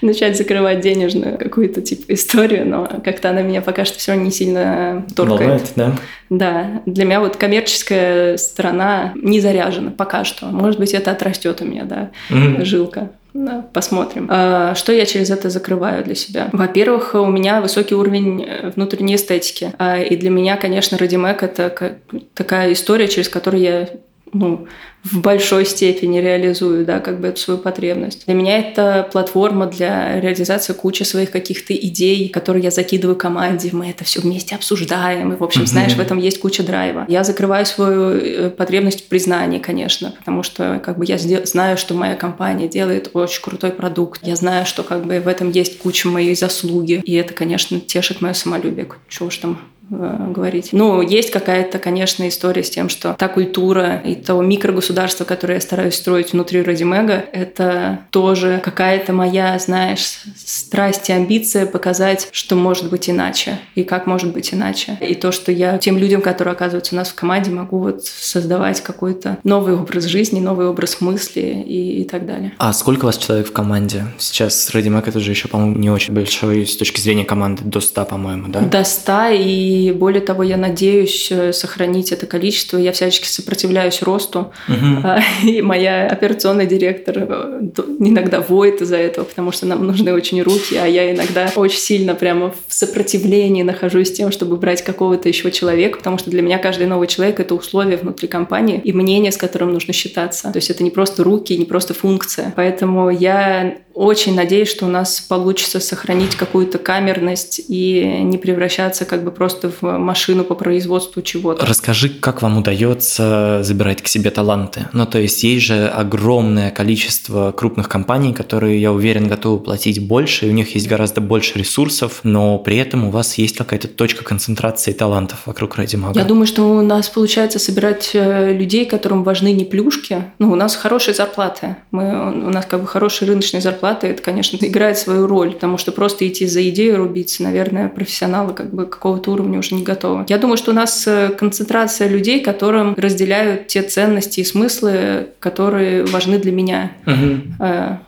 начать 0.00 0.36
закрывать 0.36 0.80
денежную 0.80 1.38
какую-то 1.38 1.80
типа 1.80 2.12
историю, 2.12 2.66
но 2.68 2.88
как-то 3.04 3.30
она 3.30 3.42
меня 3.42 3.60
пока 3.60 3.84
что 3.84 3.98
все 3.98 4.12
равно 4.12 4.26
не 4.26 4.30
сильно 4.30 5.06
торкает. 5.14 5.40
Волнует, 5.40 5.72
да? 5.76 5.92
Да. 6.30 6.82
Для 6.86 7.04
меня 7.04 7.20
вот 7.20 7.36
коммерческая 7.36 8.36
сторона 8.36 9.12
не 9.14 9.40
заряжена 9.40 9.90
пока 9.90 10.24
что. 10.24 10.46
Может 10.46 10.78
быть, 10.80 10.94
это 10.94 11.10
отрастет 11.10 11.60
у 11.60 11.64
меня, 11.64 11.84
да, 11.84 12.10
mm-hmm. 12.30 12.64
жилка. 12.64 13.10
Да, 13.34 13.66
посмотрим. 13.72 14.28
А, 14.30 14.76
что 14.76 14.92
я 14.92 15.04
через 15.06 15.28
это 15.28 15.50
закрываю 15.50 16.04
для 16.04 16.14
себя? 16.14 16.48
Во-первых, 16.52 17.14
у 17.14 17.26
меня 17.26 17.60
высокий 17.60 17.96
уровень 17.96 18.44
э, 18.46 18.70
внутренней 18.70 19.16
эстетики. 19.16 19.72
А, 19.76 19.98
и 19.98 20.14
для 20.14 20.30
меня, 20.30 20.56
конечно, 20.56 20.96
Радимек– 20.96 21.42
это 21.42 21.98
такая 22.34 22.72
история, 22.72 23.08
через 23.08 23.28
которую 23.28 23.60
я 23.60 23.88
ну, 24.34 24.66
в 25.04 25.20
большой 25.20 25.66
степени 25.66 26.18
реализую, 26.18 26.84
да, 26.84 26.98
как 26.98 27.20
бы 27.20 27.28
эту 27.28 27.40
свою 27.40 27.60
потребность. 27.60 28.24
Для 28.26 28.34
меня 28.34 28.58
это 28.58 29.08
платформа 29.12 29.66
для 29.66 30.20
реализации 30.20 30.72
кучи 30.72 31.02
своих 31.02 31.30
каких-то 31.30 31.74
идей, 31.74 32.28
которые 32.28 32.64
я 32.64 32.70
закидываю 32.70 33.16
команде, 33.16 33.70
мы 33.72 33.90
это 33.90 34.04
все 34.04 34.20
вместе 34.20 34.54
обсуждаем, 34.54 35.32
и, 35.32 35.36
в 35.36 35.44
общем, 35.44 35.66
знаешь, 35.66 35.94
в 35.94 36.00
этом 36.00 36.18
есть 36.18 36.40
куча 36.40 36.62
драйва. 36.62 37.04
Я 37.08 37.22
закрываю 37.22 37.66
свою 37.66 38.10
э, 38.10 38.50
потребность 38.50 39.06
в 39.06 39.08
признании, 39.08 39.58
конечно, 39.58 40.14
потому 40.18 40.42
что, 40.42 40.80
как 40.84 40.98
бы, 40.98 41.04
я 41.04 41.18
знаю, 41.18 41.76
что 41.76 41.94
моя 41.94 42.16
компания 42.16 42.66
делает 42.66 43.10
очень 43.12 43.42
крутой 43.42 43.70
продукт, 43.70 44.20
я 44.26 44.36
знаю, 44.36 44.66
что, 44.66 44.82
как 44.82 45.04
бы, 45.04 45.20
в 45.20 45.28
этом 45.28 45.50
есть 45.50 45.78
куча 45.78 46.08
моей 46.08 46.34
заслуги, 46.34 47.02
и 47.04 47.14
это, 47.14 47.34
конечно, 47.34 47.78
тешит 47.78 48.20
мое 48.20 48.32
самолюбие, 48.32 48.88
чего 49.08 49.28
уж 49.28 49.36
там 49.36 49.60
говорить. 49.90 50.70
Ну, 50.72 51.02
есть 51.02 51.30
какая-то, 51.30 51.78
конечно, 51.78 52.26
история 52.28 52.62
с 52.62 52.70
тем, 52.70 52.88
что 52.88 53.14
та 53.18 53.28
культура 53.28 53.96
и 54.04 54.14
то 54.14 54.40
микрогосударство, 54.40 55.24
которое 55.24 55.54
я 55.54 55.60
стараюсь 55.60 55.94
строить 55.94 56.32
внутри 56.32 56.62
Радимега, 56.62 57.24
это 57.32 58.00
тоже 58.10 58.60
какая-то 58.64 59.12
моя, 59.12 59.58
знаешь, 59.58 60.22
страсть 60.36 61.10
и 61.10 61.12
амбиция 61.12 61.66
показать, 61.66 62.28
что 62.32 62.56
может 62.56 62.90
быть 62.90 63.10
иначе 63.10 63.58
и 63.74 63.84
как 63.84 64.06
может 64.06 64.32
быть 64.32 64.54
иначе. 64.54 64.96
И 65.00 65.14
то, 65.14 65.32
что 65.32 65.52
я 65.52 65.78
тем 65.78 65.98
людям, 65.98 66.22
которые 66.22 66.52
оказываются 66.52 66.94
у 66.94 66.98
нас 66.98 67.08
в 67.08 67.14
команде, 67.14 67.50
могу 67.50 67.78
вот 67.78 68.04
создавать 68.04 68.80
какой-то 68.80 69.38
новый 69.44 69.74
образ 69.74 70.04
жизни, 70.04 70.40
новый 70.40 70.66
образ 70.66 71.00
мысли 71.00 71.40
и, 71.66 72.02
и 72.02 72.04
так 72.04 72.26
далее. 72.26 72.52
А 72.58 72.72
сколько 72.72 73.04
у 73.04 73.06
вас 73.06 73.18
человек 73.18 73.48
в 73.48 73.52
команде? 73.52 74.06
Сейчас 74.18 74.70
Радимег 74.70 75.08
это 75.08 75.20
же 75.20 75.30
еще, 75.30 75.48
по-моему, 75.48 75.76
не 75.76 75.90
очень 75.90 76.14
большой 76.14 76.66
с 76.66 76.76
точки 76.76 77.00
зрения 77.00 77.24
команды, 77.24 77.62
до 77.64 77.80
100, 77.80 78.04
по-моему, 78.06 78.48
да? 78.48 78.60
До 78.60 78.84
100 78.84 79.28
и 79.32 79.73
и 79.74 79.90
более 79.90 80.20
того, 80.20 80.44
я 80.44 80.56
надеюсь 80.56 81.28
э, 81.32 81.52
сохранить 81.52 82.12
это 82.12 82.26
количество. 82.26 82.78
Я 82.78 82.92
всячески 82.92 83.26
сопротивляюсь 83.26 84.02
росту. 84.02 84.52
Угу. 84.68 85.08
И 85.48 85.62
моя 85.62 86.06
операционный 86.06 86.66
директор 86.66 87.16
э, 87.18 87.60
иногда 87.98 88.40
воет 88.40 88.80
из-за 88.82 88.96
этого, 88.96 89.24
потому 89.24 89.50
что 89.50 89.66
нам 89.66 89.84
нужны 89.84 90.12
очень 90.12 90.40
руки, 90.42 90.76
а 90.76 90.86
я 90.86 91.12
иногда 91.12 91.50
очень 91.56 91.78
сильно 91.78 92.14
прямо 92.14 92.54
в 92.68 92.72
сопротивлении 92.72 93.62
нахожусь 93.62 94.12
тем, 94.12 94.30
чтобы 94.30 94.56
брать 94.56 94.82
какого-то 94.82 95.28
еще 95.28 95.50
человека, 95.50 95.98
потому 95.98 96.18
что 96.18 96.30
для 96.30 96.42
меня 96.42 96.58
каждый 96.58 96.86
новый 96.86 97.08
человек— 97.08 97.40
это 97.40 97.54
условие 97.54 97.96
внутри 97.96 98.28
компании 98.28 98.80
и 98.84 98.92
мнение, 98.92 99.32
с 99.32 99.36
которым 99.36 99.72
нужно 99.72 99.92
считаться. 99.92 100.52
То 100.52 100.58
есть 100.58 100.70
это 100.70 100.84
не 100.84 100.90
просто 100.90 101.24
руки, 101.24 101.56
не 101.56 101.64
просто 101.64 101.94
функция. 101.94 102.52
Поэтому 102.54 103.10
я 103.10 103.78
очень 103.94 104.34
надеюсь, 104.34 104.68
что 104.68 104.86
у 104.86 104.88
нас 104.88 105.20
получится 105.20 105.78
сохранить 105.78 106.34
какую-то 106.34 106.78
камерность 106.78 107.60
и 107.68 108.20
не 108.22 108.38
превращаться 108.38 109.04
как 109.04 109.24
бы 109.24 109.30
просто 109.30 109.70
в 109.80 109.82
машину 109.98 110.44
по 110.44 110.54
производству 110.54 111.22
чего-то. 111.22 111.64
Расскажи, 111.64 112.08
как 112.08 112.42
вам 112.42 112.58
удается 112.58 113.60
забирать 113.62 114.02
к 114.02 114.08
себе 114.08 114.30
таланты? 114.30 114.88
Ну, 114.92 115.06
то 115.06 115.20
есть 115.20 115.44
есть 115.44 115.64
же 115.66 115.86
огромное 115.86 116.70
количество 116.70 117.52
крупных 117.52 117.88
компаний, 117.88 118.34
которые, 118.34 118.80
я 118.80 118.92
уверен, 118.92 119.28
готовы 119.28 119.60
платить 119.60 120.04
больше, 120.06 120.46
и 120.46 120.50
у 120.50 120.52
них 120.52 120.74
есть 120.74 120.88
гораздо 120.88 121.20
больше 121.20 121.58
ресурсов, 121.58 122.20
но 122.24 122.58
при 122.58 122.78
этом 122.78 123.04
у 123.04 123.10
вас 123.10 123.38
есть 123.38 123.56
какая-то 123.56 123.86
точка 123.86 124.24
концентрации 124.24 124.92
талантов 124.92 125.46
вокруг 125.46 125.76
Радимага. 125.76 126.18
Я 126.18 126.26
думаю, 126.26 126.46
что 126.46 126.64
у 126.64 126.82
нас 126.82 127.08
получается 127.08 127.60
собирать 127.60 128.10
э, 128.14 128.52
людей, 128.52 128.86
которым 128.86 129.22
важны 129.22 129.52
не 129.52 129.64
плюшки. 129.64 130.24
Ну, 130.40 130.50
у 130.50 130.56
нас 130.56 130.74
хорошие 130.74 131.14
зарплаты. 131.14 131.76
Мы, 131.92 132.46
у 132.46 132.50
нас 132.50 132.66
как 132.66 132.80
бы 132.80 132.86
хорошие 132.86 133.28
рыночные 133.28 133.60
зарплаты 133.60 133.83
это, 133.92 134.22
конечно, 134.22 134.56
играет 134.60 134.98
свою 134.98 135.26
роль, 135.26 135.52
потому 135.52 135.78
что 135.78 135.92
просто 135.92 136.26
идти 136.26 136.46
за 136.46 136.68
идею 136.70 136.96
рубиться, 136.98 137.42
наверное, 137.42 137.88
профессионалы 137.88 138.54
как 138.54 138.72
бы 138.72 138.86
какого-то 138.86 139.32
уровня 139.32 139.58
уже 139.58 139.74
не 139.74 139.82
готовы. 139.82 140.24
Я 140.28 140.38
думаю, 140.38 140.56
что 140.56 140.70
у 140.70 140.74
нас 140.74 141.06
э, 141.06 141.30
концентрация 141.38 142.08
людей, 142.08 142.40
которым 142.40 142.94
разделяют 142.96 143.66
те 143.68 143.82
ценности 143.82 144.40
и 144.40 144.44
смыслы, 144.44 145.28
которые 145.38 146.04
важны 146.04 146.38
для 146.38 146.52
меня. 146.52 146.92
Угу. 147.06 147.64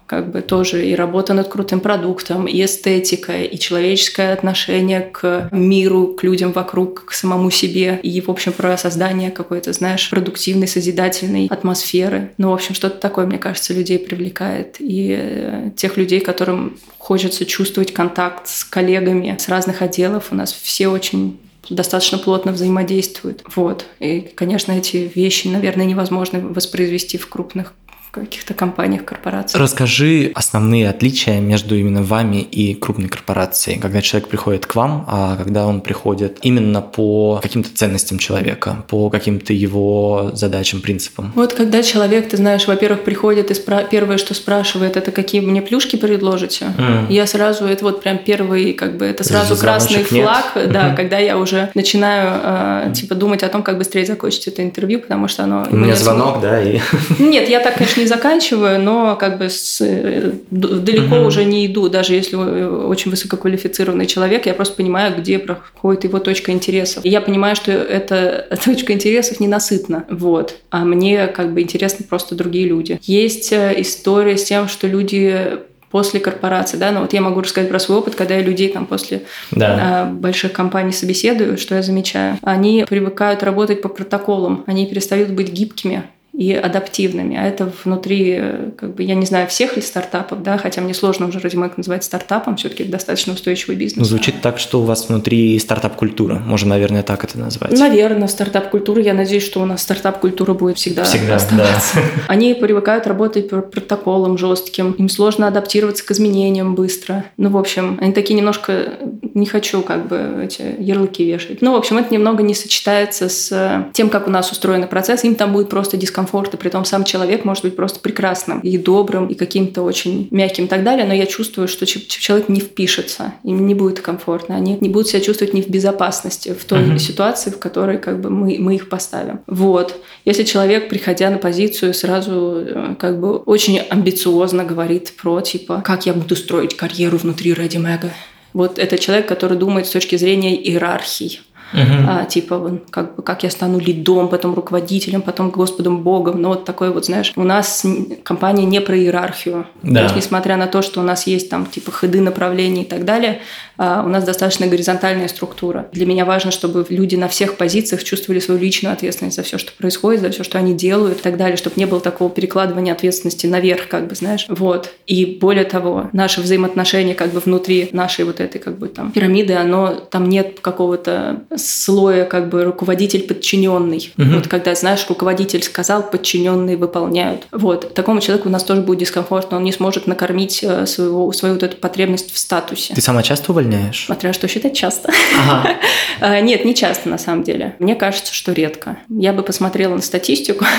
Как 0.06 0.30
бы 0.30 0.40
тоже 0.40 0.86
и 0.86 0.94
работа 0.94 1.34
над 1.34 1.48
крутым 1.48 1.80
продуктом, 1.80 2.46
и 2.46 2.64
эстетика, 2.64 3.42
и 3.42 3.58
человеческое 3.58 4.32
отношение 4.32 5.00
к 5.00 5.48
миру, 5.52 6.08
к 6.08 6.22
людям 6.22 6.52
вокруг, 6.52 7.06
к 7.06 7.12
самому 7.12 7.50
себе, 7.50 7.98
и, 8.02 8.20
в 8.20 8.30
общем, 8.30 8.52
про 8.52 8.76
создание 8.78 9.30
какой-то, 9.30 9.72
знаешь, 9.72 10.08
продуктивной, 10.08 10.68
созидательной 10.68 11.48
атмосферы. 11.48 12.32
Ну, 12.38 12.50
в 12.50 12.54
общем, 12.54 12.74
что-то 12.74 12.98
такое, 12.98 13.26
мне 13.26 13.38
кажется, 13.38 13.74
людей 13.74 13.98
привлекает. 13.98 14.76
И 14.78 15.16
э, 15.18 15.70
тех 15.76 15.96
людей, 15.96 16.20
которым 16.20 16.78
хочется 16.98 17.44
чувствовать 17.44 17.92
контакт 17.92 18.48
с 18.48 18.64
коллегами 18.64 19.36
с 19.38 19.48
разных 19.48 19.82
отделов. 19.82 20.28
У 20.30 20.34
нас 20.34 20.52
все 20.52 20.88
очень 20.88 21.38
достаточно 21.68 22.18
плотно 22.18 22.52
взаимодействуют. 22.52 23.42
Вот. 23.54 23.86
И, 23.98 24.20
конечно, 24.20 24.72
эти 24.72 25.10
вещи, 25.14 25.48
наверное, 25.48 25.84
невозможно 25.84 26.40
воспроизвести 26.40 27.18
в 27.18 27.28
крупных 27.28 27.74
каких-то 28.20 28.54
компаниях, 28.54 29.04
корпорациях. 29.04 29.62
Расскажи 29.62 30.32
основные 30.34 30.88
отличия 30.88 31.40
между 31.40 31.76
именно 31.76 32.02
вами 32.02 32.42
и 32.42 32.74
крупной 32.74 33.08
корпорацией, 33.08 33.78
когда 33.78 34.00
человек 34.00 34.28
приходит 34.28 34.66
к 34.66 34.74
вам, 34.74 35.04
а 35.08 35.36
когда 35.36 35.66
он 35.66 35.80
приходит 35.80 36.38
именно 36.42 36.80
по 36.80 37.40
каким-то 37.42 37.70
ценностям 37.74 38.18
человека, 38.18 38.84
по 38.88 39.10
каким-то 39.10 39.52
его 39.52 40.30
задачам, 40.34 40.80
принципам. 40.80 41.32
Вот 41.34 41.52
когда 41.52 41.82
человек, 41.82 42.28
ты 42.28 42.36
знаешь, 42.36 42.66
во-первых, 42.66 43.02
приходит 43.02 43.50
и 43.50 43.54
спра- 43.54 43.86
первое, 43.90 44.18
что 44.18 44.34
спрашивает, 44.34 44.96
это 44.96 45.10
какие 45.10 45.40
мне 45.40 45.62
плюшки 45.62 45.96
предложите, 45.96 46.66
mm. 46.78 47.06
я 47.10 47.26
сразу, 47.26 47.64
это 47.64 47.84
вот 47.84 48.02
прям 48.02 48.18
первый, 48.18 48.72
как 48.72 48.96
бы, 48.96 49.04
это 49.04 49.24
сразу 49.24 49.56
красный 49.56 50.04
флаг, 50.04 50.52
нет. 50.54 50.72
да, 50.72 50.94
когда 50.94 51.18
я 51.18 51.38
уже 51.38 51.70
начинаю, 51.74 52.88
э, 52.90 52.92
типа, 52.94 53.14
думать 53.14 53.42
о 53.42 53.48
том, 53.48 53.62
как 53.62 53.78
быстрее 53.78 54.06
закончить 54.06 54.46
это 54.48 54.62
интервью, 54.62 55.00
потому 55.00 55.28
что 55.28 55.44
оно... 55.44 55.66
У 55.70 55.76
меня 55.76 55.96
звонок, 55.96 56.40
да, 56.40 56.62
и... 56.62 56.80
Нет, 57.18 57.48
я 57.48 57.60
так, 57.60 57.74
конечно, 57.74 58.00
не 58.00 58.05
заканчиваю, 58.06 58.80
но 58.80 59.16
как 59.16 59.38
бы 59.38 59.48
с, 59.48 59.80
э, 59.80 60.32
далеко 60.50 61.16
угу. 61.16 61.26
уже 61.26 61.44
не 61.44 61.66
иду, 61.66 61.88
даже 61.88 62.14
если 62.14 62.36
очень 62.36 63.10
высококвалифицированный 63.10 64.06
человек, 64.06 64.46
я 64.46 64.54
просто 64.54 64.76
понимаю, 64.76 65.14
где 65.16 65.38
проходит 65.38 66.04
его 66.04 66.18
точка 66.18 66.52
интересов. 66.52 67.04
И 67.04 67.08
я 67.08 67.20
понимаю, 67.20 67.56
что 67.56 67.72
эта 67.72 68.48
точка 68.64 68.92
интересов 68.92 69.40
ненасытна, 69.40 70.04
вот. 70.10 70.56
А 70.70 70.84
мне 70.84 71.26
как 71.28 71.52
бы 71.52 71.62
интересны 71.62 72.04
просто 72.08 72.34
другие 72.34 72.66
люди. 72.66 72.98
Есть 73.02 73.52
э, 73.52 73.74
история 73.78 74.36
с 74.36 74.44
тем, 74.44 74.68
что 74.68 74.86
люди 74.86 75.58
после 75.90 76.20
корпорации, 76.20 76.76
да, 76.76 76.90
но 76.90 77.00
вот 77.00 77.12
я 77.12 77.20
могу 77.20 77.40
рассказать 77.40 77.70
про 77.70 77.78
свой 77.78 77.98
опыт, 77.98 78.16
когда 78.16 78.34
я 78.34 78.42
людей 78.42 78.68
там 78.68 78.86
после 78.86 79.22
да. 79.50 79.78
а, 79.80 80.04
больших 80.04 80.52
компаний 80.52 80.92
собеседую, 80.92 81.56
что 81.56 81.74
я 81.74 81.82
замечаю, 81.82 82.38
они 82.42 82.84
привыкают 82.88 83.42
работать 83.42 83.80
по 83.82 83.88
протоколам, 83.88 84.64
они 84.66 84.86
перестают 84.86 85.30
быть 85.30 85.50
гибкими, 85.50 86.04
и 86.36 86.52
адаптивными. 86.52 87.36
А 87.36 87.44
это 87.44 87.72
внутри, 87.84 88.42
как 88.76 88.94
бы, 88.94 89.02
я 89.02 89.14
не 89.14 89.24
знаю, 89.24 89.48
всех 89.48 89.76
ли 89.76 89.82
стартапов, 89.82 90.42
да, 90.42 90.58
хотя 90.58 90.82
мне 90.82 90.92
сложно 90.92 91.26
уже 91.26 91.38
Радимэк 91.38 91.78
называть 91.78 92.04
стартапом, 92.04 92.56
все-таки 92.56 92.84
достаточно 92.84 93.32
устойчивый 93.32 93.76
бизнес. 93.76 93.98
Ну, 93.98 94.04
звучит 94.04 94.42
так, 94.42 94.58
что 94.58 94.80
у 94.80 94.84
вас 94.84 95.08
внутри 95.08 95.58
стартап-культура, 95.58 96.34
можно, 96.34 96.70
наверное, 96.70 97.02
так 97.02 97.24
это 97.24 97.38
назвать. 97.38 97.72
Наверное, 97.72 98.28
стартап-культура, 98.28 99.00
я 99.00 99.14
надеюсь, 99.14 99.44
что 99.44 99.62
у 99.62 99.64
нас 99.64 99.82
стартап-культура 99.82 100.52
будет 100.52 100.76
всегда, 100.76 101.04
всегда 101.04 101.36
оставаться. 101.36 101.94
Да. 101.94 102.02
Они 102.28 102.52
привыкают 102.52 103.06
работать 103.06 103.48
по 103.48 103.62
протоколам 103.62 104.36
жестким, 104.36 104.92
им 104.92 105.08
сложно 105.08 105.48
адаптироваться 105.48 106.04
к 106.04 106.10
изменениям 106.10 106.74
быстро. 106.74 107.24
Ну, 107.38 107.48
в 107.48 107.56
общем, 107.56 107.96
они 108.02 108.12
такие 108.12 108.34
немножко, 108.34 108.92
не 109.32 109.46
хочу 109.46 109.80
как 109.80 110.06
бы 110.06 110.42
эти 110.44 110.62
ярлыки 110.78 111.24
вешать. 111.24 111.62
Ну, 111.62 111.72
в 111.72 111.76
общем, 111.76 111.96
это 111.96 112.12
немного 112.12 112.42
не 112.42 112.54
сочетается 112.54 113.30
с 113.30 113.86
тем, 113.94 114.10
как 114.10 114.26
у 114.26 114.30
нас 114.30 114.52
устроен 114.52 114.86
процесс, 114.86 115.24
им 115.24 115.34
там 115.34 115.54
будет 115.54 115.70
просто 115.70 115.96
дискомфорт 115.96 116.25
комфорта, 116.26 116.56
при 116.56 116.70
том 116.70 116.84
сам 116.84 117.04
человек 117.04 117.44
может 117.44 117.62
быть 117.62 117.76
просто 117.76 118.00
прекрасным 118.00 118.58
и 118.60 118.76
добрым, 118.78 119.28
и 119.28 119.34
каким-то 119.34 119.82
очень 119.82 120.26
мягким 120.32 120.64
и 120.64 120.68
так 120.68 120.82
далее, 120.82 121.06
но 121.06 121.14
я 121.14 121.24
чувствую, 121.26 121.68
что 121.68 121.86
человек 121.86 122.48
не 122.48 122.60
впишется, 122.60 123.34
им 123.44 123.64
не 123.66 123.74
будет 123.74 124.00
комфортно, 124.00 124.56
они 124.56 124.76
не 124.80 124.88
будут 124.88 125.08
себя 125.08 125.20
чувствовать 125.20 125.54
не 125.54 125.62
в 125.62 125.68
безопасности 125.68 126.52
в 126.58 126.64
той 126.64 126.80
uh-huh. 126.80 126.98
ситуации, 126.98 127.50
в 127.50 127.58
которой 127.58 127.98
как 127.98 128.20
бы 128.20 128.30
мы, 128.30 128.56
мы 128.58 128.74
их 128.74 128.88
поставим. 128.88 129.38
Вот. 129.46 129.94
Если 130.24 130.42
человек, 130.42 130.88
приходя 130.88 131.30
на 131.30 131.38
позицию, 131.38 131.94
сразу 131.94 132.64
э, 132.66 132.94
как 132.98 133.20
бы 133.20 133.36
очень 133.36 133.78
амбициозно 133.78 134.64
говорит 134.64 135.12
про, 135.16 135.40
типа, 135.40 135.82
как 135.84 136.06
я 136.06 136.12
буду 136.12 136.34
строить 136.34 136.76
карьеру 136.76 137.18
внутри 137.18 137.52
Ready 137.52 137.80
Mega, 137.80 138.10
вот 138.52 138.78
это 138.78 138.98
человек, 138.98 139.28
который 139.28 139.56
думает 139.56 139.86
с 139.86 139.90
точки 139.90 140.16
зрения 140.16 140.56
иерархий. 140.56 141.40
Uh-huh. 141.72 142.04
А, 142.08 142.24
типа, 142.24 142.78
как, 142.90 143.16
бы, 143.16 143.22
как 143.22 143.42
я 143.42 143.50
стану 143.50 143.78
лидом, 143.78 144.28
потом 144.28 144.54
руководителем, 144.54 145.22
потом 145.22 145.50
Господом 145.50 146.02
Богом. 146.02 146.40
Ну, 146.40 146.50
вот 146.50 146.64
такой 146.64 146.90
вот, 146.90 147.06
знаешь, 147.06 147.32
у 147.36 147.42
нас 147.42 147.84
компания 148.22 148.64
не 148.64 148.80
про 148.80 148.96
иерархию. 148.96 149.66
Да. 149.82 149.94
То 149.94 150.02
есть, 150.04 150.16
несмотря 150.16 150.56
на 150.56 150.68
то, 150.68 150.82
что 150.82 151.00
у 151.00 151.02
нас 151.02 151.26
есть 151.26 151.50
там, 151.50 151.66
типа, 151.66 151.90
ходы 151.90 152.20
направлений 152.20 152.82
и 152.82 152.86
так 152.86 153.04
далее, 153.04 153.40
у 153.78 154.08
нас 154.08 154.24
достаточно 154.24 154.66
горизонтальная 154.66 155.28
структура. 155.28 155.88
Для 155.92 156.06
меня 156.06 156.24
важно, 156.24 156.50
чтобы 156.50 156.86
люди 156.88 157.16
на 157.16 157.28
всех 157.28 157.56
позициях 157.56 158.04
чувствовали 158.04 158.40
свою 158.40 158.60
личную 158.60 158.92
ответственность 158.92 159.36
за 159.36 159.42
все, 159.42 159.58
что 159.58 159.72
происходит, 159.72 160.20
за 160.20 160.30
все, 160.30 160.44
что 160.44 160.58
они 160.58 160.74
делают 160.74 161.18
и 161.18 161.22
так 161.22 161.36
далее, 161.36 161.56
чтобы 161.56 161.76
не 161.76 161.86
было 161.86 162.00
такого 162.00 162.30
перекладывания 162.30 162.92
ответственности 162.92 163.46
наверх, 163.46 163.88
как 163.88 164.08
бы, 164.08 164.14
знаешь. 164.14 164.46
Вот. 164.48 164.90
И 165.06 165.38
более 165.40 165.64
того, 165.64 166.10
наши 166.12 166.40
взаимоотношения 166.40 167.14
как 167.14 167.32
бы 167.32 167.40
внутри 167.40 167.88
нашей 167.92 168.24
вот 168.24 168.40
этой 168.40 168.58
как 168.58 168.78
бы 168.78 168.88
там 168.88 169.12
пирамиды, 169.12 169.54
оно 169.54 169.94
там 169.94 170.28
нет 170.28 170.60
какого-то 170.60 171.42
слоя 171.56 172.24
как 172.24 172.48
бы 172.48 172.64
руководитель-подчиненный. 172.64 174.12
Угу. 174.18 174.28
Вот 174.34 174.48
когда, 174.48 174.74
знаешь, 174.74 175.04
руководитель 175.08 175.62
сказал, 175.62 176.02
подчиненные 176.02 176.76
выполняют. 176.76 177.46
Вот. 177.52 177.94
Такому 177.94 178.20
человеку 178.20 178.48
у 178.48 178.52
нас 178.52 178.64
тоже 178.64 178.82
будет 178.82 179.00
дискомфортно, 179.00 179.56
он 179.58 179.64
не 179.64 179.72
сможет 179.72 180.06
накормить 180.06 180.62
э, 180.62 180.86
своего, 180.86 181.30
свою 181.32 181.54
вот 181.54 181.62
эту 181.62 181.76
потребность 181.76 182.32
в 182.32 182.38
статусе. 182.38 182.94
Ты 182.94 183.00
сама 183.00 183.22
часто 183.22 183.52
увольняешь? 183.66 184.04
Смотря 184.06 184.32
что 184.32 184.48
считать 184.48 184.74
часто. 184.74 185.12
Ага. 185.38 185.76
А, 186.18 186.40
нет, 186.40 186.64
не 186.64 186.74
часто 186.74 187.10
на 187.10 187.18
самом 187.18 187.42
деле. 187.42 187.76
Мне 187.78 187.94
кажется, 187.94 188.32
что 188.32 188.52
редко. 188.52 188.96
Я 189.10 189.34
бы 189.34 189.42
посмотрела 189.42 189.94
на 189.94 190.02
статистику. 190.02 190.64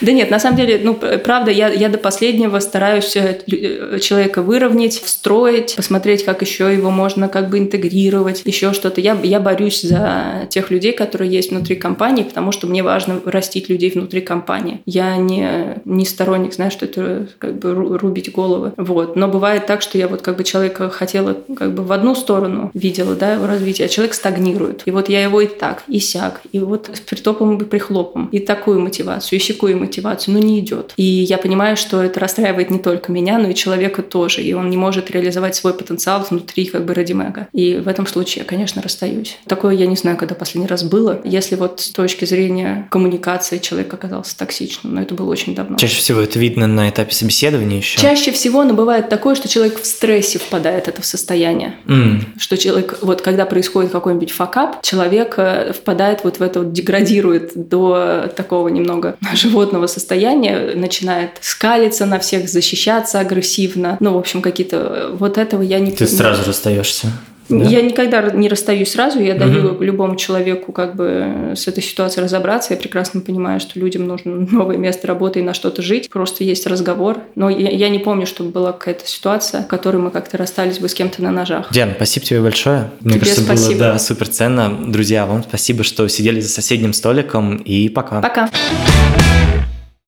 Да 0.00 0.10
нет, 0.10 0.30
на 0.30 0.40
самом 0.40 0.56
деле, 0.56 0.80
ну, 0.82 0.94
правда, 0.94 1.52
я, 1.52 1.68
я 1.68 1.88
до 1.88 1.96
последнего 1.96 2.58
стараюсь 2.58 3.14
э, 3.14 3.38
э, 3.46 3.98
человека 4.00 4.42
выровнять, 4.42 5.00
встроить, 5.00 5.76
посмотреть, 5.76 6.24
как 6.24 6.42
еще 6.42 6.74
его 6.74 6.90
можно 6.90 7.28
как 7.28 7.48
бы 7.50 7.58
интегрировать, 7.58 8.42
еще 8.44 8.72
что-то. 8.72 9.00
Я, 9.00 9.16
я 9.22 9.38
борюсь 9.38 9.82
за 9.82 10.48
тех 10.50 10.72
людей, 10.72 10.92
которые 10.92 11.30
есть 11.30 11.52
внутри 11.52 11.76
компании, 11.76 12.24
потому 12.24 12.50
что 12.50 12.66
мне 12.66 12.82
важно 12.82 13.20
растить 13.24 13.68
людей 13.68 13.92
внутри 13.92 14.22
компании. 14.22 14.80
Я 14.86 15.16
не, 15.16 15.80
не 15.84 16.04
сторонник, 16.04 16.52
знаешь, 16.52 16.72
что 16.72 16.86
это 16.86 17.28
как 17.38 17.60
бы 17.60 17.72
рубить 17.72 18.32
головы. 18.32 18.72
Вот. 18.76 19.14
Но 19.14 19.28
бывает 19.28 19.66
так, 19.66 19.82
что 19.82 19.98
я 19.98 20.08
вот 20.08 20.22
как 20.22 20.36
бы 20.36 20.42
человека 20.42 20.90
хотела 20.90 21.36
как 21.56 21.74
бы 21.74 21.84
в 21.84 21.92
одну 22.02 22.14
сторону 22.14 22.70
видела, 22.74 23.14
да, 23.14 23.34
его 23.34 23.46
развитие, 23.46 23.86
а 23.86 23.88
человек 23.88 24.14
стагнирует. 24.14 24.82
И 24.86 24.90
вот 24.90 25.08
я 25.08 25.22
его 25.22 25.40
и 25.40 25.46
так, 25.46 25.84
и 25.88 25.98
сяк, 25.98 26.40
и 26.52 26.58
вот 26.58 26.90
с 26.92 27.00
притопом 27.00 27.56
и 27.58 27.64
прихлопом, 27.64 28.26
и 28.26 28.38
такую 28.40 28.80
мотивацию, 28.80 29.38
и 29.38 29.42
сякую 29.42 29.78
мотивацию, 29.78 30.34
но 30.34 30.40
не 30.40 30.58
идет. 30.60 30.92
И 30.96 31.02
я 31.02 31.38
понимаю, 31.38 31.76
что 31.76 32.02
это 32.02 32.20
расстраивает 32.20 32.70
не 32.70 32.78
только 32.78 33.12
меня, 33.12 33.38
но 33.38 33.48
и 33.48 33.54
человека 33.54 34.02
тоже, 34.02 34.42
и 34.42 34.52
он 34.52 34.70
не 34.70 34.76
может 34.76 35.10
реализовать 35.10 35.54
свой 35.54 35.74
потенциал 35.74 36.26
внутри 36.28 36.66
как 36.66 36.84
бы 36.84 36.94
радимега. 36.94 37.48
И 37.52 37.76
в 37.76 37.88
этом 37.88 38.06
случае 38.06 38.42
я, 38.42 38.48
конечно, 38.48 38.82
расстаюсь. 38.82 39.38
Такое 39.46 39.74
я 39.74 39.86
не 39.86 39.96
знаю, 39.96 40.16
когда 40.16 40.34
последний 40.34 40.68
раз 40.68 40.82
было. 40.82 41.20
Если 41.24 41.56
вот 41.56 41.80
с 41.80 41.90
точки 41.90 42.24
зрения 42.24 42.88
коммуникации 42.90 43.58
человек 43.58 43.92
оказался 43.94 44.36
токсичным, 44.36 44.94
но 44.94 45.02
это 45.02 45.14
было 45.14 45.30
очень 45.30 45.54
давно. 45.54 45.76
Чаще 45.76 45.96
всего 45.96 46.20
это 46.20 46.38
видно 46.38 46.66
на 46.66 46.88
этапе 46.88 47.12
собеседования 47.12 47.78
еще? 47.78 47.98
Чаще 47.98 48.32
всего, 48.32 48.64
но 48.64 48.74
бывает 48.74 49.08
такое, 49.08 49.34
что 49.34 49.48
человек 49.48 49.80
в 49.80 49.86
стрессе 49.86 50.38
впадает 50.38 50.88
это 50.88 51.02
в 51.02 51.06
состояние. 51.06 51.76
Mm. 51.86 51.91
Что 52.38 52.56
человек, 52.56 52.98
вот 53.02 53.22
когда 53.22 53.46
происходит 53.46 53.92
какой-нибудь 53.92 54.30
факап, 54.30 54.82
человек 54.82 55.34
э, 55.36 55.72
впадает 55.72 56.24
вот 56.24 56.38
в 56.38 56.42
это, 56.42 56.60
вот, 56.60 56.72
деградирует 56.72 57.52
до 57.54 58.30
такого 58.34 58.68
немного 58.68 59.16
животного 59.34 59.86
состояния, 59.86 60.72
начинает 60.74 61.30
скалиться 61.40 62.06
на 62.06 62.18
всех, 62.18 62.48
защищаться 62.48 63.20
агрессивно. 63.20 63.96
Ну, 64.00 64.14
в 64.14 64.18
общем, 64.18 64.42
какие-то... 64.42 64.76
Э, 64.76 65.16
вот 65.16 65.38
этого 65.38 65.62
я 65.62 65.78
не... 65.78 65.92
Ты 65.92 66.06
сразу 66.06 66.42
расстаешься? 66.46 67.12
Да? 67.48 67.64
Я 67.64 67.82
никогда 67.82 68.30
не 68.30 68.48
расстаюсь 68.48 68.92
сразу, 68.92 69.20
я 69.20 69.34
даю 69.34 69.72
угу. 69.72 69.82
любому 69.82 70.16
человеку 70.16 70.72
как 70.72 70.96
бы 70.96 71.52
с 71.54 71.68
этой 71.68 71.82
ситуацией 71.82 72.24
разобраться. 72.24 72.74
Я 72.74 72.80
прекрасно 72.80 73.20
понимаю, 73.20 73.60
что 73.60 73.78
людям 73.78 74.06
нужно 74.06 74.46
новое 74.50 74.76
место 74.76 75.06
работы 75.06 75.40
и 75.40 75.42
на 75.42 75.54
что-то 75.54 75.82
жить. 75.82 76.08
Просто 76.10 76.44
есть 76.44 76.66
разговор. 76.66 77.18
Но 77.34 77.50
я, 77.50 77.70
я 77.70 77.88
не 77.88 77.98
помню, 77.98 78.26
чтобы 78.26 78.50
была 78.50 78.72
какая-то 78.72 79.06
ситуация, 79.06 79.62
в 79.62 79.66
которой 79.66 79.96
мы 79.96 80.10
как-то 80.10 80.36
расстались 80.38 80.78
бы 80.78 80.88
с 80.88 80.94
кем-то 80.94 81.22
на 81.22 81.30
ножах. 81.30 81.68
Диана, 81.72 81.92
спасибо 81.96 82.26
тебе 82.26 82.40
большое. 82.40 82.90
Мне 83.00 83.14
тебе 83.14 83.20
кажется, 83.20 83.42
спасибо. 83.42 83.70
было 83.70 83.78
да, 83.92 83.98
супер 83.98 84.28
ценно. 84.28 84.90
Друзья, 84.90 85.26
вам 85.26 85.42
спасибо, 85.42 85.84
что 85.84 86.08
сидели 86.08 86.40
за 86.40 86.48
соседним 86.48 86.92
столиком. 86.92 87.56
И 87.56 87.88
пока. 87.88 88.20
Пока. 88.20 88.50